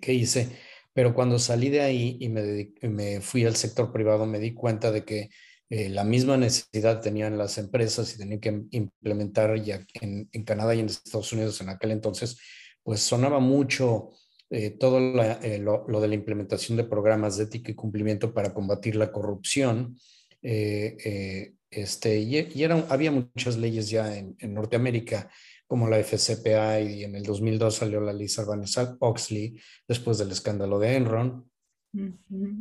que, 0.00 0.12
hice, 0.12 0.56
pero 0.98 1.14
cuando 1.14 1.38
salí 1.38 1.68
de 1.70 1.80
ahí 1.80 2.16
y 2.18 2.28
me, 2.28 3.20
fui 3.20 3.44
al 3.44 3.54
sector 3.54 3.92
privado 3.92 4.26
me 4.26 4.40
di 4.40 4.52
cuenta 4.52 4.90
de 4.90 5.04
que 5.04 5.30
eh, 5.70 5.88
la 5.90 6.02
misma 6.02 6.36
necesidad 6.36 7.00
tenían 7.00 7.38
las 7.38 7.56
empresas 7.56 8.12
y 8.12 8.18
tenían 8.18 8.40
que 8.40 8.64
implementar 8.72 9.62
ya 9.62 9.80
en, 10.00 10.26
Canadá 10.44 10.74
y 10.74 10.80
en 10.80 10.86
Estados 10.86 11.32
Unidos 11.32 11.60
en 11.60 11.68
aquel 11.68 11.92
entonces, 11.92 12.40
pues 12.82 12.98
sonaba 12.98 13.38
mucho 13.38 14.10
eh, 14.50 14.70
todo 14.70 14.98
eh, 15.22 15.60
lo, 15.60 16.00
de 16.00 16.08
la 16.08 16.14
implementación 16.16 16.76
de 16.76 16.82
programas 16.82 17.36
de 17.36 17.44
ética 17.44 17.70
y 17.70 17.76
cumplimiento 17.76 18.34
para 18.34 18.52
combatir 18.52 18.96
la 18.96 19.12
corrupción. 19.12 19.96
este, 20.42 22.18
y, 22.18 22.38
y 22.38 22.64
había 22.64 23.12
muchas 23.12 23.56
leyes 23.56 23.88
ya 23.88 24.18
en, 24.18 24.34
en, 24.40 24.52
Norteamérica, 24.52 25.30
como 25.68 25.86
la 25.86 25.98
FCPA, 25.98 26.80
y 26.80 27.04
en 27.04 27.14
el 27.14 27.22
2002 27.22 27.76
salió 27.76 28.00
la 28.00 28.12
ley 28.12 28.26
Sarbanes-Oxley 28.26 29.60
después 29.86 30.18
del 30.18 30.32
escándalo 30.32 30.78
de 30.78 30.96
Enron. 30.96 31.48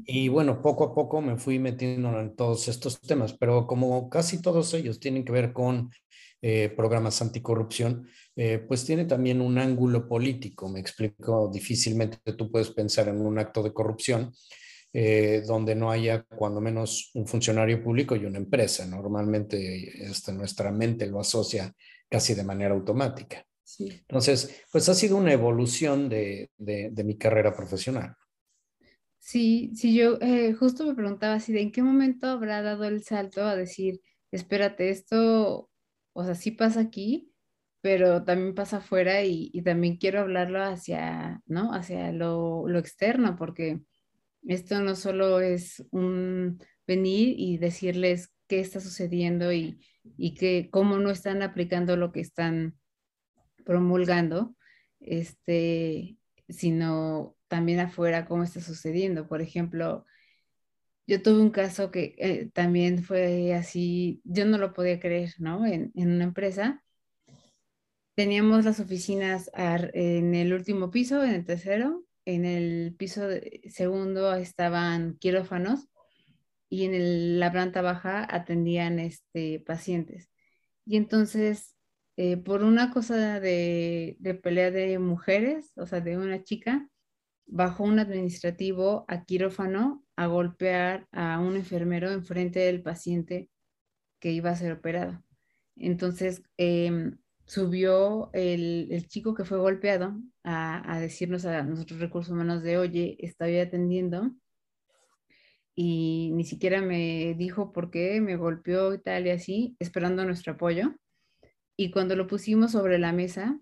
Y 0.05 0.27
bueno, 0.29 0.61
poco 0.61 0.83
a 0.85 0.93
poco 0.93 1.21
me 1.21 1.37
fui 1.37 1.57
metiendo 1.57 2.19
en 2.19 2.35
todos 2.35 2.67
estos 2.67 3.01
temas, 3.01 3.33
pero 3.33 3.65
como 3.65 4.09
casi 4.09 4.41
todos 4.41 4.73
ellos 4.73 4.99
tienen 4.99 5.25
que 5.25 5.31
ver 5.31 5.53
con 5.53 5.89
eh, 6.41 6.69
programas 6.75 7.21
anticorrupción, 7.21 8.07
eh, 8.35 8.59
pues 8.59 8.85
tiene 8.85 9.05
también 9.05 9.41
un 9.41 9.57
ángulo 9.57 10.07
político. 10.07 10.69
Me 10.69 10.79
explico, 10.79 11.49
difícilmente 11.51 12.33
tú 12.33 12.51
puedes 12.51 12.69
pensar 12.71 13.07
en 13.07 13.21
un 13.21 13.39
acto 13.39 13.63
de 13.63 13.73
corrupción 13.73 14.31
eh, 14.93 15.43
donde 15.45 15.75
no 15.75 15.91
haya 15.91 16.23
cuando 16.23 16.61
menos 16.61 17.11
un 17.13 17.27
funcionario 17.27 17.83
público 17.83 18.15
y 18.15 18.25
una 18.25 18.37
empresa. 18.37 18.85
Normalmente 18.85 20.09
este, 20.09 20.31
nuestra 20.31 20.71
mente 20.71 21.07
lo 21.07 21.19
asocia 21.19 21.73
casi 22.09 22.33
de 22.33 22.43
manera 22.43 22.73
automática. 22.73 23.45
Entonces, 23.79 24.63
pues 24.71 24.87
ha 24.89 24.93
sido 24.93 25.17
una 25.17 25.33
evolución 25.33 26.09
de 26.09 26.49
mi 27.05 27.17
carrera 27.17 27.53
profesional. 27.53 28.15
Sí, 29.27 29.71
sí, 29.75 29.93
yo 29.93 30.17
eh, 30.21 30.53
justo 30.53 30.85
me 30.85 30.95
preguntaba 30.95 31.33
así 31.33 31.51
de 31.51 31.59
en 31.61 31.73
qué 31.73 31.81
momento 31.83 32.27
habrá 32.27 32.61
dado 32.61 32.85
el 32.85 33.03
salto 33.03 33.43
a 33.43 33.57
decir, 33.57 33.99
espérate, 34.31 34.89
esto, 34.89 35.69
o 36.13 36.23
sea, 36.23 36.33
sí 36.33 36.51
pasa 36.51 36.79
aquí, 36.79 37.33
pero 37.81 38.23
también 38.23 38.55
pasa 38.55 38.77
afuera 38.77 39.23
y, 39.25 39.51
también 39.63 39.97
quiero 39.97 40.21
hablarlo 40.21 40.63
hacia, 40.63 41.41
¿no? 41.45 41.73
Hacia 41.73 42.13
lo, 42.13 42.69
lo 42.69 42.79
externo, 42.79 43.35
porque 43.35 43.81
esto 44.43 44.79
no 44.79 44.95
solo 44.95 45.41
es 45.41 45.85
un 45.91 46.59
venir 46.87 47.35
y 47.37 47.57
decirles 47.57 48.33
qué 48.47 48.59
está 48.59 48.79
sucediendo 48.79 49.51
y, 49.51 49.79
y 50.17 50.35
que 50.35 50.69
cómo 50.71 50.97
no 50.97 51.09
están 51.09 51.41
aplicando 51.41 51.97
lo 51.97 52.11
que 52.11 52.21
están 52.21 52.77
promulgando, 53.65 54.55
este, 54.99 56.17
sino 56.47 57.35
también 57.47 57.79
afuera 57.79 58.25
cómo 58.25 58.43
está 58.43 58.61
sucediendo. 58.61 59.27
Por 59.27 59.41
ejemplo, 59.41 60.05
yo 61.05 61.21
tuve 61.21 61.41
un 61.41 61.51
caso 61.51 61.91
que 61.91 62.15
eh, 62.17 62.49
también 62.53 63.03
fue 63.03 63.53
así, 63.53 64.21
yo 64.23 64.45
no 64.45 64.57
lo 64.57 64.73
podía 64.73 64.99
creer, 64.99 65.33
¿no? 65.39 65.65
En, 65.65 65.91
una 65.95 66.23
empresa. 66.23 66.83
Teníamos 68.15 68.65
las 68.65 68.79
oficinas 68.79 69.51
en 69.55 70.33
el 70.33 70.51
último 70.53 70.89
piso, 70.89 71.23
en 71.23 71.35
el 71.35 71.45
tercero, 71.45 72.03
en 72.25 72.45
el 72.45 72.95
piso 72.97 73.27
segundo 73.69 74.33
estaban 74.33 75.17
quirófanos 75.19 75.87
y 76.69 76.85
en 76.85 77.39
la 77.39 77.51
planta 77.51 77.81
baja 77.81 78.27
atendían 78.29 78.99
este, 78.99 79.59
pacientes. 79.65 80.29
Y 80.85 80.97
entonces, 80.97 81.75
eh, 82.17 82.37
por 82.37 82.63
una 82.63 82.91
cosa 82.91 83.39
de, 83.39 84.17
de 84.19 84.35
pelea 84.35 84.71
de 84.71 84.99
mujeres, 84.99 85.71
o 85.77 85.85
sea, 85.85 86.01
de 86.01 86.17
una 86.17 86.43
chica, 86.43 86.89
bajó 87.47 87.83
un 87.85 87.99
administrativo 87.99 89.05
a 89.07 89.23
quirófano 89.25 90.03
a 90.15 90.27
golpear 90.27 91.07
a 91.11 91.39
un 91.39 91.55
enfermero 91.55 92.11
enfrente 92.11 92.59
del 92.59 92.81
paciente 92.83 93.49
que 94.19 94.31
iba 94.31 94.51
a 94.51 94.55
ser 94.55 94.73
operado. 94.73 95.23
Entonces, 95.75 96.43
em, 96.57 97.17
subió 97.45 98.29
el, 98.33 99.07
chico 99.07 99.33
que 99.33 99.45
fue 99.45 99.57
golpeado 99.57 100.15
a, 100.43 100.99
decirnos 100.99 101.45
a 101.45 101.63
nosotros 101.63 101.99
recursos 101.99 102.33
humanos 102.33 102.63
de, 102.63 102.77
oye, 102.77 103.17
estaba 103.19 103.51
atendiendo 103.61 104.31
y 105.79 106.31
ni 106.33 106.43
siquiera 106.43 106.81
me 106.81 107.35
dijo 107.37 107.71
por 107.71 107.91
qué 107.91 108.19
me 108.19 108.35
golpeó 108.35 108.95
y 108.95 108.99
tal 108.99 109.27
y 109.27 109.29
así, 109.29 109.75
esperando 109.79 110.25
nuestro 110.25 110.53
apoyo. 110.53 110.95
Y 111.77 111.91
cuando 111.91 112.15
lo 112.15 112.25
pusimos 112.25 112.71
sobre 112.71 112.97
la 112.97 113.13
mesa, 113.13 113.59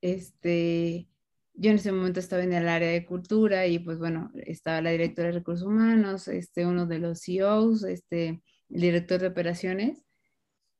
este, 0.00 1.06
yo 1.52 1.70
en 1.70 1.76
ese 1.76 1.92
momento 1.92 2.18
estaba 2.18 2.42
en 2.42 2.54
el 2.54 2.66
área 2.66 2.88
de 2.88 3.04
cultura 3.04 3.66
y 3.66 3.78
pues 3.78 3.98
bueno, 3.98 4.32
estaba 4.36 4.80
la 4.80 4.92
directora 4.92 5.28
de 5.28 5.34
recursos 5.34 5.66
humanos, 5.68 6.28
este, 6.28 6.64
uno 6.64 6.86
de 6.86 6.98
los 6.98 7.20
CEOs, 7.20 7.84
este, 7.84 8.42
el 8.70 8.80
director 8.80 9.20
de 9.20 9.26
operaciones, 9.26 10.02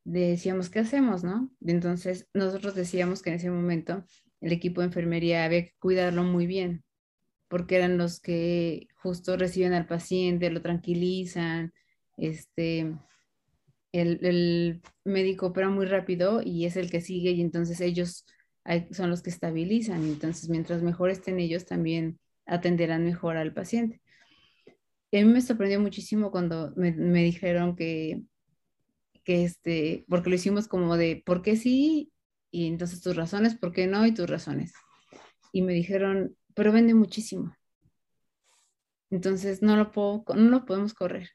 decíamos, 0.05 0.71
¿qué 0.71 0.79
hacemos, 0.79 1.25
no? 1.25 1.51
Entonces 1.61 2.31
nosotros 2.33 2.75
decíamos 2.75 3.21
que 3.21 3.29
en 3.29 3.37
ese 3.37 3.51
momento 3.51 4.07
el 4.41 4.53
equipo 4.53 4.81
de 4.81 4.87
enfermería 4.87 5.45
había 5.45 5.65
que 5.65 5.75
cuidarlo 5.79 6.23
muy 6.23 6.47
bien, 6.47 6.84
porque 7.49 7.77
eran 7.77 7.99
los 7.99 8.21
que 8.21 8.89
justo 8.97 9.37
reciben 9.37 9.73
al 9.73 9.87
paciente, 9.87 10.51
lo 10.51 10.63
tranquilizan, 10.63 11.73
este, 12.17 12.95
el, 13.93 14.19
el 14.25 14.83
médico 15.05 15.47
opera 15.47 15.69
muy 15.69 15.87
rápido 15.87 16.43
y 16.43 16.65
es 16.67 16.77
el 16.77 16.91
que 16.91 17.01
sigue 17.01 17.31
y 17.31 17.41
entonces 17.41 17.81
ellos 17.81 18.25
son 18.91 19.11
los 19.11 19.23
que 19.23 19.31
estabilizan. 19.31 20.03
Entonces, 20.05 20.49
mientras 20.49 20.83
mejor 20.83 21.11
estén 21.11 21.39
ellos, 21.39 21.67
también 21.67 22.19
atenderán 22.47 23.05
mejor 23.05 23.37
al 23.37 23.53
paciente. 23.53 24.01
a 25.13 25.17
mí 25.17 25.25
me 25.25 25.41
sorprendió 25.41 25.81
muchísimo 25.81 26.31
cuando 26.31 26.73
me, 26.77 26.93
dijeron 27.23 27.77
que, 27.77 28.23
que 29.25 29.45
este, 29.45 30.05
porque 30.09 30.31
lo 30.31 30.37
hicimos 30.37 30.69
como 30.69 30.97
de, 30.97 31.23
¿por 31.25 31.43
qué 31.43 31.57
sí? 31.57 32.13
Y 32.51 32.69
entonces 32.69 33.01
tus 33.01 33.17
razones, 33.17 33.55
¿por 33.57 33.73
qué 33.73 33.87
no? 33.87 34.07
Y 34.07 34.13
tus 34.15 34.29
razones. 34.29 34.73
Y 35.53 35.63
me 35.63 35.73
dijeron, 35.73 36.37
pero 36.55 36.73
vende 36.73 36.95
muchísimo. 36.95 37.57
Entonces 39.11 39.63
no 39.63 39.77
lo, 39.77 39.93
puedo, 39.93 40.25
no 40.35 40.51
lo 40.51 40.65
podemos 40.65 40.95
correr. 40.95 41.31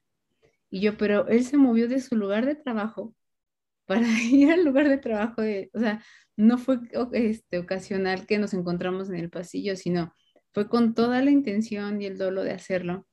Y 0.69 0.81
yo, 0.81 0.97
pero 0.97 1.27
él 1.27 1.45
se 1.45 1.57
movió 1.57 1.87
de 1.87 1.99
su 1.99 2.15
lugar 2.15 2.45
de 2.45 2.55
trabajo 2.55 3.15
para 3.85 4.07
ir 4.07 4.51
al 4.51 4.65
lugar 4.65 4.89
de 4.89 4.97
trabajo. 4.97 5.41
De, 5.41 5.69
o 5.73 5.79
sea, 5.79 6.03
no 6.35 6.57
fue 6.57 6.79
este, 7.13 7.59
ocasional 7.59 8.25
que 8.25 8.37
nos 8.37 8.53
encontramos 8.53 9.09
en 9.09 9.15
el 9.15 9.29
pasillo, 9.29 9.75
sino 9.75 10.13
fue 10.53 10.67
con 10.69 10.93
toda 10.93 11.21
la 11.21 11.31
intención 11.31 12.01
y 12.01 12.05
el 12.05 12.17
dolo 12.17 12.43
de 12.43 12.51
hacerlo. 12.51 13.07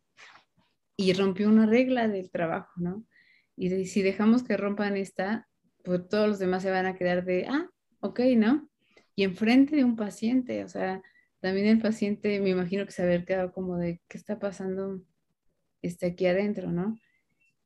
Y 0.96 1.12
rompió 1.12 1.48
una 1.48 1.66
regla 1.66 2.08
del 2.08 2.30
trabajo, 2.30 2.72
¿no? 2.76 3.04
Y 3.56 3.86
si 3.86 4.02
dejamos 4.02 4.42
que 4.42 4.56
rompan 4.56 4.96
esta, 4.96 5.48
pues 5.84 6.08
todos 6.08 6.28
los 6.28 6.38
demás 6.38 6.62
se 6.62 6.70
van 6.70 6.86
a 6.86 6.94
quedar 6.94 7.24
de, 7.24 7.46
ah, 7.48 7.70
ok, 8.00 8.20
¿no? 8.36 8.68
Y 9.14 9.24
enfrente 9.24 9.76
de 9.76 9.84
un 9.84 9.96
paciente, 9.96 10.64
o 10.64 10.68
sea, 10.68 11.02
también 11.40 11.66
el 11.66 11.80
paciente 11.80 12.40
me 12.40 12.50
imagino 12.50 12.84
que 12.86 12.92
se 12.92 13.02
había 13.02 13.24
quedado 13.24 13.52
como 13.52 13.76
de, 13.76 14.00
¿qué 14.08 14.18
está 14.18 14.38
pasando 14.38 15.02
este, 15.82 16.06
aquí 16.06 16.26
adentro, 16.26 16.72
¿no? 16.72 16.98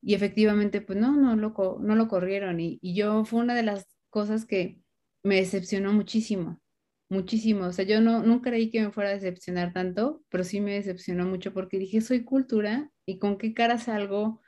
Y 0.03 0.15
efectivamente, 0.15 0.81
pues 0.81 0.99
no, 0.99 1.17
no 1.17 1.37
lo, 1.37 1.79
no 1.81 1.95
lo 1.95 2.09
corrieron. 2.09 2.61
Y, 2.61 2.81
yo 2.83 3.25
fue 3.25 3.41
una 3.41 3.55
de 3.55 3.63
las 3.63 3.87
cosas 4.09 4.47
que 4.47 4.81
me 5.23 5.37
decepcionó 5.37 5.93
muchísimo, 5.93 6.61
muchísimo. 7.09 7.67
O 7.67 7.73
sea, 7.73 7.85
yo 7.85 8.01
no, 8.01 8.23
nunca 8.23 8.51
creí 8.51 8.71
que 8.71 8.83
me 8.83 8.93
fuera 8.93 9.11
a 9.11 9.15
decepcionar 9.15 9.73
tanto, 9.73 10.23
pero 10.31 10.45
sí 10.45 10.61
me 10.61 10.75
decepcionó 10.75 11.27
mucho 11.27 11.53
porque 11.53 11.79
dije, 11.79 12.01
soy 12.01 12.25
cultura 12.25 12.91
y 13.07 13.19
con 13.19 13.39
qué 13.39 13.55
cara 13.55 13.79
salgo 13.79 14.41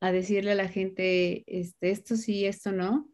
a 0.00 0.12
decirle 0.12 0.52
a 0.52 0.56
la 0.56 0.68
gente, 0.68 1.44
este, 1.46 1.90
esto 1.90 2.16
sí, 2.16 2.44
esto 2.46 2.72
no, 2.72 3.08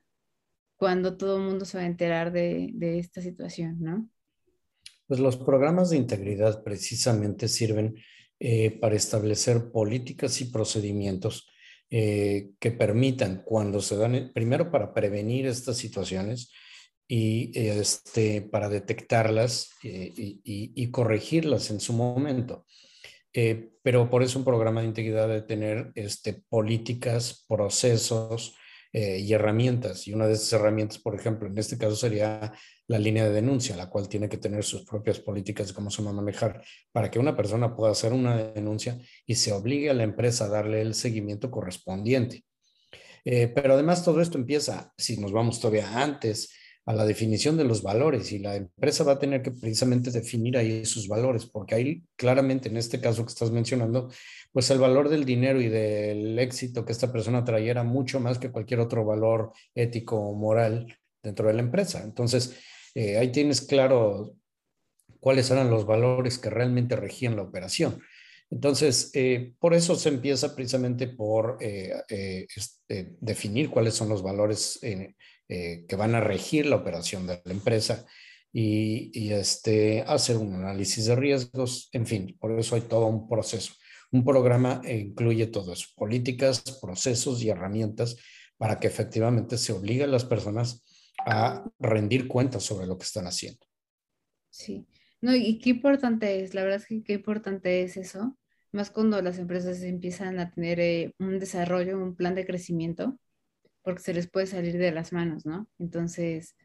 cuando 0.77 1.17
todo 1.17 1.37
el 1.37 1.45
mundo 1.45 1.65
se 1.65 1.79
va 1.79 1.85
a 1.85 1.87
enterar 1.87 2.33
de, 2.33 2.71
de 2.75 2.99
esta 2.99 3.21
situación, 3.21 3.77
¿no? 3.81 4.09
Pues 5.13 5.21
los 5.21 5.37
programas 5.37 5.91
de 5.91 5.99
integridad 5.99 6.63
precisamente 6.65 7.47
sirven 7.47 8.03
eh, 8.41 8.71
para 8.71 8.97
establecer 8.97 9.71
políticas 9.71 10.41
y 10.41 10.47
procedimientos 10.47 11.51
que 11.91 12.75
permitan 12.79 13.43
cuando 13.45 13.83
se 13.83 13.97
dan, 13.97 14.31
primero 14.33 14.71
para 14.71 14.95
prevenir 14.95 15.47
estas 15.47 15.77
situaciones 15.77 16.51
y 17.07 17.53
este, 17.55 18.41
para 18.41 18.71
detectarlas 18.71 19.73
y, 19.83 20.91
corregirlas 20.91 21.69
en 21.69 21.81
su 21.81 21.93
momento. 21.93 22.65
pero 23.83 24.09
por 24.09 24.23
eso 24.23 24.39
un 24.39 24.47
programa 24.47 24.81
de 24.81 24.87
integridad 24.87 25.29
debe 25.29 25.43
tener 25.43 25.93
este, 25.95 26.43
políticas, 26.49 27.45
procesos, 27.47 28.55
eh, 28.95 29.21
y 29.21 29.33
herramientas. 29.33 30.07
Y 30.07 30.13
una 30.13 30.27
de 30.27 30.35
esas 30.35 30.53
herramientas, 30.53 30.99
por 30.99 31.15
ejemplo, 31.15 31.49
en 31.49 31.57
este 31.57 31.79
caso 31.79 31.97
sería 31.97 32.53
la 32.93 32.99
línea 32.99 33.25
de 33.25 33.33
denuncia, 33.33 33.75
la 33.75 33.89
cual 33.89 34.07
tiene 34.07 34.29
que 34.29 34.37
tener 34.37 34.65
sus 34.65 34.85
propias 34.85 35.19
políticas 35.19 35.69
de 35.69 35.75
cómo 35.75 35.91
se 35.91 36.03
va 36.03 36.11
a 36.11 36.13
manejar 36.13 36.63
para 36.93 37.11
que 37.11 37.19
una 37.19 37.35
persona 37.35 37.75
pueda 37.75 37.93
hacer 37.93 38.13
una 38.13 38.37
denuncia 38.37 38.99
y 39.25 39.35
se 39.35 39.51
obligue 39.53 39.89
a 39.89 39.95
la 39.95 40.03
empresa 40.03 40.45
a 40.45 40.49
darle 40.49 40.83
el 40.83 40.95
seguimiento 40.95 41.51
correspondiente. 41.51 42.45
Eh, 43.25 43.49
pero 43.49 43.73
además 43.75 44.05
todo 44.05 44.21
esto 44.21 44.37
empieza, 44.37 44.93
si 44.99 45.17
nos 45.17 45.33
vamos 45.33 45.59
todavía 45.59 46.03
antes, 46.03 46.53
a 46.85 46.93
la 46.93 47.07
definición 47.07 47.57
de 47.57 47.65
los 47.65 47.83
valores 47.83 48.31
y 48.33 48.41
la 48.41 48.57
empresa 48.57 49.05
va 49.05 49.13
a 49.13 49.19
tener 49.19 49.41
que 49.41 49.53
precisamente 49.53 50.11
definir 50.11 50.59
ahí 50.59 50.85
sus 50.85 51.09
valores, 51.09 51.47
porque 51.47 51.75
ahí 51.75 52.03
claramente 52.17 52.69
en 52.69 52.77
este 52.77 53.01
caso 53.01 53.25
que 53.25 53.33
estás 53.33 53.53
mencionando, 53.53 54.11
pues 54.53 54.69
el 54.71 54.81
valor 54.81 55.09
del 55.09 55.25
dinero 55.25 55.63
y 55.63 55.69
del 55.69 56.39
éxito 56.39 56.85
que 56.85 56.93
esta 56.93 57.11
persona 57.11 57.43
traía 57.45 57.71
era 57.71 57.85
mucho 57.85 58.21
más 58.21 58.39
que 58.39 58.51
cualquier 58.51 58.81
otro 58.81 59.05
valor 59.05 59.53
ético 59.75 60.17
o 60.17 60.35
moral 60.35 60.95
dentro 61.23 61.47
de 61.47 61.55
la 61.55 61.63
empresa. 61.63 62.03
Entonces, 62.03 62.59
eh, 62.95 63.19
ahí 63.19 63.33
tienes 63.33 63.61
claro 63.61 64.37
cuáles 65.21 65.51
eran 65.51 65.71
los 65.71 65.87
valores 65.87 66.39
que 66.39 66.51
realmente 66.51 66.97
regían 66.97 67.37
la 67.37 67.43
operación. 67.43 68.03
Entonces, 68.51 69.11
eh, 69.15 69.55
por 69.59 69.73
eso 69.73 69.97
se 69.97 70.11
empieza 70.11 70.55
precisamente 70.55 71.09
por 71.09 71.57
eh, 71.61 72.47
este, 72.55 73.17
definir 73.21 73.71
cuáles 73.71 73.95
son 73.95 74.09
los 74.09 74.23
valores 74.23 74.79
que 74.83 75.97
van 75.97 76.15
a 76.15 76.21
regir 76.21 76.65
la 76.65 76.77
operación 76.77 77.27
de 77.27 77.43
la 77.45 77.53
empresa 77.53 78.07
y, 78.53 79.11
y, 79.13 79.33
este, 79.33 80.03
hacer 80.07 80.39
un 80.39 80.55
análisis 80.55 81.07
de 81.07 81.17
riesgos, 81.17 81.91
en 81.93 82.07
fin, 82.07 82.37
por 82.41 82.59
eso 82.59 82.75
hay 82.75 82.83
todo 82.83 83.07
un 83.07 83.29
proceso. 83.29 83.75
Un 84.13 84.25
programa 84.25 84.81
incluye 84.87 85.47
todo 85.47 85.73
eso, 85.73 85.89
políticas, 85.97 86.63
procesos 86.81 87.43
y 87.43 87.51
herramientas 87.51 88.17
para 88.59 88.79
que 88.79 88.87
efectivamente 88.87 89.59
se 89.59 89.73
obligue 89.73 90.05
a 90.05 90.07
las 90.07 90.25
personas 90.25 90.85
a 91.27 91.65
rendir 91.79 92.29
cuentas 92.29 92.63
sobre 92.63 92.87
lo 92.87 92.97
que 92.99 93.05
están 93.05 93.27
haciendo. 93.27 93.67
Sí, 94.51 94.87
no, 95.21 95.35
y 95.35 95.59
qué 95.59 95.71
importante 95.71 96.43
es, 96.43 96.55
la 96.55 96.63
verdad 96.63 96.81
es 96.81 96.87
que 96.87 97.03
qué 97.03 97.15
importante 97.15 97.83
es 97.83 97.97
eso, 97.97 98.37
más 98.73 98.91
cuando 98.91 99.21
las 99.23 99.39
empresas 99.39 99.83
empiezan 99.83 100.39
a 100.41 100.51
tener 100.51 100.81
eh, 100.81 101.15
un 101.19 101.39
desarrollo, 101.39 101.99
un 101.99 102.17
plan 102.17 102.35
de 102.35 102.47
crecimiento, 102.47 103.19
porque 103.83 104.03
se 104.03 104.15
les 104.15 104.29
puede 104.29 104.47
salir 104.47 104.79
de 104.79 104.93
las 104.93 105.13
manos, 105.13 105.47
¿no? 105.47 105.69
Entonces, 105.79 106.57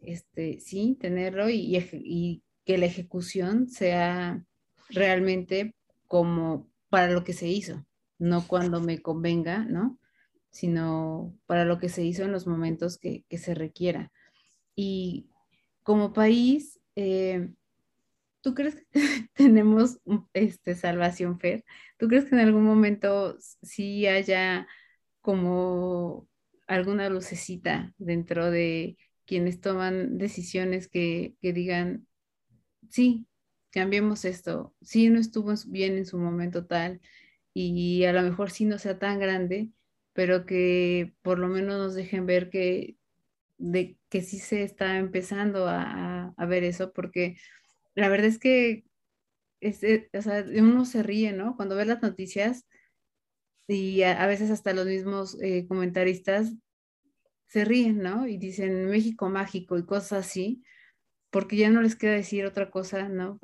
este, 0.00 0.60
sí, 0.60 0.96
tenerlo 1.00 1.48
y, 1.50 1.76
y 1.92 2.42
que 2.64 2.78
la 2.78 2.86
ejecución 2.86 3.68
sea 3.68 4.44
realmente 4.88 5.74
como 6.06 6.68
para 6.88 7.12
lo 7.12 7.22
que 7.22 7.32
se 7.32 7.48
hizo, 7.48 7.86
no 8.18 8.46
cuando 8.48 8.80
me 8.80 9.00
convenga, 9.00 9.64
¿no? 9.64 9.99
Sino 10.50 11.34
para 11.46 11.64
lo 11.64 11.78
que 11.78 11.88
se 11.88 12.04
hizo 12.04 12.24
en 12.24 12.32
los 12.32 12.46
momentos 12.46 12.98
que, 12.98 13.24
se 13.38 13.54
requiera. 13.54 14.12
Y 14.74 15.30
como 15.82 16.12
país, 16.12 16.80
eh, 16.96 17.50
¿tú 18.40 18.54
crees 18.54 18.76
que 18.76 18.84
tenemos 19.34 20.00
este, 20.32 20.74
salvación, 20.74 21.38
Fer? 21.40 21.64
¿Tú 21.98 22.08
crees 22.08 22.24
que 22.26 22.34
en 22.34 22.40
algún 22.42 22.64
momento 22.64 23.36
sí 23.62 24.06
haya 24.06 24.66
como 25.20 26.28
alguna 26.66 27.08
lucecita 27.08 27.92
dentro 27.98 28.50
de 28.50 28.96
quienes 29.26 29.60
toman 29.60 30.18
decisiones 30.18 30.88
que, 30.88 31.34
que 31.40 31.52
digan, 31.52 32.06
sí, 32.88 33.26
cambiemos 33.70 34.24
esto, 34.24 34.74
sí 34.82 35.08
no 35.08 35.18
estuvo 35.18 35.52
bien 35.68 35.96
en 35.96 36.06
su 36.06 36.18
momento 36.18 36.66
tal 36.66 37.00
y 37.54 38.04
a 38.04 38.12
lo 38.12 38.22
mejor 38.22 38.50
sí 38.50 38.64
no 38.64 38.78
sea 38.78 38.98
tan 38.98 39.18
grande, 39.18 39.70
pero 40.12 40.46
que 40.46 41.14
por 41.22 41.38
lo 41.38 41.48
menos 41.48 41.78
nos 41.78 41.94
dejen 41.94 42.26
ver 42.26 42.50
que, 42.50 42.96
de, 43.58 43.96
que 44.08 44.22
sí 44.22 44.38
se 44.38 44.62
está 44.62 44.98
empezando 44.98 45.66
a, 45.68 46.34
ver 46.48 46.64
eso, 46.64 46.92
porque 46.92 47.36
la 47.94 48.08
verdad 48.08 48.26
es 48.26 48.38
que 48.38 48.84
eh, 49.60 50.08
uno 50.60 50.84
se 50.84 51.02
ríe, 51.02 51.32
¿no? 51.32 51.56
Cuando 51.56 51.76
ve 51.76 51.84
las 51.84 52.02
noticias 52.02 52.66
y 53.68 54.02
a, 54.02 54.26
veces 54.26 54.50
hasta 54.50 54.72
los 54.72 54.86
mismos 54.86 55.40
eh, 55.42 55.66
comentaristas 55.68 56.52
se 57.46 57.64
ríen, 57.64 57.98
¿no? 57.98 58.26
Y 58.26 58.38
dicen 58.38 58.86
México 58.86 59.28
mágico 59.28 59.78
y 59.78 59.84
cosas 59.84 60.26
así, 60.26 60.62
porque 61.30 61.56
ya 61.56 61.70
no 61.70 61.82
les 61.82 61.96
queda 61.96 62.12
decir 62.12 62.46
otra 62.46 62.70
cosa, 62.70 63.08
¿no? 63.08 63.38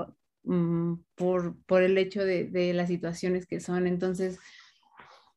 Mm, 0.45 0.95
por, 1.17 1.57
por 1.65 1.83
el 1.83 1.99
hecho 1.99 2.25
de, 2.25 2.45
de, 2.45 2.73
las 2.73 2.89
situaciones 2.89 3.47
que 3.47 3.61
son. 3.61 3.87
Entonces, 3.87 4.39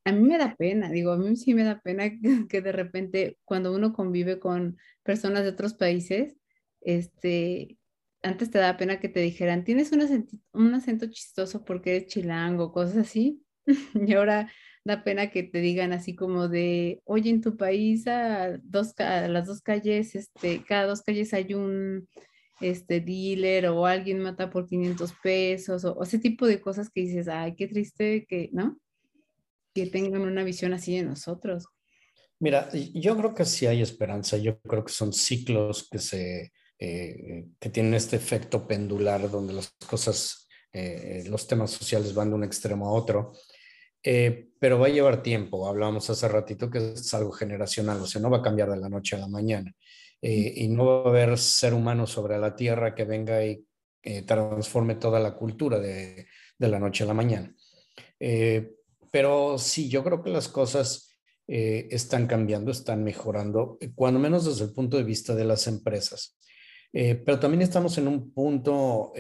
a 0.06 0.12
mí 0.12 0.28
me 0.28 0.38
da 0.38 0.56
pena, 0.56 0.90
digo, 0.90 1.12
a 1.12 1.18
mí 1.18 1.36
sí 1.36 1.54
me 1.54 1.64
da 1.64 1.80
pena 1.80 2.12
que, 2.50 2.62
de 2.62 2.72
repente 2.72 3.38
cuando 3.46 3.74
uno 3.74 3.94
convive 3.94 4.40
con 4.40 4.78
personas 5.04 5.44
de 5.44 5.50
otros 5.50 5.74
países, 5.74 6.36
este, 6.82 7.78
antes 8.22 8.52
te 8.52 8.60
da 8.60 8.78
pena 8.78 9.00
que 9.00 9.10
te 9.10 9.20
dijeran, 9.20 9.64
tienes 9.64 9.92
un 9.92 10.74
acento, 10.74 11.08
chistoso 11.08 11.64
porque 11.64 11.98
eres 11.98 12.08
chilango, 12.08 12.72
cosas 12.72 12.98
así, 12.98 13.44
y 13.94 14.14
ahora 14.14 14.52
da 14.86 15.04
pena 15.04 15.30
que 15.30 15.44
te 15.44 15.60
digan 15.60 15.94
así 15.94 16.16
como 16.16 16.48
de, 16.48 17.02
oye, 17.04 17.30
en 17.30 17.42
tu 17.42 17.58
país 17.58 18.08
a, 18.08 18.58
dos, 18.64 18.94
las 18.98 19.46
dos 19.46 19.62
calles, 19.62 20.16
este, 20.16 20.64
cada 20.64 20.88
dos 20.88 21.02
calles 21.02 21.34
hay 21.34 21.54
un 21.54 22.08
este 22.62 23.00
dealer 23.00 23.68
o 23.68 23.86
alguien 23.86 24.20
mata 24.20 24.50
por 24.50 24.68
500 24.68 25.14
pesos 25.24 25.86
o, 25.86 26.04
ese 26.04 26.20
tipo 26.20 26.46
de 26.46 26.60
cosas 26.60 26.90
que 26.90 27.02
dices, 27.02 27.28
ay, 27.28 27.56
qué 27.56 27.68
triste 27.68 28.26
que, 28.28 28.50
¿no? 28.52 28.78
Que 29.84 29.92
tengan 29.92 30.22
una 30.22 30.44
visión 30.44 30.74
así 30.74 30.98
de 30.98 31.04
nosotros. 31.04 31.66
Mira, 32.40 32.70
yo 32.94 33.18
creo 33.18 33.34
que 33.34 33.46
sí 33.46 33.66
hay 33.66 33.82
esperanza, 33.82 34.38
yo 34.38 34.60
creo 34.62 34.86
que 34.86 34.94
son 34.94 35.12
ciclos 35.12 35.88
que 35.90 36.00
se, 36.00 36.54
eh, 36.82 37.48
que 37.60 37.70
tienen 37.70 37.94
este 37.94 38.16
efecto 38.16 38.66
pendular 38.66 39.30
donde 39.30 39.54
las 39.54 39.76
cosas, 39.86 40.48
eh, 40.72 41.26
los 41.28 41.46
temas 41.46 41.72
sociales 41.72 42.14
van 42.14 42.30
de 42.30 42.36
un 42.36 42.46
extremo 42.46 42.88
a 42.88 42.94
otro. 42.94 43.34
Eh, 44.02 44.52
pero 44.58 44.80
va 44.80 44.88
a 44.88 44.90
llevar 44.90 45.22
tiempo. 45.22 45.68
Hablábamos 45.68 46.10
hace 46.10 46.28
ratito 46.30 46.70
que 46.70 46.94
es 46.94 47.14
algo 47.14 47.32
generacional, 47.32 48.02
o 48.02 48.06
sea, 48.06 48.22
no 48.22 48.30
va 48.30 48.38
a 48.38 48.42
cambiar 48.42 48.70
de 48.70 48.78
la 48.78 48.88
noche 48.88 49.18
a 49.18 49.20
la 49.20 49.28
mañana. 49.28 49.74
Y 50.22 50.68
no 50.68 50.86
va 50.86 51.04
a 51.04 51.10
haber 51.10 51.38
ser 51.38 51.74
humano 51.74 52.06
sobre 52.06 52.38
la 52.38 52.54
tierra 52.54 52.94
que 52.94 53.06
venga 53.06 53.44
y 53.46 53.66
transforme 54.26 54.96
toda 54.96 55.18
la 55.18 55.34
cultura 55.34 55.80
de, 55.80 56.28
de, 56.58 56.68
la 56.68 56.78
noche 56.78 57.06
a 57.06 57.08
la 57.08 57.14
mañana. 57.14 57.56
Pero 59.12 59.58
sí, 59.58 59.90
yo 59.90 60.04
creo 60.04 60.22
que 60.22 60.30
las 60.30 60.48
cosas 60.48 61.06
están 61.52 62.28
cambiando, 62.28 62.70
están 62.70 63.04
mejorando, 63.04 63.80
cuando 63.96 64.20
menos 64.20 64.46
desde 64.46 64.66
el 64.66 64.72
punto 64.72 64.98
de 64.98 65.04
vista 65.04 65.34
de 65.34 65.46
las 65.46 65.66
empresas. 65.66 66.38
pero 66.92 67.40
también 67.40 67.64
estamos 67.64 67.98
en 67.98 68.08
un 68.08 68.32
punto, 68.32 69.14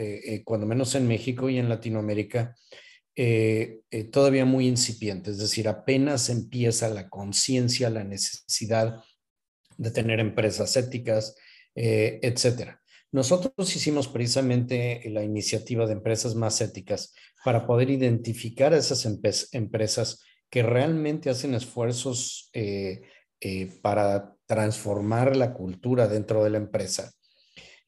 cuando 0.46 0.68
menos 0.68 0.94
en 0.94 1.08
México 1.08 1.50
y 1.50 1.58
en 1.58 1.70
Latinoamérica, 1.70 2.54
eh, 3.22 3.82
eh, 3.92 4.06
todavía 4.06 4.46
muy 4.46 4.66
incipiente, 4.66 5.32
es 5.32 5.40
decir, 5.40 5.68
apenas 5.68 6.30
empieza 6.30 6.88
la 6.88 7.10
conciencia, 7.10 7.90
la 7.90 8.06
necesidad 8.06 9.04
de 9.78 9.92
tener 9.92 10.22
empresas 10.22 10.78
éticas, 10.78 11.36
eh, 11.76 12.22
etcétera. 12.22 12.79
Nosotros 13.12 13.76
hicimos 13.76 14.07
precisamente 14.07 15.01
la 15.10 15.24
iniciativa 15.24 15.86
de 15.86 15.93
empresas 15.93 16.36
más 16.36 16.62
éticas 16.62 17.14
para 17.43 17.66
poder 17.66 17.89
identificar 17.89 18.74
a 18.74 18.78
esas 18.78 19.05
empresas 19.51 20.24
que 20.49 20.64
realmente 20.64 21.30
hacen 21.30 21.53
esfuerzos 21.55 22.51
para 23.82 24.36
transformar 24.45 25.36
la 25.36 25.53
cultura 25.53 26.07
dentro 26.07 26.43
de 26.43 26.49
la 26.51 26.57
empresa, 26.57 27.12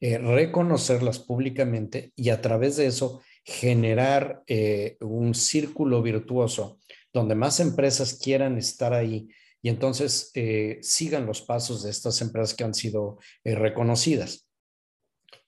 reconocerlas 0.00 1.20
públicamente 1.20 2.12
y 2.16 2.30
a 2.30 2.40
través 2.40 2.76
de 2.76 2.86
eso 2.86 3.20
generar 3.44 4.42
eh, 4.46 4.96
un 5.00 5.34
círculo 5.34 6.02
virtuoso 6.02 6.80
donde 7.12 7.34
más 7.34 7.60
empresas 7.60 8.14
quieran 8.14 8.56
estar 8.56 8.94
ahí 8.94 9.28
y 9.60 9.68
entonces 9.68 10.30
eh, 10.34 10.78
sigan 10.82 11.26
los 11.26 11.42
pasos 11.42 11.82
de 11.82 11.90
estas 11.90 12.20
empresas 12.20 12.54
que 12.54 12.64
han 12.64 12.74
sido 12.74 13.18
eh, 13.44 13.54
reconocidas. 13.54 14.41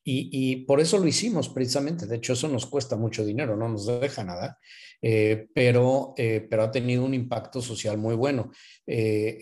Y, 0.06 0.56
por 0.66 0.80
eso 0.80 0.98
lo 0.98 1.08
hicimos 1.08 1.48
precisamente. 1.48 2.06
De 2.06 2.16
hecho, 2.16 2.34
eso 2.34 2.48
nos 2.48 2.66
cuesta 2.66 2.96
mucho 2.96 3.24
dinero, 3.24 3.56
no 3.56 3.68
nos 3.68 3.86
deja 3.86 4.22
nada, 4.22 4.58
pero, 5.00 6.14
pero 6.16 6.62
ha 6.62 6.70
tenido 6.70 7.04
un 7.04 7.14
impacto 7.14 7.62
social 7.62 7.96
muy 7.96 8.14
bueno. 8.14 8.50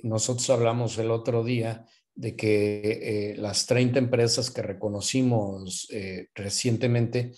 nosotros 0.04 0.48
hablamos 0.50 0.98
el 0.98 1.10
otro 1.10 1.42
día 1.42 1.84
de 2.14 2.36
que 2.36 3.34
las 3.38 3.66
30 3.66 3.98
empresas 3.98 4.50
que 4.52 4.62
reconocimos 4.62 5.88
recientemente 6.34 7.32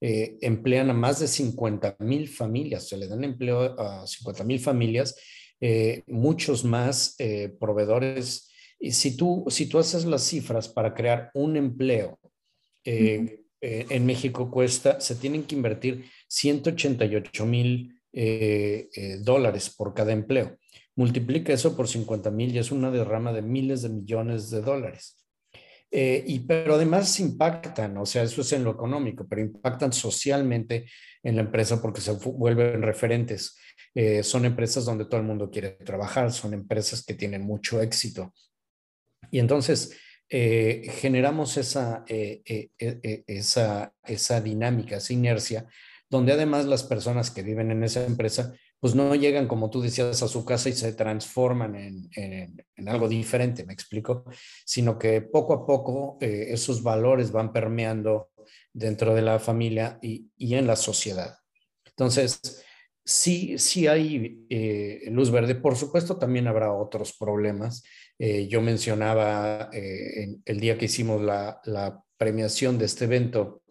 eh, 0.00 0.38
emplean 0.42 0.90
a 0.90 0.94
más 0.94 1.18
de 1.18 1.26
50 1.26 1.96
mil 2.00 2.28
familias, 2.28 2.86
se 2.86 2.96
le 2.96 3.08
dan 3.08 3.24
empleo 3.24 3.78
a 3.80 4.06
50 4.06 4.44
mil 4.44 4.60
familias 4.60 5.16
eh, 5.60 6.04
muchos 6.06 6.64
más 6.64 7.16
eh, 7.18 7.52
proveedores. 7.58 8.48
Y 8.78 8.92
si 8.92 9.16
tú 9.16 9.44
haces 9.78 10.04
las 10.04 10.22
cifras 10.22 10.68
para 10.68 10.94
crear 10.94 11.32
un 11.34 11.56
empleo, 11.56 12.18
en 12.90 14.06
México 14.06 14.50
cuesta, 14.50 15.00
se 15.00 15.16
tienen 15.16 15.44
que 15.44 15.54
invertir 15.54 16.04
188 16.28 17.46
mil 17.46 18.00
dólares 19.20 19.70
por 19.70 19.94
cada 19.94 20.12
empleo. 20.12 20.56
Multiplica 20.96 21.52
eso 21.52 21.76
por 21.76 21.86
50 21.86 22.30
mil 22.30 22.54
y 22.54 22.58
es 22.58 22.72
una 22.72 22.90
derrama 22.90 23.32
de 23.32 23.42
miles 23.42 23.82
de 23.82 23.88
millones 23.88 24.50
de 24.50 24.62
dólares. 24.62 25.18
Eh, 25.90 26.22
y, 26.26 26.40
pero 26.40 26.74
además 26.74 27.18
impactan, 27.18 27.96
o 27.96 28.04
sea, 28.04 28.22
eso 28.22 28.42
es 28.42 28.52
en 28.52 28.64
lo 28.64 28.72
económico, 28.72 29.26
pero 29.26 29.40
impactan 29.40 29.92
socialmente 29.92 30.86
en 31.22 31.36
la 31.36 31.42
empresa 31.42 31.80
porque 31.80 32.00
se 32.00 32.12
vuelven 32.12 32.82
referentes. 32.82 33.56
Eh, 33.94 34.22
son 34.22 34.44
empresas 34.44 34.84
donde 34.84 35.06
todo 35.06 35.20
el 35.20 35.26
mundo 35.26 35.50
quiere 35.50 35.70
trabajar, 35.70 36.30
son 36.30 36.52
empresas 36.52 37.04
que 37.04 37.14
tienen 37.14 37.42
mucho 37.42 37.80
éxito. 37.80 38.34
Y 39.30 39.38
entonces 39.38 39.96
eh, 40.30 40.90
generamos 41.00 41.56
esa, 41.56 42.04
esa, 42.06 43.94
esa 44.04 44.40
dinámica, 44.40 44.96
esa 44.96 45.12
inercia, 45.12 45.66
donde 46.10 46.32
además 46.32 46.66
las 46.66 46.84
personas 46.84 47.30
que 47.30 47.42
viven 47.42 47.70
en 47.70 47.84
esa 47.84 48.04
empresa 48.04 48.54
pues 48.80 48.94
no 48.94 49.14
llegan, 49.14 49.48
como 49.48 49.70
tú 49.70 49.80
decías, 49.80 50.22
a 50.22 50.28
su 50.28 50.44
casa 50.44 50.68
y 50.68 50.72
se 50.72 50.92
transforman 50.92 51.74
en, 52.14 52.88
algo 52.88 53.08
diferente, 53.08 53.64
me 53.64 53.72
explico, 53.72 54.24
sino 54.64 54.98
que 54.98 55.20
poco 55.20 55.52
a 55.52 55.66
poco 55.66 56.16
eh, 56.20 56.48
esos 56.50 56.82
valores 56.82 57.32
van 57.32 57.52
permeando 57.52 58.30
dentro 58.72 59.14
de 59.14 59.22
la 59.22 59.38
familia 59.40 59.98
y, 60.00 60.30
en 60.38 60.66
la 60.66 60.76
sociedad. 60.76 61.38
Entonces, 61.84 62.64
sí, 63.04 63.58
sí 63.58 63.88
hay 63.88 64.46
eh, 64.48 65.08
luz 65.10 65.32
verde. 65.32 65.56
Por 65.56 65.74
supuesto, 65.74 66.16
también 66.16 66.46
habrá 66.46 66.72
otros 66.72 67.16
problemas. 67.18 67.82
Eh, 68.18 68.48
yo 68.48 68.60
mencionaba 68.60 69.70
el 69.72 70.60
día 70.60 70.76
que 70.76 70.86
hicimos 70.86 71.22
la, 71.22 71.60
la 71.64 72.02
premiación 72.16 72.78
de 72.78 72.86
este 72.86 73.04
evento, 73.04 73.62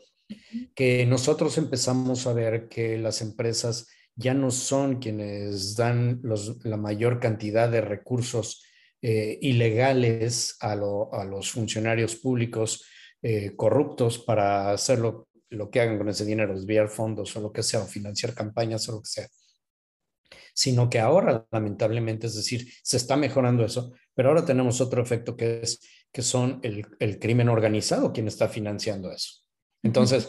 que 0.73 1.05
nosotros 1.05 1.57
empezamos 1.57 2.27
a 2.27 2.33
ver 2.33 2.67
que 2.67 2.97
las 2.97 3.21
empresas 3.21 3.87
ya 4.15 4.33
no 4.33 4.49
son 4.49 4.99
quienes 4.99 5.75
dan 5.75 6.21
la 6.63 6.77
mayor 6.77 7.19
cantidad 7.19 7.69
de 7.69 7.81
recursos 7.81 8.63
eh, 9.01 9.37
ilegales 9.41 10.57
a, 10.59 10.75
los 10.75 11.51
funcionarios 11.51 12.15
públicos 12.15 12.83
eh, 13.21 13.55
corruptos 13.55 14.17
para 14.17 14.71
hacer 14.71 14.97
lo, 14.97 15.27
que 15.71 15.81
hagan 15.81 15.99
con 15.99 16.09
ese 16.09 16.25
dinero, 16.25 16.55
desviar 16.55 16.89
fondos 16.89 17.35
o 17.35 17.41
lo 17.41 17.51
que 17.51 17.61
sea, 17.61 17.81
o 17.81 17.85
financiar 17.85 18.33
campañas 18.33 18.89
o 18.89 18.93
lo 18.93 19.01
que 19.01 19.09
sea. 19.09 19.27
Sino 20.51 20.89
que 20.89 20.99
ahora, 20.99 21.45
lamentablemente, 21.51 22.25
es 22.25 22.35
decir, 22.35 22.67
se 22.81 22.97
está 22.97 23.15
mejorando 23.15 23.63
eso, 23.63 23.93
pero 24.17 24.29
ahora 24.29 24.43
tenemos 24.43 24.81
otro 24.81 24.99
efecto 24.99 25.37
que 25.37 25.61
es 25.61 25.79
que 26.11 26.23
son 26.23 26.59
el, 26.63 26.87
el 26.97 27.19
crimen 27.19 27.49
organizado 27.49 28.11
quien 28.11 28.27
está 28.27 28.49
financiando 28.49 29.11
eso. 29.11 29.43
Entonces, 29.83 30.27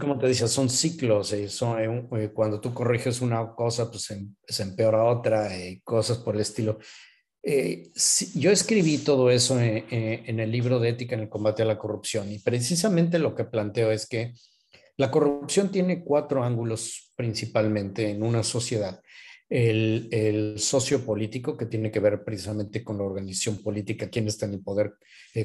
como 0.00 0.18
te 0.18 0.26
decía, 0.26 0.48
son 0.48 0.68
ciclos. 0.68 1.32
Eh, 1.32 1.48
son, 1.48 1.80
eh, 1.80 2.08
eh, 2.18 2.30
cuando 2.32 2.60
tú 2.60 2.74
corriges 2.74 3.20
una 3.20 3.54
cosa, 3.54 3.88
pues 3.88 4.08
se, 4.46 4.62
empeora 4.62 5.04
otra 5.04 5.56
y 5.56 5.80
cosas 5.80 6.18
por 6.18 6.34
el 6.34 6.40
estilo. 6.40 6.78
yo 8.34 8.50
escribí 8.50 8.98
todo 8.98 9.30
eso 9.30 9.58
en, 9.60 10.40
el 10.40 10.50
libro 10.50 10.78
de 10.78 10.90
ética 10.90 11.14
en 11.14 11.22
el 11.22 11.28
combate 11.28 11.62
a 11.62 11.66
la 11.66 11.78
corrupción 11.78 12.30
y 12.30 12.38
precisamente 12.38 13.18
lo 13.18 13.34
que 13.34 13.44
planteo 13.44 13.90
es 13.90 14.06
que 14.06 14.34
la 14.98 15.10
corrupción 15.10 15.70
tiene 15.70 16.04
cuatro 16.04 16.44
ángulos 16.44 17.12
principalmente 17.16 18.10
en 18.10 18.22
una 18.22 18.42
sociedad. 18.42 19.00
El, 19.50 20.08
el 20.12 20.58
sociopolítico, 20.60 21.56
que 21.56 21.66
tiene 21.66 21.90
que 21.90 22.00
ver 22.00 22.24
precisamente 22.24 22.82
con 22.82 22.96
la 22.98 23.04
organización 23.04 23.62
política, 23.62 24.08
quién 24.08 24.28
está 24.28 24.46
en 24.46 24.54
el 24.54 24.62
poder, 24.62 24.94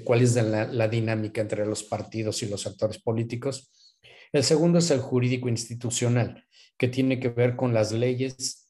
cuál 0.04 0.22
es 0.22 0.36
la 0.36 0.88
dinámica 0.88 1.42
entre 1.42 1.66
los 1.66 1.84
partidos 1.84 2.44
y 2.44 2.48
los 2.48 2.68
actores 2.68 3.00
políticos. 3.02 3.72
El 4.32 4.44
segundo 4.44 4.80
es 4.80 4.92
el 4.92 5.00
jurídico 5.00 5.50
institucional, 5.50 6.46
que 6.78 6.88
tiene 6.88 7.20
que 7.20 7.30
ver 7.30 7.56
con 7.56 7.74
las 7.74 7.92
leyes 7.92 8.70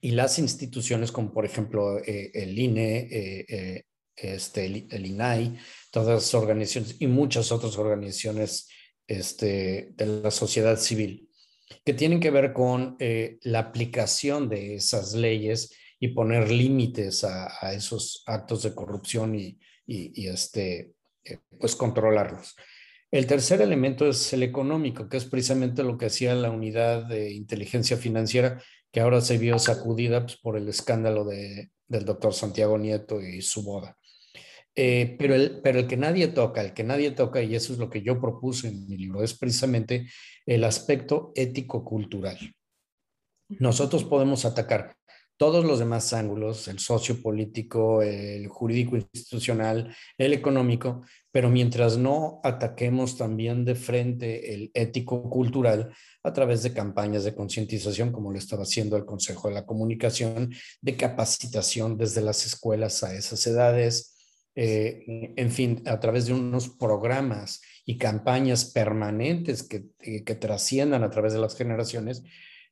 y 0.00 0.12
las 0.12 0.38
instituciones, 0.38 1.12
como 1.12 1.32
por 1.32 1.44
ejemplo 1.44 1.98
eh, 1.98 2.30
el 2.34 2.58
INE, 2.58 2.98
eh, 2.98 3.46
eh, 3.48 3.84
este, 4.16 4.66
el, 4.66 5.06
INAI, 5.06 5.56
todas 5.90 6.08
las 6.08 6.34
organizaciones 6.34 6.96
y 6.98 7.06
muchas 7.06 7.52
otras 7.52 7.76
organizaciones 7.78 8.68
este, 9.06 9.92
de 9.94 10.06
la 10.06 10.30
sociedad 10.30 10.76
civil, 10.78 11.29
que 11.84 11.94
tienen 11.94 12.20
que 12.20 12.30
ver 12.30 12.52
con 12.52 12.96
la 13.42 13.58
aplicación 13.58 14.48
de 14.48 14.76
esas 14.76 15.14
leyes 15.14 15.74
y 15.98 16.08
poner 16.08 16.50
límites 16.50 17.24
a, 17.24 17.72
esos 17.72 18.22
actos 18.26 18.62
de 18.62 18.74
corrupción 18.74 19.34
y, 19.34 19.58
y 19.86 20.26
este, 20.28 20.92
pues 21.58 21.76
controlarlos. 21.76 22.56
El 23.10 23.26
tercer 23.26 23.60
elemento 23.60 24.08
es 24.08 24.32
el 24.32 24.44
económico, 24.44 25.08
que 25.08 25.16
es 25.16 25.24
precisamente 25.24 25.82
lo 25.82 25.98
que 25.98 26.06
hacía 26.06 26.34
la 26.34 26.50
unidad 26.50 27.06
de 27.06 27.32
inteligencia 27.32 27.96
financiera, 27.96 28.62
que 28.92 29.00
ahora 29.00 29.20
se 29.20 29.36
vio 29.36 29.58
sacudida 29.58 30.22
pues, 30.22 30.36
por 30.36 30.56
el 30.56 30.68
escándalo 30.68 31.24
de, 31.24 31.70
del 31.88 32.04
doctor 32.04 32.32
Santiago 32.32 32.78
Nieto 32.78 33.20
y 33.20 33.42
su 33.42 33.64
boda. 33.64 33.96
Eh, 34.76 35.16
pero, 35.18 35.34
el, 35.34 35.60
pero 35.60 35.80
el 35.80 35.88
que 35.88 35.96
nadie 35.96 36.28
toca, 36.28 36.60
el 36.60 36.72
que 36.72 36.84
nadie 36.84 37.10
toca, 37.10 37.42
y 37.42 37.56
eso 37.56 37.72
es 37.72 37.80
lo 37.80 37.90
que 37.90 38.02
yo 38.02 38.20
propuse 38.20 38.68
en 38.68 38.86
mi 38.86 38.96
libro, 38.96 39.24
es 39.24 39.36
precisamente 39.36 40.08
el 40.50 40.64
aspecto 40.64 41.32
ético-cultural. 41.36 42.36
Nosotros 43.60 44.02
podemos 44.02 44.44
atacar 44.44 44.96
todos 45.36 45.64
los 45.64 45.78
demás 45.78 46.12
ángulos, 46.12 46.66
el 46.66 46.80
sociopolítico, 46.80 48.02
el 48.02 48.48
jurídico 48.48 48.96
institucional, 48.96 49.94
el 50.18 50.32
económico, 50.32 51.02
pero 51.30 51.50
mientras 51.50 51.98
no 51.98 52.40
ataquemos 52.42 53.16
también 53.16 53.64
de 53.64 53.76
frente 53.76 54.52
el 54.52 54.72
ético 54.74 55.30
cultural 55.30 55.94
a 56.24 56.32
través 56.32 56.64
de 56.64 56.74
campañas 56.74 57.22
de 57.22 57.34
concientización, 57.34 58.10
como 58.10 58.32
lo 58.32 58.38
estaba 58.38 58.64
haciendo 58.64 58.96
el 58.96 59.04
Consejo 59.04 59.48
de 59.48 59.54
la 59.54 59.64
Comunicación, 59.64 60.52
de 60.82 60.96
capacitación 60.96 61.96
desde 61.96 62.22
las 62.22 62.44
escuelas 62.44 63.04
a 63.04 63.14
esas 63.14 63.46
edades, 63.46 64.16
eh, 64.56 65.04
en 65.36 65.50
fin, 65.52 65.80
a 65.86 66.00
través 66.00 66.26
de 66.26 66.32
unos 66.32 66.70
programas 66.70 67.60
y 67.84 67.98
campañas 67.98 68.66
permanentes 68.66 69.62
que, 69.62 69.86
que 69.98 70.34
trasciendan 70.34 71.02
a 71.02 71.10
través 71.10 71.32
de 71.32 71.40
las 71.40 71.56
generaciones, 71.56 72.22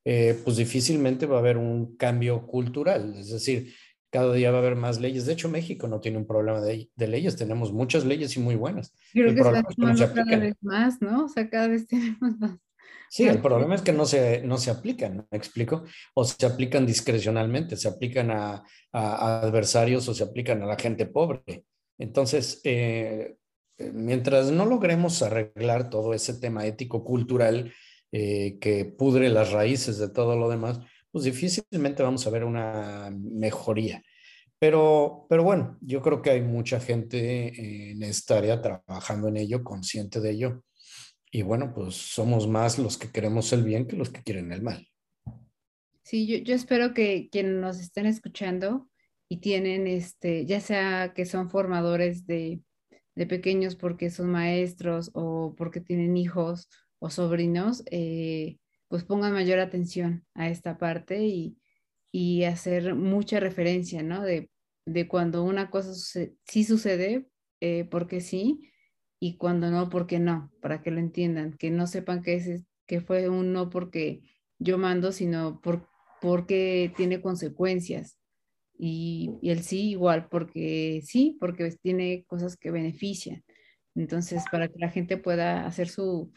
eh, 0.05 0.41
pues 0.43 0.57
difícilmente 0.57 1.27
va 1.27 1.37
a 1.37 1.41
haber 1.41 1.59
un 1.59 1.97
cambio 1.97 2.47
cultural. 2.47 3.15
Es 3.19 3.31
decir, 3.31 3.75
cada 4.11 4.33
día 4.33 4.51
va 4.51 4.57
a 4.57 4.61
haber 4.61 4.77
más 4.77 5.01
leyes. 5.01 5.27
De 5.27 5.35
hecho, 5.35 5.49
México 5.51 5.87
no 5.87 6.01
tiene 6.01 6.19
un 6.19 6.27
problema 6.27 6.61
de, 6.61 6.89
leyes, 6.97 7.37
tenemos 7.37 7.73
muchas 7.73 8.05
leyes 8.05 8.37
y 8.37 8.41
muy 8.41 8.55
buenas. 8.55 8.95
Creo 9.13 9.35
que 9.35 9.41
está 9.41 9.63
tomando 9.63 10.15
cada 10.15 10.37
vez 10.39 10.55
más, 10.63 11.03
¿no? 11.03 11.27
O 11.27 11.29
sea, 11.29 11.49
cada 11.51 11.69
vez 11.69 11.87
tenemos 11.89 12.39
más. 12.39 12.59
Sí, 13.11 13.25
el 13.25 13.41
problema 13.41 13.75
es 13.75 13.81
que 13.81 13.93
no 13.93 14.05
se, 14.05 14.43
no 14.43 14.59
se 14.59 14.71
aplican, 14.71 15.27
¿me 15.31 15.39
explico? 15.39 15.85
O 16.15 16.25
se 16.25 16.45
aplican 16.45 16.85
discrecionalmente, 16.85 17.77
se 17.77 17.89
aplican 17.89 18.31
a, 18.31 18.63
adversarios 18.93 20.09
o 20.09 20.15
se 20.15 20.25
aplican 20.25 20.63
a 20.63 20.67
la 20.67 20.77
gente 20.77 21.07
pobre. 21.07 21.65
Entonces, 21.99 22.61
eh, 22.65 23.37
mientras 23.79 24.51
no 24.51 24.67
logremos 24.67 25.23
arreglar 25.23 25.91
todo 25.91 26.15
ese 26.15 26.35
tema 26.35 26.67
ético-cultural, 26.67 27.73
eh, 28.11 28.59
que 28.59 28.87
pudre 28.87 29.29
las 29.29 29.53
raíces 29.53 29.99
de 29.99 30.09
todo 30.09 30.37
lo 30.37 30.49
demás, 30.49 30.81
pues 31.11 31.25
difícilmente 31.25 32.03
vamos 32.03 32.27
a 32.27 32.31
ver 32.31 32.45
una 32.45 33.11
mejoría. 33.13 34.03
Pero, 34.59 35.27
pero 35.29 35.45
bueno, 35.45 35.77
yo 35.81 36.03
creo 36.03 36.23
que 36.23 36.31
hay 36.31 36.41
mucha 36.41 36.81
gente 36.81 37.91
en 37.91 38.03
esta 38.03 38.39
área 38.39 38.61
trabajando 38.61 39.29
en 39.29 39.37
ello, 39.37 39.63
consciente 39.63 40.21
de 40.21 40.31
ello. 40.31 40.65
Y 41.31 41.43
bueno, 41.43 41.73
pues 41.75 41.95
somos 41.95 42.49
más 42.49 42.79
los 42.79 42.97
que 42.97 43.13
queremos 43.13 43.53
el 43.53 43.63
bien 43.63 43.87
que 43.87 43.97
los 43.97 44.11
que 44.11 44.23
quieren 44.23 44.53
el 44.53 44.63
mal. 44.63 44.89
Sí, 46.03 46.27
yo, 46.27 46.39
yo 46.39 46.55
espero 46.55 46.95
que 46.95 47.29
quienes 47.31 47.57
nos 47.57 47.79
estén 47.79 48.07
escuchando 48.07 48.89
y 49.29 49.37
tienen, 49.37 49.87
este, 49.87 50.47
ya 50.47 50.61
sea 50.61 51.13
que 51.15 51.27
son 51.27 51.51
formadores 51.51 52.27
de, 52.27 52.63
de 53.19 53.27
pequeños 53.27 53.75
porque 53.75 54.11
son 54.11 54.31
maestros 54.31 55.11
o 55.13 55.53
porque 55.57 55.81
tienen 55.81 56.17
hijos 56.17 56.69
o 57.01 57.11
sobrinos, 57.11 57.83
eh, 57.91 58.59
pues 58.87 59.03
pongan 59.03 59.33
mayor 59.33 59.59
atención 59.59 60.25
a 60.35 60.49
esta 60.49 60.79
parte 60.79 61.27
y, 61.27 61.57
hacer 62.45 62.95
mucha 62.95 63.41
referencia, 63.41 64.03
¿no? 64.03 64.23
De, 64.23 64.51
cuando 65.09 65.43
una 65.43 65.71
cosa 65.71 65.93
sí 66.45 66.65
sucede, 66.65 67.29
eh, 67.61 67.87
porque 67.91 68.21
sí, 68.21 68.71
y 69.21 69.37
cuando 69.37 69.71
no, 69.71 69.89
porque 69.91 70.19
no, 70.21 70.53
para 70.63 70.81
que 70.83 70.91
lo 70.91 71.01
entiendan, 71.01 71.55
que 71.55 71.71
no 71.71 71.87
sepan 71.87 72.23
que, 72.23 72.35
es, 72.37 72.65
que 72.87 73.01
fue 73.01 73.29
un 73.29 73.53
no 73.53 73.69
porque 73.69 74.23
yo 74.59 74.79
mando, 74.79 75.13
sino 75.13 75.61
por, 75.61 75.89
porque 76.21 76.93
tiene 76.97 77.21
consecuencias. 77.21 78.18
Y, 78.79 79.31
y 79.43 79.51
el 79.51 79.63
sí 79.63 79.91
igual, 79.91 80.29
porque 80.29 81.03
sí, 81.05 81.37
porque 81.41 81.71
tiene 81.83 82.25
cosas 82.27 82.57
que 82.57 82.71
benefician. 82.71 83.45
Entonces, 83.95 84.45
para 84.53 84.69
que 84.69 84.79
la 84.79 84.91
gente 84.91 85.17
pueda 85.17 85.67
hacer 85.67 85.89
su, 85.89 86.33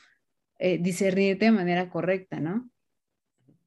eh, 0.59 0.79
discernir 0.79 1.37
de 1.37 1.51
manera 1.51 1.89
correcta, 1.89 2.39
¿no? 2.39 2.69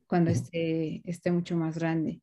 Cuando 0.07 0.31
esté, 0.31 1.03
esté 1.09 1.33
mucho 1.33 1.57
más 1.57 1.79
grande. 1.79 2.21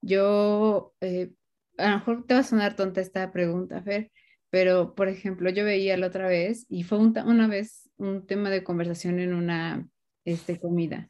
yo, 0.00 0.94
eh, 1.00 1.32
a 1.78 1.90
lo 1.90 1.98
mejor 1.98 2.26
te 2.26 2.34
va 2.34 2.40
a 2.40 2.44
sonar 2.44 2.76
tonta 2.76 3.00
esta 3.00 3.32
pregunta, 3.32 3.82
Fer, 3.82 4.10
pero 4.50 4.94
por 4.94 5.08
ejemplo, 5.08 5.50
yo 5.50 5.64
veía 5.64 5.96
la 5.96 6.08
otra 6.08 6.28
vez 6.28 6.66
y 6.68 6.82
fue 6.84 6.98
una 6.98 7.46
vez 7.48 7.90
un 7.96 8.26
tema 8.26 8.50
de 8.50 8.62
conversación 8.64 9.18
en 9.18 9.34
una 9.34 9.88
este, 10.24 10.60
comida. 10.60 11.08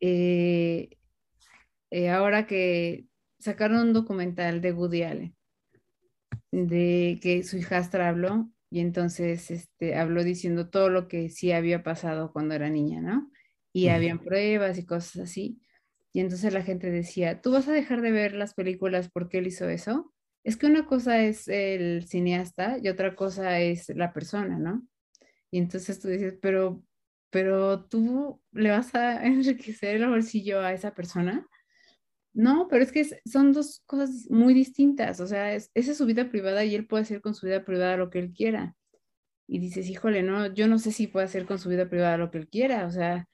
Eh, 0.00 0.90
eh, 1.90 2.10
ahora 2.10 2.46
que 2.46 3.06
sacaron 3.38 3.88
un 3.88 3.92
documental 3.92 4.60
de 4.60 4.72
Woody 4.72 5.02
Allen, 5.02 5.36
de 6.50 7.18
que 7.22 7.42
su 7.44 7.56
hijastra 7.56 8.08
habló 8.08 8.50
y 8.70 8.80
entonces 8.80 9.50
este, 9.50 9.96
habló 9.96 10.24
diciendo 10.24 10.68
todo 10.68 10.90
lo 10.90 11.08
que 11.08 11.28
sí 11.30 11.52
había 11.52 11.82
pasado 11.82 12.32
cuando 12.32 12.54
era 12.54 12.68
niña, 12.68 13.00
¿no? 13.00 13.30
Y 13.72 13.88
habían 13.88 14.18
pruebas 14.18 14.78
y 14.78 14.84
cosas 14.84 15.22
así. 15.22 15.60
Y 16.12 16.20
entonces 16.20 16.52
la 16.52 16.62
gente 16.62 16.90
decía, 16.90 17.40
¿tú 17.40 17.52
vas 17.52 17.68
a 17.68 17.72
dejar 17.72 18.00
de 18.00 18.10
ver 18.10 18.34
las 18.34 18.54
películas 18.54 19.10
porque 19.10 19.38
él 19.38 19.46
hizo 19.46 19.68
eso? 19.68 20.12
Es 20.42 20.56
que 20.56 20.66
una 20.66 20.86
cosa 20.86 21.22
es 21.22 21.48
el 21.48 22.06
cineasta 22.06 22.78
y 22.82 22.88
otra 22.88 23.14
cosa 23.14 23.60
es 23.60 23.88
la 23.90 24.12
persona, 24.12 24.58
¿no? 24.58 24.86
Y 25.50 25.58
entonces 25.58 26.00
tú 26.00 26.08
dices, 26.08 26.36
pero, 26.40 26.82
pero 27.30 27.84
tú 27.84 28.42
le 28.52 28.70
vas 28.70 28.94
a 28.94 29.24
enriquecer 29.26 29.96
el 29.96 30.08
bolsillo 30.08 30.60
a 30.60 30.72
esa 30.72 30.94
persona. 30.94 31.46
No, 32.32 32.68
pero 32.68 32.84
es 32.84 32.92
que 32.92 33.04
son 33.24 33.52
dos 33.52 33.82
cosas 33.86 34.28
muy 34.30 34.54
distintas. 34.54 35.20
O 35.20 35.26
sea, 35.26 35.54
esa 35.54 35.70
es 35.74 35.96
su 35.96 36.06
vida 36.06 36.30
privada 36.30 36.64
y 36.64 36.74
él 36.74 36.86
puede 36.86 37.02
hacer 37.02 37.20
con 37.20 37.34
su 37.34 37.46
vida 37.46 37.64
privada 37.64 37.96
lo 37.96 38.10
que 38.10 38.20
él 38.20 38.32
quiera. 38.32 38.76
Y 39.48 39.58
dices, 39.58 39.88
híjole, 39.88 40.22
no, 40.22 40.52
yo 40.54 40.68
no 40.68 40.78
sé 40.78 40.92
si 40.92 41.06
puede 41.06 41.26
hacer 41.26 41.46
con 41.46 41.58
su 41.58 41.68
vida 41.68 41.88
privada 41.88 42.18
lo 42.18 42.30
que 42.30 42.38
él 42.38 42.48
quiera. 42.48 42.86
O 42.86 42.90
sea, 42.90 43.28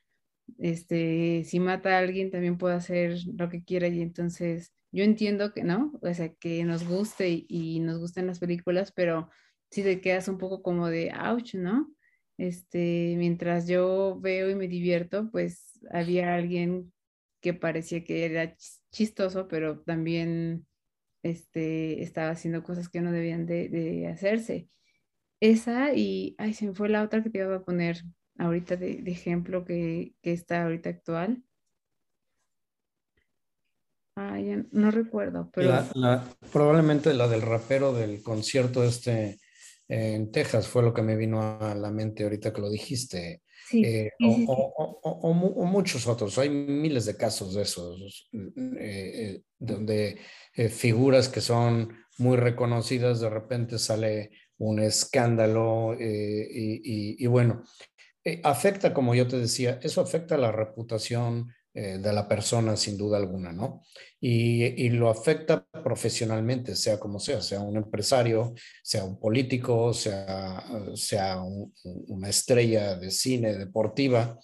este, 0.58 1.44
si 1.44 1.60
mata 1.60 1.96
a 1.96 1.98
alguien 1.98 2.30
también 2.30 2.58
puede 2.58 2.76
hacer 2.76 3.18
lo 3.36 3.48
que 3.48 3.64
quiera 3.64 3.88
y 3.88 4.02
entonces 4.02 4.72
yo 4.92 5.02
entiendo 5.04 5.52
que 5.52 5.64
no, 5.64 5.92
o 6.02 6.14
sea, 6.14 6.32
que 6.34 6.64
nos 6.64 6.86
guste 6.86 7.44
y, 7.48 7.80
nos 7.80 7.98
gusten 7.98 8.28
las 8.28 8.38
películas, 8.38 8.92
pero 8.92 9.28
si 9.70 9.82
te 9.82 10.00
quedas 10.00 10.28
un 10.28 10.38
poco 10.38 10.62
como 10.62 10.88
de 10.88 11.12
ouch, 11.12 11.54
¿no? 11.56 11.92
Este, 12.38 13.14
mientras 13.18 13.66
yo 13.66 14.18
veo 14.20 14.50
y 14.50 14.54
me 14.54 14.68
divierto, 14.68 15.30
pues 15.32 15.80
había 15.90 16.34
alguien 16.34 16.92
que 17.40 17.54
parecía 17.54 18.04
que 18.04 18.24
era 18.24 18.54
chistoso, 18.94 19.48
pero 19.48 19.80
también 19.80 20.66
este, 21.22 22.02
estaba 22.02 22.30
haciendo 22.30 22.62
cosas 22.62 22.88
que 22.88 23.00
no 23.00 23.12
debían 23.12 23.44
de, 23.44 24.08
hacerse. 24.10 24.68
Esa 25.40 25.92
y, 25.92 26.34
ay, 26.38 26.54
se 26.54 26.66
me 26.66 26.74
fue 26.74 26.88
la 26.88 27.02
otra 27.02 27.22
que 27.22 27.28
te 27.28 27.38
iba 27.38 27.54
a 27.54 27.64
poner 27.64 28.02
ahorita 28.38 28.76
de, 28.76 29.02
ejemplo 29.06 29.64
que, 29.64 30.14
está 30.22 30.62
ahorita 30.62 30.90
actual. 30.90 31.42
Ay, 34.16 34.64
no 34.70 34.92
recuerdo, 34.92 35.50
pero... 35.52 35.72
probablemente 36.52 37.12
la 37.14 37.26
del 37.26 37.42
rapero 37.42 37.92
del 37.92 38.22
concierto 38.22 38.84
este 38.84 39.40
en 39.88 40.30
Texas 40.30 40.68
fue 40.68 40.82
lo 40.82 40.94
que 40.94 41.02
me 41.02 41.16
vino 41.16 41.58
a 41.60 41.74
la 41.74 41.90
mente 41.90 42.22
ahorita 42.22 42.52
que 42.52 42.60
lo 42.60 42.70
dijiste. 42.70 43.42
Eh, 43.72 44.10
o, 44.20 45.32
muchos 45.66 46.06
otros. 46.06 46.38
Hay 46.38 46.50
miles 46.50 47.06
de 47.06 47.16
casos 47.16 47.54
de 47.54 47.62
esos, 47.62 48.28
eh, 48.32 48.52
eh, 48.78 49.42
donde 49.58 50.18
figuras 50.70 51.28
que 51.28 51.40
son 51.40 51.96
muy 52.18 52.36
reconocidas, 52.36 53.20
de 53.20 53.30
repente 53.30 53.78
sale 53.78 54.30
un 54.58 54.80
escándalo 54.80 55.96
y, 55.98 57.26
bueno, 57.26 57.64
afecta, 58.42 58.94
como 58.94 59.14
yo 59.14 59.26
te 59.26 59.38
decía, 59.38 59.80
eso 59.82 60.00
afecta 60.00 60.36
la 60.36 60.52
reputación 60.52 61.52
de 61.74 62.12
la 62.12 62.28
persona 62.28 62.76
sin 62.76 62.96
duda 62.96 63.18
alguna, 63.18 63.52
¿no? 63.52 63.82
y, 64.26 64.88
lo 64.88 65.10
afecta 65.10 65.66
profesionalmente, 65.84 66.76
sea 66.76 66.98
como 66.98 67.20
sea, 67.20 67.42
sea 67.42 67.60
un 67.60 67.76
empresario, 67.76 68.54
sea 68.82 69.04
un 69.04 69.20
político, 69.20 69.92
sea, 69.92 70.64
sea 70.94 71.42
una 71.82 72.30
estrella 72.30 72.96
de 72.96 73.10
cine 73.10 73.54
deportiva, 73.54 74.38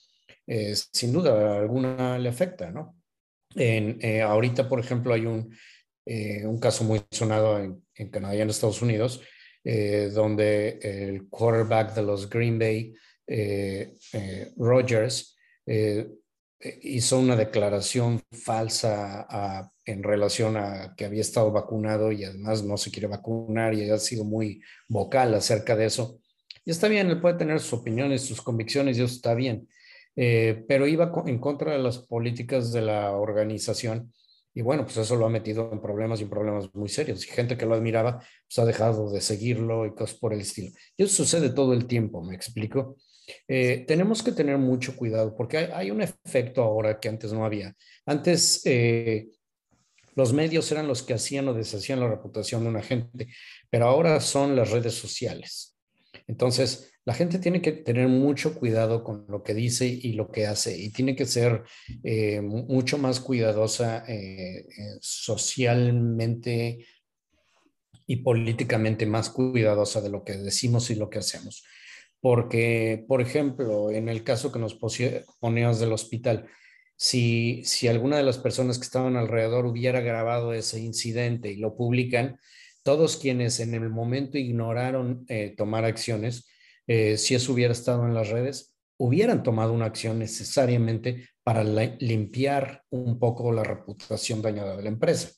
eh, 0.47 0.75
sin 0.93 1.15
duda 1.15 1.59
alguna 1.59 2.19
le 2.19 2.29
afecta, 2.29 2.71
¿no? 2.71 2.95
En, 3.55 3.99
eh, 4.03 4.21
ahorita, 4.21 4.69
por 4.69 4.81
ejemplo, 4.81 5.15
hay 5.15 5.25
un, 5.25 5.57
eh, 6.05 6.45
un 6.45 6.61
caso 6.61 6.85
muy 6.85 7.01
sonado 7.11 7.59
en, 7.59 7.83
en, 7.95 8.11
Canadá 8.11 8.35
y 8.35 8.43
en 8.43 8.51
Estados 8.51 8.83
Unidos, 8.83 9.23
donde 9.63 10.79
el 10.83 11.29
quarterback 11.29 11.95
de 11.95 12.03
los 12.03 12.29
Green 12.31 12.59
Bay, 12.59 12.95
Rogers, 14.57 15.37
eh, 15.73 16.09
hizo 16.83 17.19
una 17.19 17.37
declaración 17.37 18.21
falsa 18.31 19.71
en 19.85 20.03
relación 20.03 20.57
a 20.57 20.95
que 20.97 21.05
había 21.05 21.23
estado 21.23 21.51
vacunado 21.51 22.13
y 22.13 22.25
además 22.25 22.63
no 22.63 22.77
se 22.77 22.91
quiere 22.91 23.09
vacunar 23.09 23.75
y 23.75 23.91
ha 23.91 23.99
sido 23.99 24.25
muy 24.25 24.63
vocal 24.89 25.35
acerca 25.35 25.75
de 25.75 25.87
eso. 25.87 26.21
Y 26.65 26.71
está 26.71 26.89
bien, 26.89 27.09
él 27.09 27.21
puede 27.21 27.39
tener 27.39 27.61
sus 27.61 27.81
opiniones, 27.81 28.23
sus 28.23 28.43
convicciones, 28.43 28.99
y 28.99 29.03
eso 29.03 29.15
está 29.15 29.35
bien, 29.35 29.69
eh, 30.17 30.65
pero 30.69 30.87
iba 30.87 31.11
en 31.27 31.39
contra 31.39 31.73
de 31.73 31.79
las 31.79 31.99
políticas 31.99 32.73
de 32.73 32.83
la 32.83 33.13
organización 33.13 34.13
y 34.53 34.63
bueno, 34.63 34.85
pues 34.85 34.97
eso 34.97 35.17
lo 35.17 35.27
ha 35.27 35.31
metido 35.31 35.71
en 35.73 35.81
problemas 35.81 36.21
y 36.21 36.25
en 36.25 36.31
problemas 36.31 36.75
muy 36.75 36.89
serios. 36.89 37.25
Y 37.25 37.31
gente 37.31 37.57
que 37.57 37.67
lo 37.67 37.75
admiraba, 37.75 38.19
pues 38.19 38.59
ha 38.59 38.65
dejado 38.65 39.11
de 39.11 39.21
seguirlo 39.21 39.87
y 39.87 39.95
cosas 39.95 40.19
por 40.19 40.33
el 40.33 40.41
estilo. 40.41 40.71
Y 40.97 41.05
eso 41.05 41.23
sucede 41.25 41.51
todo 41.51 41.73
el 41.73 41.87
tiempo, 41.87 42.23
¿me 42.23 42.35
explico? 42.35 42.97
Eh, 43.49 43.85
tenemos 43.87 44.23
que 44.23 44.33
tener 44.33 44.59
mucho 44.59 44.97
cuidado 44.97 45.35
porque 45.37 45.59
hay, 45.59 45.91
un 45.91 46.03
efecto 46.03 46.63
ahora 46.63 46.99
que 46.99 47.09
antes 47.09 47.33
no 47.33 47.45
había. 47.45 47.75
Antes 48.07 48.63
eh, 48.65 49.29
los 50.15 50.33
medios 50.33 50.71
eran 50.73 50.89
los 50.89 51.03
que 51.03 51.15
hacían 51.15 51.49
o 51.49 51.55
deshacían 51.55 52.01
la 52.01 52.09
reputación 52.09 52.63
de 52.63 52.71
una 52.71 52.83
gente, 52.83 53.29
pero 53.69 53.87
ahora 53.87 54.21
son 54.21 54.57
las 54.57 54.71
redes 54.71 54.95
sociales. 54.95 55.77
Entonces, 56.27 56.93
la 57.05 57.15
gente 57.15 57.39
tiene 57.39 57.63
que 57.63 57.73
tener 57.73 58.09
mucho 58.09 58.55
cuidado 58.55 59.03
con 59.03 59.25
lo 59.29 59.43
que 59.43 59.55
dice 59.55 59.87
y 59.87 60.13
lo 60.13 60.31
que 60.31 60.47
hace 60.47 60.77
y 60.77 60.91
tiene 60.91 61.17
que 61.17 61.25
ser 61.27 61.63
eh, 62.05 62.41
mucho 62.41 62.99
más 62.99 63.21
cuidadosa 63.21 64.05
socialmente 65.01 66.87
y 68.07 68.17
políticamente 68.17 69.07
más 69.07 69.31
cuidadosa 69.31 70.01
de 70.01 70.11
lo 70.11 70.25
que 70.25 70.35
decimos 70.35 70.91
y 70.91 70.97
lo 70.97 71.09
que 71.09 71.21
hacemos 71.21 71.65
porque, 72.21 73.05
por 73.09 73.21
ejemplo, 73.21 73.91
en 73.91 74.09
el 74.09 74.23
caso 74.25 74.53
que 74.53 74.59
nos 74.59 74.79
poníamos 75.41 75.81
del 75.81 75.93
hospital, 75.93 76.47
si, 76.97 77.63
si 77.65 77.89
alguna 77.89 78.19
de 78.19 78.23
las 78.23 78.39
personas 78.39 78.79
que 78.79 78.85
estaban 78.85 79.17
alrededor 79.17 79.65
hubiera 79.65 80.01
grabado 80.01 80.53
ese 80.53 80.81
incidente 80.81 81.51
y 81.51 81.57
lo 81.57 81.75
publican, 81.75 82.39
todos 82.83 83.17
quienes 83.17 83.61
en 83.61 83.75
el 83.75 83.89
momento 83.89 84.39
ignoraron 84.39 85.25
eh, 85.29 85.55
tomar 85.57 85.85
acciones, 85.85 86.49
eh, 86.87 87.17
si 87.17 87.35
eso 87.35 87.53
hubiera 87.53 87.73
estado 87.73 88.07
en 88.07 88.15
las 88.15 88.29
redes, 88.29 88.77
hubieran 88.99 89.43
tomado 89.43 89.73
una 89.73 89.87
acción 89.87 90.19
necesariamente 90.19 91.29
para 91.43 91.65
limpiar 91.65 92.83
un 92.91 93.19
poco 93.19 93.51
la 93.51 93.65
reputación 93.65 94.43
dañada 94.43 94.77
de 94.77 94.83
la 94.83 94.89
empresa. 94.91 95.31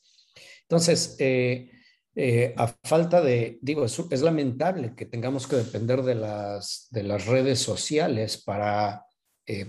Entonces, 0.63 1.17
eh, 1.21 1.71
eh, 2.15 2.53
a 2.59 2.67
falta 2.85 3.23
de, 3.23 3.59
digo, 3.63 3.87
es, 3.87 4.21
lamentable 4.21 4.95
que 4.95 5.07
tengamos 5.07 5.47
que 5.47 5.57
depender 5.57 6.03
de 6.03 6.15
las, 6.15 6.89
de 6.91 7.05
las 7.05 7.27
redes 7.27 7.61
sociales 7.61 8.37
para, 8.37 9.07
eh, 9.47 9.67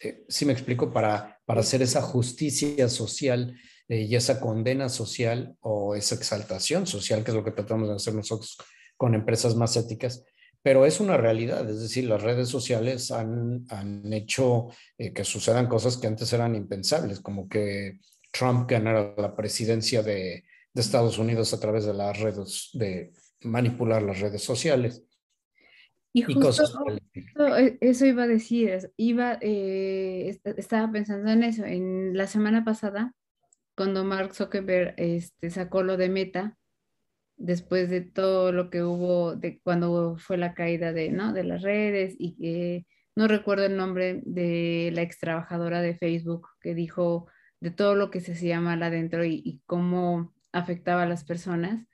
eh, 0.00 0.24
si 0.28 0.44
me 0.44 0.52
explico, 0.52 0.92
para, 0.92 1.40
para 1.44 1.60
hacer 1.60 1.82
esa 1.82 2.00
justicia 2.00 2.88
social 2.88 3.58
y 3.88 4.14
esa 4.14 4.40
condena 4.40 4.88
social 4.88 5.56
o 5.60 5.96
esa 5.96 6.14
exaltación 6.14 6.86
social, 6.86 7.24
que 7.24 7.32
es 7.32 7.36
lo 7.36 7.44
que 7.44 7.50
tratamos 7.50 7.88
de 7.88 7.96
hacer 7.96 8.14
nosotros 8.14 8.56
con 8.96 9.14
empresas 9.14 9.56
más 9.56 9.76
éticas. 9.76 10.24
Pero 10.62 10.86
es 10.86 11.00
una 11.00 11.16
realidad, 11.16 11.68
es 11.68 11.80
decir, 11.80 12.04
las 12.04 12.22
redes 12.22 12.48
sociales 12.48 13.10
han, 13.10 13.66
han 13.68 14.10
hecho 14.12 14.68
que 14.96 15.24
sucedan 15.24 15.66
cosas 15.66 15.96
que 15.96 16.06
antes 16.06 16.32
eran 16.32 16.54
impensables, 16.54 17.20
como 17.20 17.48
que 17.48 17.98
Trump 18.30 18.70
ganara 18.70 19.12
la 19.18 19.34
presidencia 19.34 20.02
de, 20.04 20.44
de 20.74 20.80
Estados 20.80 21.18
Unidos 21.18 21.52
a 21.52 21.60
través 21.60 21.84
de 21.84 21.94
las 21.94 22.18
redes, 22.18 22.70
de 22.72 23.12
manipular 23.42 24.02
las 24.02 24.20
redes 24.20 24.42
sociales. 24.42 25.04
Y, 26.14 26.22
justo, 26.22 26.64
e, 27.56 27.78
eso 27.80 28.04
iba 28.04 28.24
a 28.24 28.28
decir, 28.28 28.92
iba, 28.96 29.38
eh, 29.40 30.38
estaba 30.56 30.92
pensando 30.92 31.30
en 31.30 31.42
eso, 31.42 31.64
en 31.64 32.16
la 32.16 32.26
semana 32.26 32.64
pasada, 32.64 33.14
cuando 33.74 34.04
Mark 34.04 34.34
Zuckerberg 34.34 34.94
este, 34.98 35.50
sacó 35.50 35.82
lo 35.82 35.96
de 35.96 36.10
Meta, 36.10 36.58
después 37.36 37.88
de 37.88 38.02
todo 38.02 38.52
lo 38.52 38.70
que 38.70 38.84
hubo, 38.84 39.34
de 39.36 39.60
cuando 39.62 40.16
fue 40.18 40.36
la 40.36 40.54
caída 40.54 40.92
de, 40.92 41.10
¿no? 41.10 41.32
de 41.32 41.44
las 41.44 41.62
redes 41.62 42.14
y 42.18 42.36
que 42.36 42.86
no 43.16 43.26
recuerdo 43.26 43.64
el 43.64 43.76
nombre 43.76 44.22
de 44.24 44.90
la 44.94 45.02
ex 45.02 45.18
trabajadora 45.18 45.80
de 45.80 45.96
Facebook 45.96 46.48
que 46.60 46.74
dijo 46.74 47.26
de 47.60 47.70
todo 47.70 47.94
lo 47.94 48.10
que 48.10 48.20
se 48.20 48.32
hacía 48.32 48.60
mal 48.60 48.82
adentro 48.82 49.24
y, 49.24 49.42
y 49.44 49.60
cómo 49.66 50.31
afectaba 50.52 51.02
a 51.02 51.06
las 51.06 51.24
personas. 51.24 51.86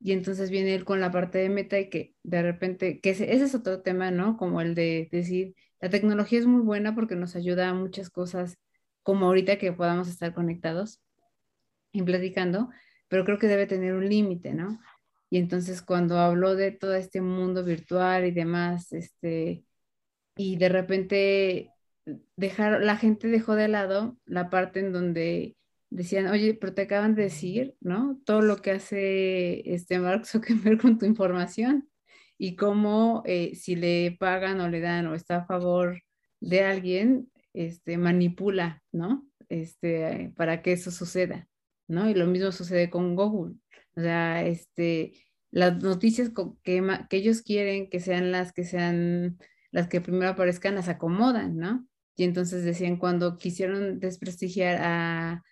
Y 0.00 0.12
entonces 0.12 0.50
viene 0.50 0.74
él 0.74 0.84
con 0.84 1.00
la 1.00 1.10
parte 1.10 1.38
de 1.38 1.48
meta 1.48 1.78
y 1.80 1.88
que 1.90 2.14
de 2.22 2.42
repente, 2.42 3.00
que 3.00 3.10
ese, 3.10 3.32
es 3.32 3.54
otro 3.54 3.82
tema, 3.82 4.10
¿no? 4.10 4.36
Como 4.36 4.60
el 4.60 4.74
de 4.74 5.08
decir, 5.12 5.54
la 5.80 5.90
tecnología 5.90 6.38
es 6.38 6.46
muy 6.46 6.62
buena 6.62 6.94
porque 6.94 7.16
nos 7.16 7.36
ayuda 7.36 7.70
a 7.70 7.74
muchas 7.74 8.10
cosas, 8.10 8.58
como 9.02 9.26
ahorita 9.26 9.58
que 9.58 9.72
podamos 9.72 10.08
estar 10.08 10.34
conectados. 10.34 11.00
y 11.92 12.02
platicando, 12.02 12.70
pero 13.08 13.24
creo 13.24 13.38
que 13.38 13.46
debe 13.48 13.66
tener 13.66 13.94
un 13.94 14.08
límite, 14.08 14.54
¿no? 14.54 14.80
Y 15.30 15.38
entonces 15.38 15.82
cuando 15.82 16.18
habló 16.18 16.54
de 16.56 16.72
todo 16.72 16.94
este 16.94 17.20
mundo 17.20 17.64
virtual 17.64 18.26
y 18.26 18.30
demás, 18.32 18.92
este, 18.92 19.64
y 20.36 20.56
de 20.56 20.68
repente 20.68 21.70
dejar, 22.36 22.82
la 22.82 22.96
gente 22.96 23.28
dejó 23.28 23.54
de 23.54 23.68
lado 23.68 24.16
la 24.26 24.50
parte 24.50 24.80
en 24.80 24.92
donde 24.92 25.56
decían, 25.94 26.26
oye, 26.26 26.54
pero 26.54 26.74
te 26.74 26.82
acaban 26.82 27.14
de 27.14 27.22
decir, 27.22 27.76
¿no? 27.80 28.20
Todo 28.24 28.42
lo 28.42 28.56
que 28.56 28.72
hace 28.72 29.62
este 29.72 30.00
Mark 30.00 30.26
Zuckerberg 30.26 30.80
con 30.80 30.98
tu 30.98 31.06
información 31.06 31.88
y 32.36 32.56
cómo 32.56 33.22
eh, 33.26 33.54
si 33.54 33.76
le 33.76 34.16
pagan 34.18 34.60
o 34.60 34.68
le 34.68 34.80
dan 34.80 35.06
o 35.06 35.14
está 35.14 35.36
a 35.36 35.46
favor 35.46 36.02
de 36.40 36.64
alguien, 36.64 37.30
este, 37.52 37.96
manipula, 37.96 38.82
¿no? 38.90 39.24
Este, 39.48 40.32
para 40.36 40.62
que 40.62 40.72
eso 40.72 40.90
suceda, 40.90 41.46
¿no? 41.86 42.10
Y 42.10 42.14
lo 42.14 42.26
mismo 42.26 42.50
sucede 42.50 42.90
con 42.90 43.14
Google. 43.14 43.54
O 43.96 44.00
sea, 44.00 44.44
este, 44.44 45.12
las 45.52 45.80
noticias 45.80 46.30
que, 46.64 46.82
que 47.08 47.16
ellos 47.16 47.42
quieren 47.42 47.88
que 47.88 48.00
sean 48.00 48.32
las 48.32 48.52
que 48.52 48.64
sean, 48.64 49.38
las 49.70 49.86
que 49.86 50.00
primero 50.00 50.32
aparezcan, 50.32 50.74
las 50.74 50.88
acomodan, 50.88 51.56
¿no? 51.56 51.86
Y 52.16 52.24
entonces 52.24 52.64
decían, 52.64 52.96
cuando 52.96 53.36
quisieron 53.36 54.00
desprestigiar 54.00 54.78
a 54.82 55.44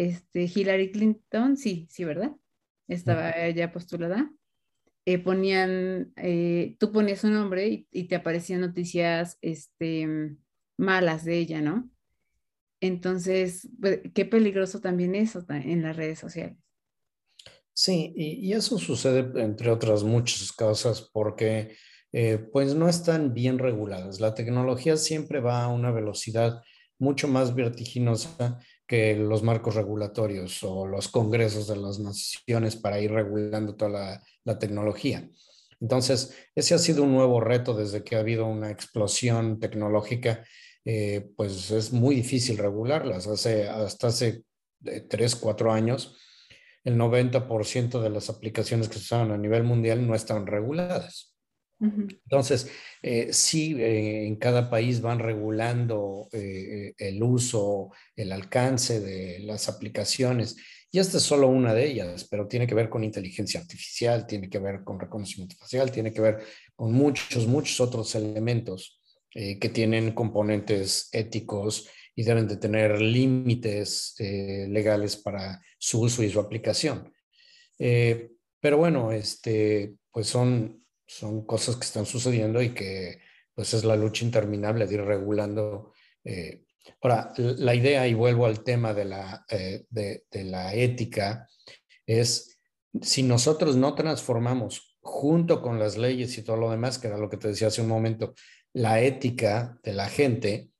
este, 0.00 0.50
Hillary 0.52 0.92
Clinton, 0.92 1.58
sí, 1.58 1.86
sí, 1.90 2.04
¿verdad? 2.04 2.32
Estaba 2.88 3.50
ya 3.50 3.70
postulada. 3.70 4.32
Eh, 5.04 5.18
ponían, 5.18 6.12
eh, 6.16 6.76
tú 6.78 6.90
ponías 6.90 7.22
un 7.24 7.34
nombre 7.34 7.86
y, 7.90 8.04
te 8.04 8.14
aparecían 8.14 8.62
noticias 8.62 9.36
este, 9.42 10.36
malas 10.78 11.24
de 11.24 11.38
ella, 11.38 11.60
¿no? 11.60 11.90
Entonces, 12.80 13.68
pues, 13.78 14.00
qué 14.14 14.24
peligroso 14.24 14.80
también 14.80 15.14
eso 15.14 15.44
en 15.48 15.82
las 15.82 15.96
redes 15.96 16.18
sociales. 16.18 16.56
Sí, 17.74 18.14
y, 18.16 18.52
eso 18.54 18.78
sucede 18.78 19.42
entre 19.42 19.70
otras 19.70 20.02
muchas 20.02 20.50
cosas 20.52 21.10
porque 21.12 21.76
eh, 22.12 22.38
pues 22.52 22.74
no 22.74 22.88
están 22.88 23.34
bien 23.34 23.58
reguladas. 23.58 24.18
La 24.18 24.34
tecnología 24.34 24.96
siempre 24.96 25.40
va 25.40 25.64
a 25.64 25.68
una 25.68 25.90
velocidad 25.90 26.62
mucho 26.98 27.28
más 27.28 27.54
vertiginosa 27.54 28.58
que 28.90 29.14
los 29.14 29.44
marcos 29.44 29.76
regulatorios 29.76 30.64
o 30.64 30.84
los 30.84 31.06
congresos 31.06 31.68
de 31.68 31.76
las 31.76 32.00
naciones 32.00 32.74
para 32.74 32.98
ir 32.98 33.12
regulando 33.12 33.76
toda 33.76 34.20
la, 34.44 34.58
tecnología. 34.58 35.30
Entonces, 35.78 36.34
ese 36.56 36.74
ha 36.74 36.78
sido 36.78 37.04
un 37.04 37.12
nuevo 37.12 37.40
reto 37.40 37.72
desde 37.72 38.02
que 38.02 38.16
ha 38.16 38.18
habido 38.18 38.46
una 38.46 38.68
explosión 38.68 39.60
tecnológica, 39.60 40.44
eh, 40.84 41.30
pues 41.36 41.70
es 41.70 41.92
muy 41.92 42.16
difícil 42.16 42.58
regularlas. 42.58 43.28
Hace, 43.28 43.68
hasta 43.68 44.08
hace 44.08 44.42
eh, 44.84 45.02
tres, 45.02 45.36
cuatro 45.36 45.70
años, 45.70 46.16
el 46.82 46.96
90% 46.96 48.00
de 48.00 48.10
las 48.10 48.28
aplicaciones 48.28 48.88
que 48.88 48.94
se 48.94 49.04
usaban 49.04 49.30
a 49.30 49.38
nivel 49.38 49.62
mundial 49.62 50.04
no 50.04 50.16
estaban 50.16 50.48
reguladas. 50.48 51.36
Entonces, 51.80 52.70
eh, 53.02 53.32
sí, 53.32 53.74
eh, 53.80 54.26
en 54.26 54.36
cada 54.36 54.68
país 54.68 55.00
van 55.00 55.18
regulando 55.18 56.28
eh, 56.32 56.92
el 56.98 57.22
uso, 57.22 57.90
el 58.14 58.32
alcance 58.32 59.00
de 59.00 59.38
las 59.40 59.68
aplicaciones. 59.68 60.56
Y 60.92 60.98
esta 60.98 61.16
es 61.16 61.22
solo 61.22 61.48
una 61.48 61.72
de 61.72 61.86
ellas, 61.86 62.26
pero 62.30 62.46
tiene 62.46 62.66
que 62.66 62.74
ver 62.74 62.90
con 62.90 63.02
inteligencia 63.02 63.60
artificial, 63.60 64.26
tiene 64.26 64.50
que 64.50 64.58
ver 64.58 64.84
con 64.84 65.00
reconocimiento 65.00 65.56
facial, 65.56 65.90
tiene 65.90 66.12
que 66.12 66.20
ver 66.20 66.44
con 66.74 66.92
muchos, 66.92 67.46
muchos 67.46 67.80
otros 67.80 68.14
elementos 68.14 68.98
que 69.32 69.70
tienen 69.72 70.10
componentes 70.10 71.08
éticos 71.12 71.88
y 72.16 72.24
deben 72.24 72.48
de 72.48 72.56
tener 72.56 73.00
límites 73.00 74.16
legales 74.18 75.16
para 75.16 75.62
su 75.78 76.00
uso 76.00 76.24
y 76.24 76.30
su 76.30 76.40
aplicación. 76.40 77.12
pero 77.78 78.76
bueno, 78.76 79.12
este, 79.12 79.94
pues 80.10 80.26
son, 80.26 80.84
son 81.10 81.44
cosas 81.44 81.74
que 81.74 81.84
están 81.84 82.06
sucediendo 82.06 82.62
y 82.62 82.72
que 82.72 83.18
pues 83.52 83.74
es 83.74 83.82
la 83.82 83.96
lucha 83.96 84.24
interminable 84.24 84.86
de 84.86 84.94
ir 84.94 85.02
regulando. 85.02 85.92
Eh. 86.24 86.66
Ahora, 87.02 87.32
la 87.36 87.74
idea, 87.74 88.06
y 88.06 88.14
vuelvo 88.14 88.46
al 88.46 88.62
tema 88.62 88.94
de 88.94 89.04
la, 89.06 89.44
eh, 89.48 89.86
de, 89.90 90.22
la 90.44 90.72
ética, 90.72 91.48
es 92.06 92.60
si 93.02 93.24
nosotros 93.24 93.74
no 93.74 93.94
transformamos 93.96 94.96
junto 95.00 95.60
con 95.62 95.80
las 95.80 95.98
leyes 95.98 96.38
y 96.38 96.42
todo 96.42 96.56
lo 96.56 96.70
demás, 96.70 96.98
que 96.98 97.08
era 97.08 97.18
lo 97.18 97.28
que 97.28 97.38
te 97.38 97.48
decía 97.48 97.68
hace 97.68 97.82
un 97.82 97.88
momento, 97.88 98.34
la 98.72 99.00
ética 99.00 99.80
de 99.82 99.92
la 99.92 100.08
gente, 100.08 100.70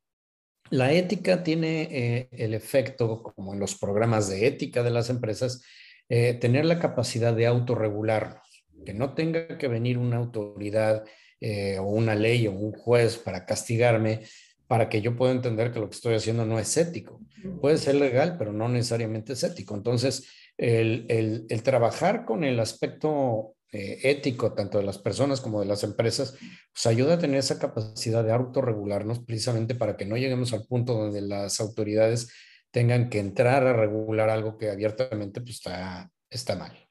la 0.70 0.92
ética 0.92 1.42
tiene 1.42 1.88
eh, 1.90 2.28
el 2.30 2.54
efecto, 2.54 3.20
como 3.20 3.52
en 3.52 3.58
los 3.58 3.74
programas 3.74 4.28
de 4.28 4.46
ética 4.46 4.84
de 4.84 4.90
las 4.90 5.10
empresas, 5.10 5.62
tener 6.08 6.64
la 6.64 6.80
capacidad 6.80 7.32
de 7.32 7.46
autorregularnos, 7.46 8.49
que 8.84 8.94
no 8.94 9.14
tenga 9.14 9.58
que 9.58 9.68
venir 9.68 9.98
una 9.98 10.16
autoridad 10.16 11.04
eh, 11.40 11.78
o 11.78 11.84
una 11.84 12.14
ley 12.14 12.46
o 12.46 12.52
un 12.52 12.72
juez 12.72 13.16
para 13.16 13.46
castigarme 13.46 14.22
para 14.66 14.88
que 14.88 15.00
yo 15.00 15.16
pueda 15.16 15.32
entender 15.32 15.72
que 15.72 15.80
lo 15.80 15.90
que 15.90 15.96
estoy 15.96 16.14
haciendo 16.14 16.46
no 16.46 16.60
es 16.60 16.76
ético. 16.76 17.20
Puede 17.60 17.76
ser 17.76 17.96
legal, 17.96 18.36
pero 18.38 18.52
no 18.52 18.68
necesariamente 18.68 19.32
es 19.32 19.42
ético. 19.42 19.74
Entonces, 19.74 20.28
el, 20.56 21.06
el, 21.48 21.62
trabajar 21.64 22.24
con 22.24 22.44
el 22.44 22.60
aspecto 22.60 23.56
eh, 23.72 23.98
ético, 24.04 24.52
tanto 24.52 24.78
de 24.78 24.84
las 24.84 24.98
personas 24.98 25.40
como 25.40 25.58
de 25.58 25.66
las 25.66 25.82
empresas, 25.82 26.36
pues 26.72 26.86
ayuda 26.86 27.14
a 27.14 27.18
tener 27.18 27.38
esa 27.38 27.58
capacidad 27.58 28.22
de 28.22 28.32
autorregularnos 28.32 29.18
precisamente 29.24 29.74
para 29.74 29.96
que 29.96 30.06
no 30.06 30.16
lleguemos 30.16 30.52
al 30.52 30.66
punto 30.66 30.94
donde 30.94 31.22
las 31.22 31.58
autoridades 31.60 32.28
tengan 32.70 33.08
que 33.08 33.18
entrar 33.18 33.66
a 33.66 33.72
regular 33.72 34.30
algo 34.30 34.56
que 34.56 34.70
abiertamente 34.70 35.40
pues, 35.40 35.56
está, 35.56 36.12
está 36.30 36.54
mal. 36.54 36.89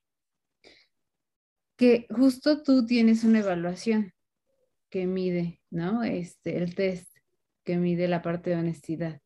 Que 1.80 2.06
justo 2.10 2.62
tú 2.62 2.86
tienes 2.86 3.24
una 3.24 3.40
evaluación 3.40 4.14
que 4.90 5.08
mide, 5.08 5.62
¿no? 5.72 6.04
Este, 6.04 6.58
el 6.58 6.76
test 6.76 7.08
que 7.64 7.78
mide 7.78 8.10
la 8.10 8.22
parte 8.22 8.50
de 8.50 8.58
honestidad. 8.58 9.22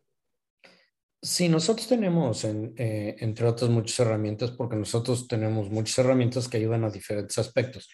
Sí, 1.20 1.50
nosotros 1.50 1.88
tenemos, 1.88 2.44
eh, 2.46 3.16
entre 3.20 3.48
otras, 3.48 3.72
muchas 3.72 4.00
herramientas, 4.02 4.52
porque 4.52 4.76
nosotros 4.76 5.28
tenemos 5.28 5.72
muchas 5.72 5.98
herramientas 5.98 6.48
que 6.48 6.58
ayudan 6.58 6.84
a 6.84 6.92
diferentes 6.92 7.40
aspectos. 7.40 7.90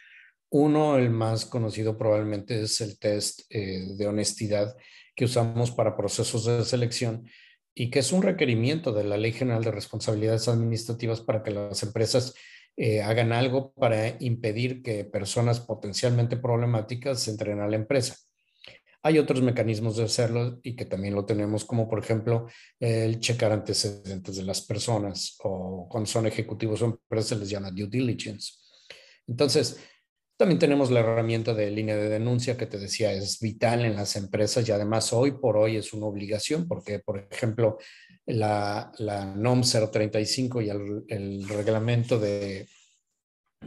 Uno, 0.50 0.98
el 0.98 1.10
más 1.10 1.46
conocido 1.46 1.98
probablemente 1.98 2.62
es 2.62 2.82
el 2.82 3.00
test 3.00 3.42
eh, 3.52 3.86
de 3.98 4.08
honestidad 4.08 4.76
que 5.16 5.26
usamos 5.26 5.72
para 5.72 5.96
procesos 5.96 6.44
de 6.44 6.66
selección 6.66 7.30
y 7.74 7.90
que 7.90 8.00
es 8.00 8.12
un 8.12 8.24
requerimiento 8.24 8.92
de 8.92 9.06
la 9.06 9.16
Ley 9.16 9.32
General 9.32 9.64
de 9.64 9.72
Responsabilidades 9.72 10.50
Administrativas 10.50 11.22
para 11.22 11.44
que 11.44 11.52
las 11.52 11.82
empresas 11.84 12.34
eh, 12.82 13.02
hagan 13.02 13.34
algo 13.34 13.74
para 13.74 14.16
impedir 14.22 14.82
que 14.82 15.04
personas 15.04 15.60
potencialmente 15.60 16.38
problemáticas 16.38 17.28
entren 17.28 17.60
a 17.60 17.68
la 17.68 17.76
empresa. 17.76 18.16
Hay 19.04 19.20
otros 19.20 19.42
mecanismos 19.42 19.98
de 19.98 20.06
hacerlo 20.06 20.62
y 20.64 20.78
que 20.78 20.86
también 20.86 21.14
lo 21.14 21.26
tenemos, 21.26 21.66
como 21.66 21.90
por 21.90 22.00
ejemplo 22.00 22.48
el 22.80 23.20
checar 23.20 23.52
antecedentes 23.52 24.38
de 24.38 24.44
las 24.44 24.62
personas 24.62 25.36
o 25.44 25.90
cuando 25.90 26.10
son 26.10 26.26
ejecutivos 26.28 26.82
o 26.82 26.86
empresas 26.86 27.28
se 27.28 27.36
les 27.36 27.50
llama 27.50 27.70
due 27.70 27.90
diligence. 27.90 28.54
Entonces, 29.28 29.78
también 30.38 30.58
tenemos 30.58 30.90
la 30.90 31.02
herramienta 31.02 31.54
de 31.54 31.70
línea 31.72 31.98
de 31.98 32.08
denuncia 32.08 32.56
que 32.56 32.66
te 32.66 32.78
decía 32.78 33.12
es 33.12 33.42
vital 33.42 33.84
en 33.84 33.98
las 33.98 34.16
empresas 34.16 34.66
y 34.66 34.72
además 34.72 35.12
hoy 35.12 35.32
por 35.32 35.58
hoy 35.58 35.76
es 35.76 35.92
una 35.92 36.06
obligación 36.06 36.66
porque, 36.66 37.00
por 37.00 37.28
ejemplo, 37.30 37.78
la, 38.30 38.92
la 39.00 39.26
NOM 39.26 39.62
035 39.62 40.62
y 40.62 40.70
el, 40.70 41.48
reglamento 41.48 42.20
de, 42.20 42.68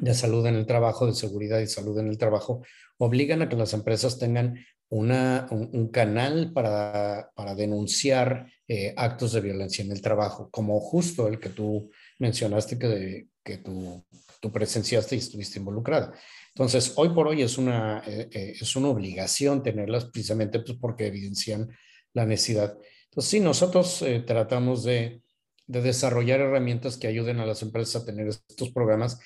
de 0.00 0.14
salud 0.14 0.46
en 0.46 0.54
el 0.56 0.66
trabajo, 0.66 1.06
de 1.06 1.14
seguridad 1.14 1.60
y 1.60 1.66
salud 1.66 1.98
en 1.98 2.08
el 2.08 2.18
trabajo, 2.18 2.62
obligan 2.98 3.42
a 3.42 3.48
que 3.48 3.56
las 3.56 3.72
empresas 3.72 4.18
tengan 4.18 4.64
una, 4.88 5.48
un, 5.50 5.88
canal 5.88 6.52
para, 6.52 7.30
para 7.34 7.54
denunciar 7.54 8.46
eh, 8.68 8.92
actos 8.94 9.32
de 9.32 9.40
violencia 9.40 9.82
en 9.82 9.90
el 9.90 10.02
trabajo, 10.02 10.50
como 10.50 10.78
justo 10.80 11.28
el 11.28 11.40
que 11.40 11.48
tú 11.48 11.90
mencionaste 12.18 12.78
que, 12.78 13.28
que 13.42 13.56
tú, 13.56 14.04
tú, 14.38 14.52
presenciaste 14.52 15.14
y 15.16 15.18
estuviste 15.18 15.58
involucrada. 15.58 16.12
Entonces, 16.48 16.92
hoy 16.96 17.08
por 17.08 17.26
hoy 17.26 17.40
es 17.40 17.56
una, 17.56 18.02
eh, 18.06 18.28
eh, 18.30 18.52
es 18.60 18.76
una 18.76 18.88
obligación 18.88 19.62
tenerlas 19.62 20.04
precisamente 20.04 20.60
pues, 20.60 20.76
porque 20.78 21.06
evidencian 21.06 21.70
la 22.12 22.26
necesidad. 22.26 22.76
Entonces, 23.12 23.30
sí, 23.30 23.40
nosotros 23.40 24.04
tratamos 24.26 24.82
de, 24.84 25.22
de 25.66 25.82
desarrollar 25.82 26.40
herramientas 26.40 26.96
que 26.96 27.06
ayuden 27.06 27.38
a 27.40 27.46
las 27.46 27.62
empresas 27.62 28.02
a 28.02 28.06
tener 28.06 28.26
estos 28.26 28.70
programas 28.70 29.18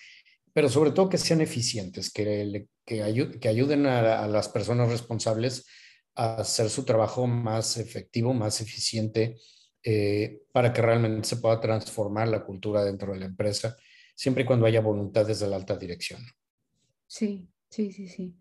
pero 0.57 0.71
sobre 0.71 0.91
todo 0.91 1.11
que 1.11 1.19
sean 1.19 1.43
eficientes, 1.43 2.11
que, 2.11 2.67
que, 2.87 3.03
ayuden 3.03 3.85
a, 3.85 4.27
las 4.27 4.49
personas 4.49 4.89
responsables 4.89 5.67
a 6.15 6.37
hacer 6.37 6.71
su 6.71 6.87
trabajo 6.87 7.27
más 7.27 7.77
efectivo, 7.77 8.33
más 8.33 8.63
eficiente, 8.63 9.37
eh, 9.83 10.45
para 10.53 10.73
que 10.73 10.81
realmente 10.81 11.29
se 11.29 11.37
pueda 11.37 11.61
transformar 11.61 12.29
la 12.29 12.43
cultura 12.43 12.83
dentro 12.83 13.13
de 13.13 13.19
la 13.19 13.27
empresa, 13.27 13.77
siempre 14.15 14.45
y 14.45 14.47
cuando 14.47 14.65
haya 14.65 14.81
voluntad 14.81 15.27
desde 15.27 15.47
la 15.47 15.57
alta 15.57 15.77
dirección. 15.77 16.23
Sí, 17.07 17.47
sí, 17.69 17.93
sí, 17.93 18.09
sí. 18.09 18.35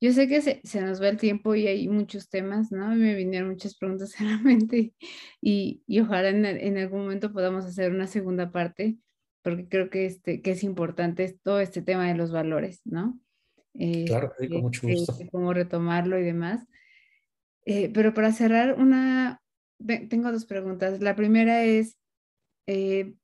Yo 0.00 0.12
sé 0.12 0.28
que 0.28 0.40
se, 0.40 0.60
se, 0.64 0.80
nos 0.80 1.00
va 1.00 1.08
el 1.08 1.18
tiempo 1.18 1.54
y 1.54 1.66
hay 1.66 1.88
muchos 1.88 2.30
temas, 2.30 2.72
¿no? 2.72 2.88
Me 2.94 3.14
vinieron 3.14 3.50
muchas 3.50 3.76
preguntas 3.76 4.14
a 4.20 4.24
la 4.24 4.38
mente 4.38 4.94
y, 5.40 5.82
y 5.86 6.00
ojalá 6.00 6.30
en, 6.30 6.44
en, 6.44 6.78
algún 6.78 7.02
momento 7.02 7.32
podamos 7.32 7.64
hacer 7.66 7.92
una 7.92 8.06
segunda 8.06 8.50
parte, 8.50 8.98
porque 9.42 9.68
creo 9.68 9.90
que, 9.90 10.06
este, 10.06 10.40
que 10.40 10.52
es 10.52 10.64
importante 10.64 11.38
todo 11.42 11.60
este 11.60 11.82
tema 11.82 12.08
de 12.08 12.14
los 12.14 12.32
valores, 12.32 12.80
¿no? 12.84 13.18
Eh, 13.74 14.04
claro, 14.06 14.32
con 14.36 14.62
mucho 14.62 14.86
gusto. 14.86 15.14
cómo 15.30 15.52
retomarlo 15.52 16.18
y 16.18 16.22
demás. 16.22 16.66
Eh, 17.66 17.90
pero 17.92 18.14
para 18.14 18.32
cerrar, 18.32 18.74
una, 18.78 19.40
tengo 20.08 20.32
dos 20.32 20.46
preguntas. 20.46 21.00
La 21.00 21.14
primera 21.14 21.64
es, 21.64 21.96
eh, 22.66 23.14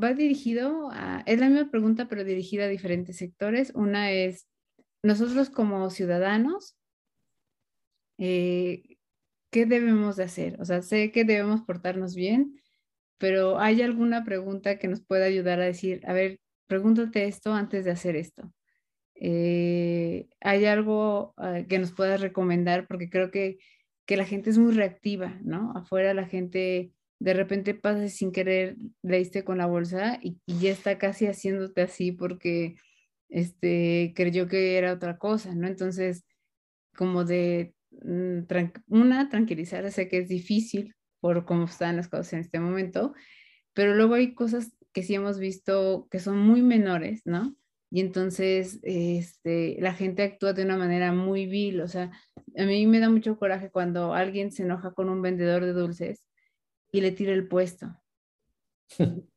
va 0.00 0.12
dirigido 0.12 0.90
a, 0.92 1.22
es 1.26 1.40
la 1.40 1.48
misma 1.48 1.70
pregunta, 1.70 2.08
pero 2.08 2.24
dirigida 2.24 2.64
a 2.64 2.68
diferentes 2.68 3.16
sectores. 3.16 3.72
Una 3.74 4.10
es, 4.10 4.46
nosotros 5.06 5.50
como 5.50 5.88
ciudadanos, 5.90 6.76
eh, 8.18 8.98
¿qué 9.50 9.66
debemos 9.66 10.16
de 10.16 10.24
hacer? 10.24 10.60
O 10.60 10.64
sea, 10.64 10.82
sé 10.82 11.12
que 11.12 11.24
debemos 11.24 11.62
portarnos 11.62 12.14
bien, 12.14 12.60
pero 13.18 13.58
¿hay 13.58 13.82
alguna 13.82 14.24
pregunta 14.24 14.78
que 14.78 14.88
nos 14.88 15.00
pueda 15.00 15.26
ayudar 15.26 15.60
a 15.60 15.64
decir, 15.64 16.02
a 16.06 16.12
ver, 16.12 16.40
pregúntate 16.66 17.26
esto 17.26 17.54
antes 17.54 17.84
de 17.84 17.92
hacer 17.92 18.16
esto? 18.16 18.52
Eh, 19.14 20.28
¿Hay 20.40 20.66
algo 20.66 21.34
ah, 21.36 21.62
que 21.68 21.78
nos 21.78 21.92
puedas 21.92 22.20
recomendar? 22.20 22.86
Porque 22.86 23.08
creo 23.08 23.30
que, 23.30 23.58
que, 24.06 24.16
la 24.16 24.24
gente 24.24 24.50
es 24.50 24.58
muy 24.58 24.74
reactiva, 24.74 25.38
¿no? 25.42 25.72
Afuera 25.76 26.14
la 26.14 26.26
gente 26.26 26.92
de 27.18 27.34
repente 27.34 27.74
pasa 27.74 28.08
sin 28.08 28.32
querer, 28.32 28.76
leíste 29.02 29.44
con 29.44 29.58
la 29.58 29.66
bolsa 29.66 30.18
y, 30.22 30.38
y 30.46 30.58
ya 30.58 30.70
está 30.70 30.98
casi 30.98 31.26
haciéndote 31.26 31.82
así 31.82 32.12
porque 32.12 32.76
este, 33.28 34.12
creyó 34.16 34.48
que 34.48 34.78
era 34.78 34.92
otra 34.92 35.18
cosa, 35.18 35.54
¿no? 35.54 35.66
Entonces, 35.66 36.24
como 36.96 37.24
de, 37.24 37.74
mm, 37.90 38.40
una, 38.88 39.28
tranquilizar, 39.28 39.90
sé 39.90 40.08
que 40.08 40.18
es 40.18 40.28
difícil 40.28 40.94
por 41.20 41.44
cómo 41.44 41.64
están 41.64 41.96
las 41.96 42.08
cosas 42.08 42.34
en 42.34 42.40
este 42.40 42.60
momento, 42.60 43.14
pero 43.74 43.94
luego 43.94 44.14
hay 44.14 44.34
cosas 44.34 44.72
que 44.92 45.02
sí 45.02 45.14
hemos 45.14 45.38
visto 45.38 46.08
que 46.10 46.18
son 46.20 46.38
muy 46.38 46.62
menores, 46.62 47.22
¿no? 47.26 47.56
Y 47.90 48.00
entonces 48.00 48.80
este, 48.82 49.76
la 49.80 49.94
gente 49.94 50.22
actúa 50.22 50.52
de 50.52 50.64
una 50.64 50.76
manera 50.76 51.12
muy 51.12 51.46
vil, 51.46 51.80
o 51.80 51.88
sea, 51.88 52.10
a 52.56 52.64
mí 52.64 52.86
me 52.86 52.98
da 52.98 53.10
mucho 53.10 53.38
coraje 53.38 53.70
cuando 53.70 54.14
alguien 54.14 54.50
se 54.52 54.62
enoja 54.64 54.92
con 54.92 55.08
un 55.08 55.22
vendedor 55.22 55.64
de 55.64 55.72
dulces 55.72 56.26
y 56.92 57.00
le 57.00 57.12
tira 57.12 57.32
el 57.32 57.48
puesto. 57.48 57.96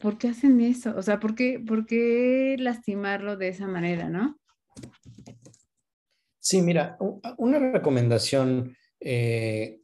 ¿por 0.00 0.18
qué 0.18 0.28
hacen 0.28 0.60
eso? 0.60 0.94
O 0.96 1.02
sea, 1.02 1.18
¿por 1.18 1.34
qué, 1.34 1.58
¿por 1.58 1.86
qué 1.86 2.56
lastimarlo 2.58 3.36
de 3.36 3.48
esa 3.48 3.66
manera, 3.66 4.08
no? 4.08 4.38
Sí, 6.38 6.62
mira, 6.62 6.96
una 7.38 7.58
recomendación 7.58 8.76
eh, 9.00 9.80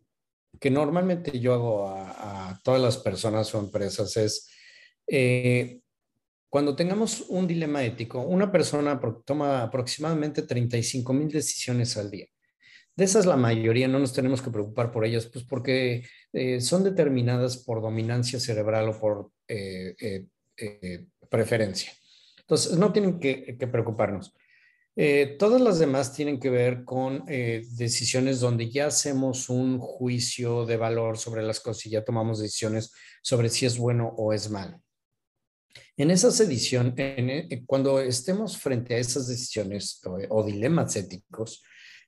que 0.60 0.70
normalmente 0.70 1.40
yo 1.40 1.54
hago 1.54 1.88
a, 1.88 2.60
todas 2.62 2.80
las 2.80 2.98
personas 2.98 3.52
o 3.54 3.58
empresas 3.58 4.16
es, 4.16 4.48
eh, 5.08 5.80
cuando 6.48 6.76
tengamos 6.76 7.22
un 7.28 7.48
dilema 7.48 7.82
ético, 7.82 8.20
una 8.20 8.52
persona 8.52 9.00
toma 9.24 9.62
aproximadamente 9.62 10.42
35 10.42 11.12
mil 11.12 11.28
decisiones 11.28 11.96
al 11.96 12.10
día. 12.10 12.26
De 12.94 13.04
esas 13.04 13.24
la 13.24 13.36
mayoría 13.36 13.88
no 13.88 13.98
nos 13.98 14.12
tenemos 14.12 14.42
que 14.42 14.50
preocupar 14.50 14.92
por 14.92 15.04
ellas, 15.04 15.26
pues 15.26 15.44
porque 15.44 16.04
eh, 16.32 16.60
son 16.60 16.84
determinadas 16.84 17.56
por 17.56 17.80
dominancia 17.80 18.38
cerebral 18.38 18.90
o 18.90 19.00
por 19.00 19.30
eh, 19.48 20.26
eh, 20.56 21.06
preferencia. 21.30 21.92
Entonces, 22.40 22.76
no 22.76 22.92
tienen 22.92 23.18
que, 23.18 23.56
preocuparnos. 23.70 24.34
todas 25.38 25.60
las 25.62 25.78
demás 25.78 26.12
tienen 26.12 26.38
que 26.38 26.50
ver 26.50 26.84
con 26.84 27.24
decisiones 27.24 28.40
donde 28.40 28.68
ya 28.68 28.88
hacemos 28.88 29.48
un 29.48 29.78
juicio 29.78 30.66
de 30.66 30.76
valor 30.76 31.16
sobre 31.16 31.42
las 31.42 31.60
cosas 31.60 31.86
y 31.86 31.90
ya 31.90 32.04
tomamos 32.04 32.40
decisiones 32.40 32.92
sobre 33.22 33.48
si 33.48 33.64
es 33.64 33.78
bueno 33.78 34.12
o 34.18 34.34
es 34.34 34.50
malo. 34.50 34.82
En 35.96 36.10
esas 36.10 36.38
ediciones, 36.40 37.48
cuando 37.64 38.00
estemos 38.00 38.58
frente 38.58 38.96
a 38.96 38.98
esas 38.98 39.28
decisiones 39.28 40.02
o 40.28 40.44
dilemas 40.44 40.94
éticos, 40.96 41.62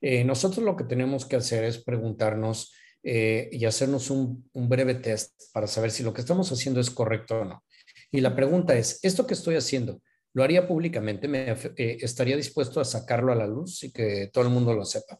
eh, 0.07 0.23
nosotros 0.23 0.63
lo 0.63 0.75
que 0.75 0.83
tenemos 0.83 1.25
que 1.25 1.35
hacer 1.35 1.63
es 1.63 1.83
preguntarnos 1.83 2.75
eh, 3.01 3.49
y 3.51 3.65
hacernos 3.65 4.11
un, 4.11 4.47
breve 4.53 4.93
test 4.93 5.31
para 5.51 5.65
saber 5.65 5.89
si 5.89 6.03
lo 6.03 6.13
que 6.13 6.21
estamos 6.21 6.51
haciendo 6.51 6.79
es 6.79 6.91
correcto 6.91 7.39
o 7.39 7.45
no. 7.45 7.63
Y 8.11 8.21
la 8.21 8.35
pregunta 8.35 8.77
es, 8.77 8.99
¿esto 9.01 9.25
que 9.25 9.33
estoy 9.33 9.55
haciendo 9.55 9.99
lo 10.35 10.43
haría 10.43 10.67
públicamente? 10.67 11.27
¿Me, 11.27 11.53
eh, 11.53 11.97
¿Estaría 12.01 12.37
dispuesto 12.37 12.79
a 12.79 12.85
sacarlo 12.85 13.31
a 13.31 13.35
la 13.35 13.47
luz 13.47 13.83
y 13.83 13.91
que 13.91 14.29
todo 14.31 14.43
el 14.43 14.51
mundo 14.51 14.75
lo 14.75 14.85
sepa? 14.85 15.19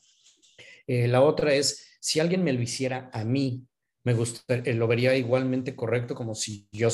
la 0.88 1.23
otra 1.23 1.55
es, 1.55 1.97
si 1.99 2.19
alguien 2.19 2.43
me 2.43 2.53
lo 2.53 2.61
hiciera 2.61 3.09
a 3.11 3.25
mí, 3.25 3.63
me 4.03 4.13
gustaría, 4.13 4.71
lo 4.75 4.88
vería 4.88 5.15
igualmente 5.15 5.75
correcto 5.75 6.13
como 6.13 6.36
si 6.36 6.67
yo, 6.71 6.89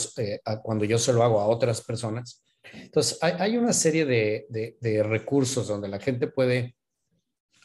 cuando 0.63 0.85
yo 0.85 0.97
se 0.97 1.11
lo 1.11 1.23
hago 1.23 1.41
a 1.41 1.47
otras 1.47 1.81
personas. 1.81 2.41
Entonces, 2.71 3.19
hay, 3.21 3.57
una 3.57 3.73
serie 3.73 4.05
de, 4.05 5.03
recursos 5.03 5.67
donde 5.67 5.89
la 5.89 5.99
gente 5.99 6.27
puede 6.27 6.77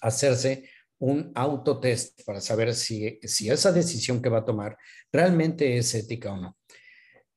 hacerse 0.01 0.69
un 0.99 1.31
autotest 1.35 2.23
para 2.25 2.41
saber 2.41 2.75
si, 2.75 3.19
si 3.23 3.51
esa 3.51 3.73
decisión 3.73 4.23
que 4.23 4.31
va 4.31 4.39
a 4.39 4.45
tomar 4.45 4.77
realmente 5.13 5.77
es 5.77 5.95
ética 5.95 6.33
o 6.33 6.37
no. 6.37 6.57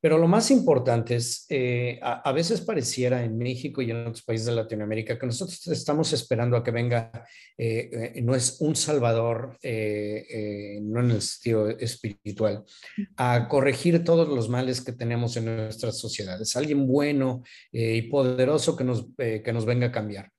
Pero 0.02 0.16
lo 0.16 0.26
más 0.26 0.50
importante 0.50 1.16
es, 1.16 1.44
eh, 1.50 2.00
a, 2.02 2.32
veces 2.32 2.62
pareciera 2.62 3.22
en 3.22 3.36
México 3.36 3.82
y 3.82 3.90
en 3.90 3.98
otros 3.98 4.22
países 4.22 4.46
de 4.46 4.54
Latinoamérica 4.54 5.18
que 5.18 5.26
nosotros 5.26 5.66
estamos 5.66 6.10
esperando 6.14 6.56
a 6.56 6.64
que 6.64 6.70
venga, 6.70 7.10
eh, 7.58 7.90
eh, 8.14 8.22
no 8.22 8.34
es 8.34 8.56
un 8.60 8.74
salvador, 8.76 9.58
no 9.62 11.00
en 11.00 11.10
el 11.10 11.20
sentido 11.20 11.68
espiritual, 11.68 12.64
a 13.16 13.46
corregir 13.46 14.02
todos 14.02 14.26
los 14.26 14.48
males 14.48 14.80
que 14.80 14.92
tenemos 14.92 15.36
en 15.36 15.44
nuestras 15.56 15.98
sociedades. 15.98 16.56
Alguien 16.56 16.86
bueno 16.86 17.42
y 17.70 18.00
poderoso 18.02 18.74
que 18.76 18.84
nos, 18.84 19.06
que 19.18 19.52
nos 19.52 19.66
venga 19.66 19.88
a 19.88 19.92
cambiar. 19.92 20.30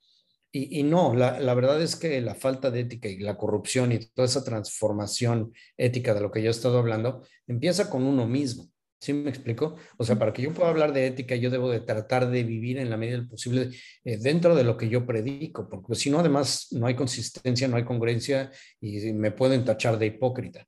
Y, 0.54 0.84
no, 0.84 1.16
la, 1.16 1.40
la, 1.40 1.54
verdad 1.54 1.82
es 1.82 1.96
que 1.96 2.20
la 2.20 2.36
falta 2.36 2.70
de 2.72 2.82
ética 2.82 3.08
y 3.08 3.20
la 3.20 3.38
corrupción 3.38 3.94
y 3.94 4.00
toda 4.00 4.26
esa 4.26 4.44
transformación 4.44 5.54
ética 5.78 6.14
de 6.14 6.20
lo 6.20 6.30
que 6.30 6.42
yo 6.42 6.50
he 6.50 6.52
estado 6.52 6.78
hablando 6.78 7.24
empieza 7.48 7.90
con 7.90 8.04
uno 8.04 8.28
mismo. 8.28 8.70
¿Sí 9.02 9.14
me 9.14 9.32
explico? 9.32 9.78
O 9.98 10.04
sea, 10.04 10.20
para 10.20 10.32
que 10.32 10.44
yo 10.44 10.54
pueda 10.54 10.70
hablar 10.70 10.94
de 10.94 11.08
ética, 11.08 11.36
yo 11.36 11.50
debo 11.50 11.72
de 11.72 11.80
tratar 11.80 12.30
de 12.30 12.44
vivir 12.44 12.78
en 12.78 12.92
la 12.92 12.98
medida 12.98 13.18
del 13.18 13.28
posible 13.28 13.70
eh, 14.04 14.18
dentro 14.18 14.54
de 14.54 14.64
lo 14.64 14.78
que 14.78 14.90
yo 14.90 15.08
predico, 15.08 15.68
porque 15.68 15.96
si 15.96 16.12
no, 16.12 16.20
además, 16.20 16.68
no 16.72 16.86
hay 16.86 16.96
consistencia, 16.96 17.68
no 17.68 17.78
hay 17.78 17.84
congruencia 17.84 18.52
y 18.80 19.12
me 19.14 19.32
pueden 19.32 19.66
tachar 19.66 19.98
de 19.98 20.06
hipócrita. 20.06 20.68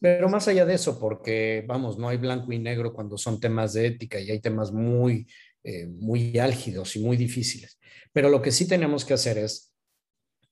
Pero 0.00 0.28
más 0.28 0.46
allá 0.46 0.64
de 0.64 0.74
eso, 0.74 1.00
porque, 1.00 1.64
vamos, 1.66 1.98
no 1.98 2.08
hay 2.08 2.18
blanco 2.18 2.52
y 2.52 2.58
negro 2.60 2.92
cuando 2.92 3.18
son 3.18 3.40
temas 3.40 3.72
de 3.72 3.86
ética 3.86 4.20
y 4.20 4.30
hay 4.30 4.40
temas 4.40 4.70
muy, 4.70 5.26
eh, 5.68 5.88
muy 5.88 6.38
álgidos 6.38 6.94
y 6.94 7.00
muy 7.00 7.16
difíciles. 7.16 7.80
Pero 8.12 8.30
lo 8.30 8.40
que 8.40 8.52
sí 8.52 8.68
tenemos 8.68 9.04
que 9.04 9.14
hacer 9.14 9.36
es, 9.36 9.74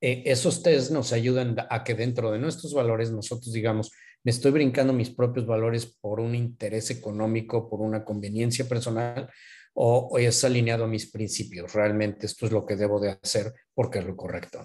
eh, 0.01 0.25
esos 0.27 0.61
test 0.65 0.91
nos 0.91 1.13
ayudan 1.13 1.55
a 1.71 1.85
que 1.85 1.95
dentro 1.95 2.33
de 2.33 2.41
nuestros 2.41 2.75
valores 2.75 3.13
nosotros 3.13 3.53
digamos, 3.53 3.93
me 4.25 4.33
estoy 4.33 4.51
brincando 4.51 4.93
mis 4.93 5.11
propios 5.11 5.47
valores 5.47 5.87
por 6.01 6.19
un 6.19 6.35
interés 6.35 6.91
económico, 6.91 7.71
por 7.71 7.81
una 7.81 8.05
conveniencia 8.05 8.69
personal, 8.69 9.31
o, 9.73 10.19
es 10.19 10.43
alineado 10.43 10.83
a 10.83 10.89
mis 10.89 11.09
principios. 11.13 11.73
Realmente 11.73 12.27
esto 12.27 12.47
es 12.47 12.51
lo 12.51 12.67
que 12.67 12.75
debo 12.75 12.99
de 12.99 13.11
hacer 13.11 13.53
porque 13.73 14.01
es 14.01 14.07
lo 14.07 14.17
correcto. 14.17 14.65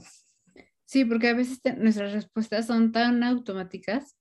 Sí, 0.85 1.05
porque 1.05 1.27
a 1.27 1.35
veces 1.35 1.59
nuestras 1.77 2.11
respuestas 2.11 2.65
son 2.65 2.91
tan 2.91 3.21
automáticas 3.23 4.15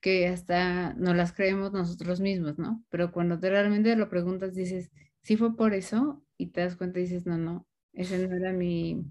que 0.00 0.28
hasta 0.28 0.94
no 0.94 1.12
las 1.12 1.32
creemos 1.32 1.72
nosotros 1.72 2.20
mismos, 2.20 2.56
¿no? 2.56 2.84
Pero 2.88 3.10
cuando 3.10 3.40
te 3.40 3.50
realmente 3.50 3.96
lo 3.96 4.08
preguntas, 4.08 4.54
dices, 4.54 4.92
sí 5.22 5.36
fue 5.36 5.56
por 5.56 5.74
eso, 5.74 6.22
y 6.36 6.48
te 6.48 6.60
das 6.60 6.76
cuenta 6.76 6.98
y 6.98 7.02
dices, 7.02 7.26
no, 7.26 7.38
no, 7.38 7.66
ese 7.92 8.26
no 8.26 8.36
era 8.36 8.52
mi, 8.52 9.04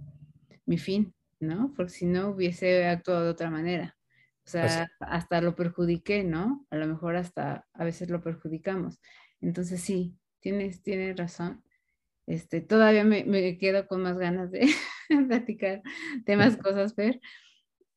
fin, 0.78 1.14
¿no? 1.39 1.74
Porque 1.76 1.91
si 1.91 2.05
no 2.05 2.30
hubiese 2.30 2.86
actuado 2.86 3.26
de 3.26 3.30
otra 3.32 3.49
manera. 3.49 3.97
O 4.45 4.49
sea, 4.49 4.89
hasta 4.99 5.39
lo 5.39 5.55
perjudiqué, 5.55 6.24
¿no? 6.24 6.66
A 6.72 6.78
lo 6.78 6.88
mejor 6.88 7.16
hasta 7.16 7.68
a 7.74 7.84
veces 7.84 8.09
lo 8.09 8.22
perjudicamos. 8.22 8.99
Entonces 9.39 9.82
sí, 9.82 10.16
tienes, 10.39 10.82
tienes 10.82 11.16
razón. 11.16 11.64
Este, 12.26 12.59
todavía 12.62 13.03
me, 13.03 13.24
me 13.24 13.57
quedo 13.57 13.88
con 13.88 14.01
más 14.01 14.18
ganas 14.18 14.51
de 14.51 14.68
platicar 15.28 15.82
de 16.26 16.38
más 16.38 16.57
cosas, 16.57 16.95
Fer. 16.95 17.22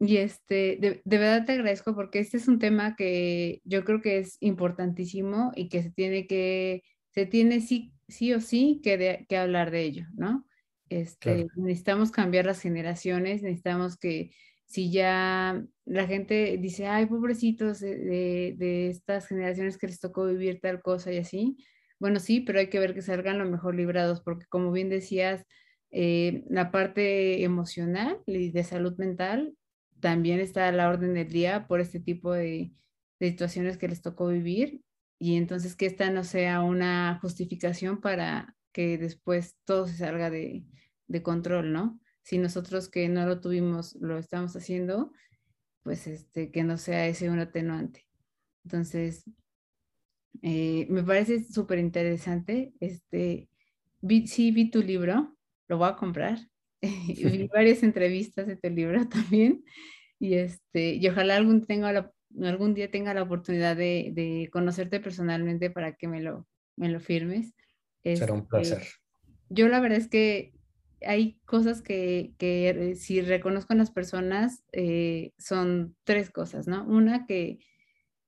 Y 0.00 0.18
este, 0.18 0.76
de, 0.80 1.02
de, 1.04 1.18
verdad 1.18 1.46
te 1.46 1.52
agradezco 1.52 1.94
porque 1.94 2.18
este 2.18 2.36
es 2.36 2.46
un 2.46 2.58
tema 2.58 2.94
que 2.94 3.62
yo 3.64 3.84
creo 3.84 4.02
que 4.02 4.18
es 4.18 4.36
importantísimo 4.40 5.52
y 5.54 5.68
que 5.68 5.82
se 5.82 5.90
tiene 5.90 6.26
que, 6.26 6.82
se 7.10 7.26
tiene 7.26 7.60
sí, 7.60 7.93
sí 8.08 8.32
o 8.32 8.40
sí 8.40 8.80
que, 8.82 9.26
que 9.28 9.36
hablar 9.36 9.70
de 9.70 9.82
ello, 9.82 10.06
¿no? 10.14 10.46
Este, 10.88 11.46
Necesitamos 11.56 12.10
cambiar 12.10 12.46
las 12.46 12.60
generaciones, 12.60 13.42
necesitamos 13.42 13.96
que 13.96 14.30
si 14.66 14.90
ya 14.90 15.64
la 15.84 16.06
gente 16.06 16.56
dice, 16.60 16.86
ay, 16.86 17.06
pobrecitos 17.06 17.80
de, 17.80 18.54
de, 18.56 18.88
estas 18.88 19.26
generaciones 19.28 19.78
que 19.78 19.86
les 19.86 20.00
tocó 20.00 20.26
vivir 20.26 20.60
tal 20.60 20.82
cosa 20.82 21.12
y 21.12 21.18
así, 21.18 21.56
bueno, 21.98 22.20
sí, 22.20 22.40
pero 22.40 22.58
hay 22.58 22.68
que 22.68 22.80
ver 22.80 22.94
que 22.94 23.02
salgan 23.02 23.38
lo 23.38 23.46
mejor 23.46 23.74
librados, 23.74 24.20
porque 24.20 24.46
como 24.46 24.72
bien 24.72 24.88
decías, 24.88 25.44
Eh, 25.96 26.42
la 26.50 26.72
parte 26.72 27.44
emocional 27.44 28.18
y 28.26 28.50
de 28.50 28.64
salud 28.64 28.96
mental 28.98 29.54
también 30.00 30.40
está 30.40 30.66
a 30.66 30.72
la 30.72 30.88
orden 30.88 31.14
del 31.14 31.28
día 31.28 31.68
por 31.68 31.80
este 31.80 32.00
tipo 32.00 32.32
de, 32.32 32.72
situaciones 33.20 33.78
que 33.78 33.86
les 33.88 34.02
tocó 34.02 34.26
vivir 34.26 34.80
y 35.18 35.36
entonces 35.36 35.76
que 35.76 35.86
esta 35.86 36.10
no 36.10 36.24
sea 36.24 36.62
una 36.62 37.18
justificación 37.20 38.00
para 38.00 38.56
que 38.72 38.98
después 38.98 39.56
todo 39.64 39.86
se 39.86 39.96
salga 39.96 40.30
de, 40.30 40.64
de 41.06 41.22
control, 41.22 41.72
¿no? 41.72 42.00
Si 42.22 42.38
nosotros 42.38 42.88
que 42.88 43.08
no 43.08 43.26
lo 43.26 43.40
tuvimos 43.40 43.96
lo 43.96 44.18
estamos 44.18 44.56
haciendo, 44.56 45.12
pues 45.82 46.06
este, 46.06 46.50
que 46.50 46.64
no 46.64 46.78
sea 46.78 47.06
ese 47.06 47.30
un 47.30 47.38
atenuante. 47.38 48.06
Entonces, 48.64 49.24
eh, 50.42 50.86
me 50.90 51.02
parece 51.02 51.44
súper 51.44 51.78
interesante. 51.78 52.72
Este, 52.80 53.48
sí 54.26 54.50
vi 54.50 54.70
tu 54.70 54.82
libro, 54.82 55.36
lo 55.68 55.78
voy 55.78 55.88
a 55.88 55.96
comprar. 55.96 56.38
vi 56.82 57.48
varias 57.52 57.82
entrevistas 57.82 58.46
de 58.46 58.56
tu 58.56 58.70
libro 58.70 59.08
también. 59.08 59.64
Y, 60.18 60.34
este, 60.34 60.94
y 60.94 61.06
ojalá 61.08 61.36
algún, 61.36 61.66
tenga 61.66 62.13
algún 62.42 62.74
día 62.74 62.90
tenga 62.90 63.14
la 63.14 63.22
oportunidad 63.22 63.76
de, 63.76 64.10
de, 64.12 64.48
conocerte 64.52 65.00
personalmente 65.00 65.70
para 65.70 65.94
que 65.94 66.08
me 66.08 66.20
lo, 66.20 66.46
me 66.76 66.88
lo 66.88 67.00
firmes. 67.00 67.54
Será 68.02 68.32
un 68.32 68.40
este, 68.40 68.48
placer. 68.48 68.82
Yo 69.48 69.68
la 69.68 69.80
verdad 69.80 69.98
es 69.98 70.08
que 70.08 70.54
hay 71.06 71.38
cosas 71.44 71.82
que, 71.82 72.34
que 72.38 72.94
si 72.96 73.20
reconozco 73.20 73.72
en 73.72 73.78
las 73.78 73.90
personas 73.90 74.64
eh, 74.72 75.32
son 75.38 75.96
tres 76.04 76.30
cosas, 76.30 76.66
¿no? 76.66 76.84
Una, 76.86 77.26
que, 77.26 77.58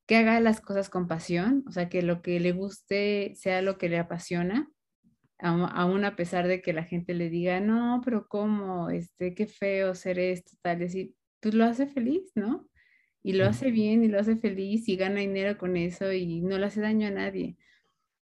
que 0.07 0.17
haga 0.17 0.41
las 0.41 0.61
cosas 0.61 0.89
con 0.89 1.09
pasión, 1.09 1.65
o 1.67 1.73
sea, 1.73 1.89
que 1.89 2.03
lo 2.03 2.23
que 2.23 2.39
le 2.41 2.53
guste 2.53 3.35
sea 3.37 3.63
lo 3.63 3.79
que 3.79 3.89
le 3.89 3.99
apasiona, 3.99 4.71
aún 5.39 6.05
a 6.05 6.17
pesar 6.17 6.47
de 6.47 6.63
que 6.63 6.73
la 6.73 6.85
gente 6.85 7.13
le 7.13 7.29
diga, 7.29 7.61
no, 7.61 8.01
pero 8.05 8.27
¿cómo? 8.29 8.91
Este, 8.91 9.35
qué 9.35 9.47
feo 9.47 9.95
ser 9.95 10.19
esto, 10.19 10.53
tal, 10.63 10.79
decir, 10.79 11.15
pues 11.41 11.55
lo 11.55 11.65
hace 11.65 11.87
feliz, 11.87 12.33
¿no? 12.35 12.69
Y 13.27 13.33
lo 13.33 13.45
hace 13.45 13.73
bien 13.73 14.05
y 14.05 14.07
lo 14.07 14.21
hace 14.21 14.37
feliz 14.37 14.89
y 14.89 14.95
gana 14.95 15.19
dinero 15.19 15.59
con 15.59 15.77
eso 15.77 16.13
y 16.13 16.43
no 16.43 16.59
le 16.59 16.67
hace 16.67 16.81
daño 16.81 17.09
a 17.09 17.11
nadie. 17.11 17.57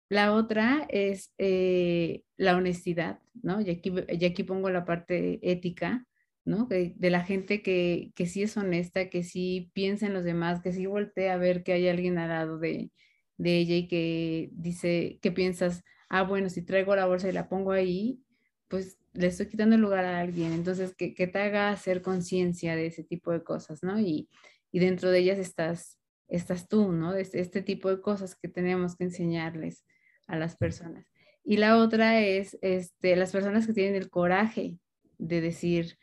La 0.08 0.32
otra 0.32 0.86
es 0.88 1.34
eh, 1.36 2.22
la 2.36 2.56
honestidad, 2.56 3.18
¿no? 3.42 3.60
Y 3.60 3.70
aquí, 3.70 3.92
y 4.08 4.24
aquí 4.24 4.44
pongo 4.44 4.70
la 4.70 4.84
parte 4.84 5.40
ética, 5.42 6.06
¿no? 6.44 6.66
De, 6.66 6.94
la 7.00 7.24
gente 7.24 7.60
que, 7.60 8.12
que, 8.14 8.26
sí 8.26 8.44
es 8.44 8.56
honesta, 8.56 9.10
que 9.10 9.24
sí 9.24 9.72
piensa 9.74 10.06
en 10.06 10.14
los 10.14 10.22
demás, 10.22 10.62
que 10.62 10.72
sí 10.72 10.86
voltea 10.86 11.34
a 11.34 11.38
ver 11.38 11.64
que 11.64 11.72
hay 11.72 11.88
alguien 11.88 12.16
al 12.16 12.28
lado 12.28 12.60
de, 12.60 12.92
de 13.36 13.58
ella 13.58 13.74
y 13.74 13.88
que 13.88 14.50
dice, 14.52 15.18
¿qué 15.20 15.32
piensas? 15.32 15.82
Ah, 16.08 16.22
bueno, 16.22 16.48
si 16.48 16.62
traigo 16.62 16.94
la 16.94 17.06
bolsa 17.06 17.28
y 17.28 17.32
la 17.32 17.48
pongo 17.48 17.72
ahí, 17.72 18.22
pues 18.68 19.00
le 19.12 19.26
estoy 19.26 19.48
quitando 19.48 19.74
el 19.74 19.80
lugar 19.82 20.04
a 20.04 20.20
alguien. 20.20 20.52
Entonces, 20.52 20.94
que, 20.94 21.14
que 21.14 21.26
te 21.26 21.40
haga 21.40 21.70
hacer 21.70 22.00
conciencia 22.00 22.76
de 22.76 22.86
ese 22.86 23.02
tipo 23.02 23.32
de 23.32 23.42
cosas, 23.42 23.82
¿no? 23.82 23.98
Y, 23.98 24.28
y 24.74 24.80
dentro 24.80 25.12
de 25.12 25.20
ellas 25.20 25.38
estás, 25.38 26.00
estás 26.26 26.66
tú, 26.66 26.90
¿no? 26.90 27.14
Este, 27.14 27.38
este 27.38 27.62
tipo 27.62 27.90
de 27.90 28.00
cosas 28.00 28.34
que 28.34 28.48
tenemos 28.48 28.96
que 28.96 29.04
enseñarles 29.04 29.84
a 30.26 30.36
las 30.36 30.56
personas. 30.56 31.06
Y 31.44 31.58
la 31.58 31.78
otra 31.78 32.20
es 32.20 32.58
este, 32.60 33.14
las 33.14 33.30
personas 33.30 33.68
que 33.68 33.72
tienen 33.72 33.94
el 33.94 34.10
coraje 34.10 34.80
de 35.16 35.40
decir 35.40 35.96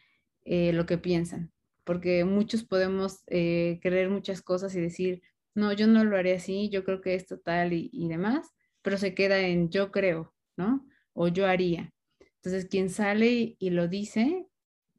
eh, 0.46 0.72
lo 0.72 0.86
que 0.86 0.98
piensan, 0.98 1.52
porque 1.84 2.24
muchos 2.24 2.64
podemos 2.64 3.24
eh, 3.28 3.82
creer 3.82 4.10
muchas 4.10 4.42
cosas 4.42 4.74
y 4.74 4.80
decir, 4.80 5.22
no, 5.54 5.74
yo 5.74 5.86
no 5.86 6.06
lo 6.06 6.16
haré 6.16 6.34
así, 6.34 6.70
yo 6.70 6.86
creo 6.86 7.02
que 7.02 7.16
es 7.16 7.28
total 7.28 7.74
y, 7.74 7.90
y 7.92 8.08
demás, 8.08 8.52
pero 8.82 8.98
se 8.98 9.14
queda 9.14 9.38
en 9.42 9.70
yo 9.70 9.92
creo, 9.92 10.34
¿no? 10.56 10.88
O 11.12 11.28
yo 11.28 11.46
haría. 11.46 11.92
Entonces, 12.36 12.68
quien 12.70 12.90
sale 12.90 13.58
y 13.60 13.70
lo 13.72 13.90
dice, 13.90 14.48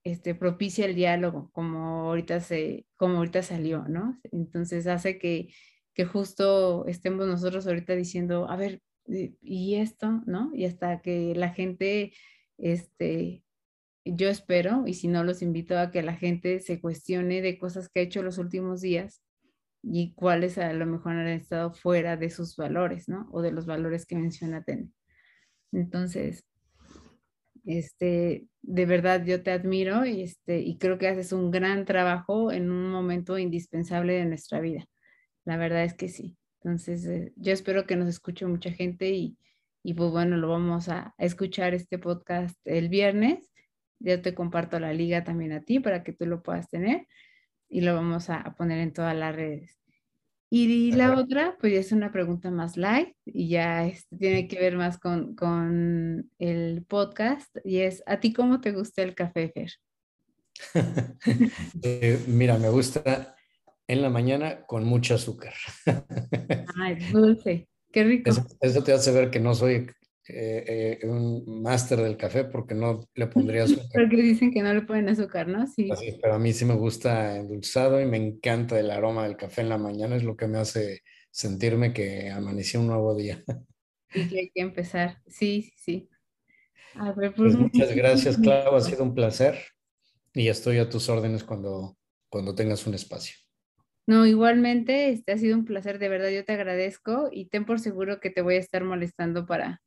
este, 0.05 0.35
propicia 0.35 0.87
el 0.87 0.95
diálogo, 0.95 1.51
como 1.53 2.09
ahorita, 2.09 2.41
se, 2.41 2.87
como 2.97 3.19
ahorita 3.19 3.43
salió, 3.43 3.85
¿no? 3.89 4.21
Entonces 4.33 4.87
hace 4.87 5.19
que, 5.19 5.55
que 5.95 6.05
justo 6.05 6.87
estemos 6.87 7.27
nosotros 7.27 7.67
ahorita 7.67 7.95
diciendo, 7.95 8.49
a 8.49 8.57
ver, 8.57 8.83
y 9.07 9.77
esto, 9.77 10.23
¿no? 10.27 10.51
Y 10.55 10.65
hasta 10.65 11.01
que 11.01 11.35
la 11.35 11.51
gente, 11.51 12.13
este, 12.59 13.45
yo 14.05 14.29
espero, 14.29 14.85
y 14.87 14.95
si 14.95 15.09
no, 15.09 15.25
los 15.25 15.43
invito 15.43 15.79
a 15.79 15.91
que 15.91 16.03
la 16.03 16.15
gente 16.15 16.61
se 16.61 16.81
cuestione 16.81 17.43
de 17.43 17.59
cosas 17.59 17.89
que 17.89 18.01
ha 18.01 18.03
hecho 18.03 18.23
los 18.23 18.39
últimos 18.39 18.81
días 18.81 19.23
y 19.83 20.15
cuáles 20.15 20.59
a 20.59 20.73
lo 20.73 20.87
mejor 20.87 21.13
han 21.13 21.29
estado 21.29 21.73
fuera 21.73 22.17
de 22.17 22.31
sus 22.31 22.57
valores, 22.57 23.09
¿no? 23.09 23.29
O 23.33 23.43
de 23.43 23.53
los 23.53 23.67
valores 23.67 24.07
que 24.07 24.17
menciona 24.17 24.65
Tene. 24.65 24.89
Entonces, 25.73 26.45
este, 27.65 28.47
de 28.63 28.87
verdad 28.87 29.25
yo 29.25 29.43
te 29.43 29.51
admiro 29.51 30.05
y, 30.07 30.23
este, 30.23 30.61
y 30.61 30.79
creo 30.79 30.99
que 30.99 31.09
haces 31.09 31.33
un 31.33 31.51
gran 31.51 31.85
trabajo 31.85 32.53
en 32.53 32.71
un 32.71 32.91
momento 32.91 33.39
indispensable 33.39 34.15
de 34.15 34.27
nuestra 34.27 34.61
vida. 34.61 34.87
La 35.45 35.57
verdad 35.57 35.85
es 35.85 35.95
que 35.95 36.09
sí. 36.09 36.37
Entonces, 36.63 37.05
eh, 37.07 37.33
yo 37.37 37.53
espero 37.53 37.87
que 37.87 37.97
nos 37.97 38.09
escuche 38.09 38.47
mucha 38.47 38.71
gente 38.71 39.11
y, 39.11 39.37
y 39.83 39.95
pues 39.95 40.11
bueno, 40.11 40.37
lo 40.37 40.49
vamos 40.49 40.89
a, 40.89 41.15
escuchar 41.19 41.75
este 41.75 41.99
podcast 41.99 42.57
el 42.65 42.89
viernes. 42.89 43.51
Yo 43.99 44.21
te 44.23 44.35
comparto 44.35 44.79
la 44.81 44.93
liga 44.93 45.25
también 45.25 45.53
a 45.53 45.63
ti 45.63 45.81
para 45.81 46.03
que 46.05 46.13
tú 46.13 46.27
lo 46.27 46.43
puedas 46.43 46.69
tener 46.69 47.07
y 47.69 47.81
lo 47.81 47.95
vamos 47.95 48.31
a, 48.31 48.55
poner 48.57 48.79
en 48.79 48.93
todas 48.93 49.17
las 49.17 49.35
redes. 49.35 49.82
Y 50.55 50.93
la 50.93 51.19
otra, 51.19 51.57
pues 51.59 51.73
es 51.73 51.93
una 51.93 52.13
pregunta 52.13 52.51
más 52.51 52.77
light 52.77 53.17
y 53.25 53.49
ya 53.49 53.87
este, 53.87 54.19
tiene 54.19 54.49
que 54.49 54.61
ver 54.61 54.77
más 54.77 54.99
con, 54.99 55.35
con, 55.35 56.31
el 56.39 56.85
podcast 56.87 57.57
y 57.65 57.79
es, 57.79 58.03
¿a 58.05 58.21
ti 58.21 58.35
cómo 58.35 58.61
te 58.61 58.73
gusta 58.73 59.01
el 59.01 59.15
café, 59.15 59.49
Fer? 59.49 59.73
Eh, 61.83 62.23
mira, 62.27 62.59
me 62.59 62.69
gusta 62.69 63.35
en 63.87 64.03
la 64.03 64.11
mañana 64.11 64.67
con 64.67 64.85
mucho 64.85 65.15
azúcar. 65.15 65.55
Ay, 66.79 66.99
dulce, 67.11 67.67
qué 67.91 68.05
rico. 68.05 68.31
Eso, 68.61 68.85
te 68.85 68.93
hace 68.93 69.11
ver 69.11 69.31
que 69.31 69.41
no 69.41 69.55
soy 69.55 69.87
eh, 70.29 70.99
eh, 71.03 71.07
un 71.07 71.63
máster 71.63 72.01
del 72.01 72.17
café 72.17 72.45
porque 72.45 72.75
no 72.75 73.09
le 73.15 73.27
pondría 73.27 73.65
azúcar. 73.65 73.89
Porque 73.93 74.23
dicen 74.23 74.53
que 74.53 74.63
no 74.63 74.73
le 74.73 74.83
ponen 74.83 75.09
azúcar, 75.09 75.49
¿no? 75.49 75.67
Sí. 75.67 75.91
pero 76.21 76.35
a 76.35 76.39
mí 76.39 76.53
sí 76.53 76.65
me 76.65 76.75
gusta 76.75 77.37
endulzado 77.37 78.01
y 78.01 78.07
me 78.07 78.19
encanta 78.19 78.79
el 78.79 78.91
aroma 78.91 79.25
del 79.25 79.37
café 79.37 79.63
en 79.63 79.69
la 79.69 79.79
mañana, 79.79 80.17
es 80.17 80.25
lo 80.25 80.37
que 80.37 80.47
me 80.47 80.59
hace 80.59 81.03
sentirme 81.31 81.93
que 81.93 82.31
amaneció 82.31 82.81
un 82.81 82.89
nuevo 82.89 83.15
día. 83.15 83.43
Y 84.15 84.29
que 84.29 84.41
hay 84.41 84.51
que 84.51 84.61
empezar. 84.61 85.23
Sí, 85.27 85.63
sí, 85.63 85.73
sí. 85.75 86.09
pues, 87.15 87.33
pues 87.35 87.57
muchas 87.57 87.97
gracias, 87.97 88.37
Clau, 88.37 88.75
ha 88.75 88.81
sido 88.83 89.05
un 89.05 89.15
placer 89.15 89.59
y 90.35 90.49
estoy 90.49 90.77
a 90.77 90.91
tus 90.91 91.09
órdenes 91.09 91.45
cuando, 91.45 91.97
cuando 92.29 92.55
tengas 92.55 92.87
un 92.87 92.93
espacio. 92.93 93.35
No, 94.07 94.27
igualmente, 94.27 95.11
este 95.11 95.33
ha 95.33 95.39
sido 95.39 95.57
un 95.57 95.65
placer, 95.65 95.99
de 95.99 96.09
verdad, 96.09 96.29
yo 96.29 96.45
te 96.45 96.53
agradezco 96.53 97.31
y 97.33 97.47
ten 97.47 97.65
por 97.65 97.81
seguro 97.81 98.21
que 98.21 98.31
te 98.31 98.43
voy 98.43 98.57
a 98.57 98.59
estar 98.59 98.85
molestando 98.85 99.47
para, 99.47 99.81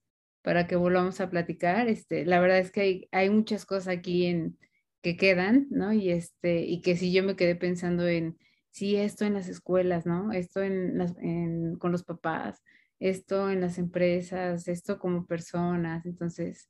para 0.46 0.68
que 0.68 0.76
volvamos 0.76 1.20
a 1.22 1.30
platicar. 1.32 1.88
Este, 1.88 2.24
la 2.24 2.40
verdad 2.40 2.60
es 2.60 2.72
que 2.72 2.82
hay, 2.82 3.10
hay 3.12 3.32
muchas 3.32 3.66
cosas 3.66 3.88
aquí 3.88 4.28
en, 4.28 4.60
que 5.02 5.18
quedan, 5.18 5.66
¿no? 5.72 5.92
Y, 5.92 6.12
este, 6.12 6.62
y 6.62 6.82
que 6.82 6.96
si 6.96 7.12
yo 7.12 7.24
me 7.24 7.36
quedé 7.36 7.56
pensando 7.56 8.08
en, 8.08 8.38
sí, 8.70 8.96
esto 8.96 9.26
en 9.26 9.34
las 9.34 9.50
escuelas, 9.50 10.06
¿no? 10.06 10.32
Esto 10.32 10.62
en 10.62 11.00
las, 11.00 11.18
en, 11.18 11.78
con 11.78 11.92
los 11.92 12.04
papás, 12.04 12.64
esto 13.00 13.50
en 13.50 13.60
las 13.60 13.80
empresas, 13.80 14.68
esto 14.68 15.00
como 15.00 15.26
personas, 15.26 16.06
entonces, 16.06 16.70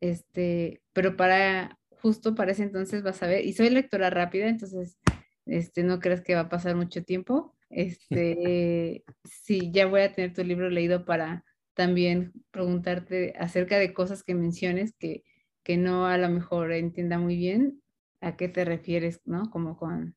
este, 0.00 0.82
pero 0.92 1.16
para, 1.16 1.78
justo 1.90 2.34
para 2.34 2.52
ese 2.52 2.64
entonces 2.64 3.02
vas 3.02 3.22
a 3.22 3.26
ver, 3.26 3.46
y 3.46 3.54
soy 3.54 3.70
lectora 3.70 4.10
rápida, 4.10 4.48
entonces 4.48 4.98
este, 5.46 5.82
no 5.82 5.98
crees 5.98 6.20
que 6.20 6.34
va 6.34 6.42
a 6.42 6.48
pasar 6.50 6.76
mucho 6.76 7.02
tiempo. 7.04 7.54
Este, 7.70 9.04
sí, 9.24 9.70
ya 9.72 9.84
voy 9.84 10.00
a 10.00 10.12
tener 10.14 10.32
tu 10.32 10.42
libro 10.42 10.70
leído 10.70 11.04
para 11.04 11.44
también 11.78 12.32
preguntarte 12.50 13.34
acerca 13.38 13.78
de 13.78 13.94
cosas 13.94 14.24
que 14.24 14.34
menciones 14.34 14.94
que, 14.98 15.22
que 15.62 15.76
no 15.76 16.06
a 16.06 16.18
lo 16.18 16.28
mejor 16.28 16.72
entienda 16.72 17.18
muy 17.20 17.36
bien 17.36 17.80
a 18.20 18.36
qué 18.36 18.48
te 18.48 18.64
refieres, 18.64 19.20
¿no? 19.26 19.48
Como 19.48 19.76
con, 19.76 20.16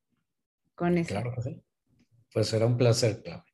con 0.74 0.98
eso. 0.98 1.10
Claro 1.10 1.32
que 1.36 1.42
sí. 1.44 1.62
Pues 2.34 2.48
será 2.48 2.66
un 2.66 2.78
placer, 2.78 3.22
Claudia. 3.22 3.46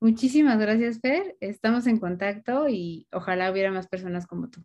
Muchísimas 0.00 0.58
gracias, 0.58 1.00
Fer. 1.00 1.38
Estamos 1.40 1.86
en 1.86 1.98
contacto 1.98 2.68
y 2.68 3.08
ojalá 3.10 3.50
hubiera 3.50 3.72
más 3.72 3.88
personas 3.88 4.26
como 4.26 4.50
tú. 4.50 4.62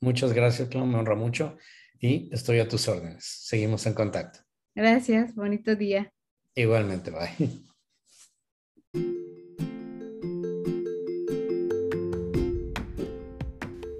Muchas 0.00 0.32
gracias, 0.32 0.68
Claudia. 0.68 0.92
Me 0.92 0.98
honra 0.98 1.16
mucho 1.16 1.58
y 1.98 2.32
estoy 2.32 2.60
a 2.60 2.68
tus 2.68 2.86
órdenes. 2.86 3.24
Seguimos 3.24 3.84
en 3.86 3.94
contacto. 3.94 4.38
Gracias, 4.76 5.34
bonito 5.34 5.74
día. 5.74 6.12
Igualmente, 6.54 7.10
bye. 7.10 7.64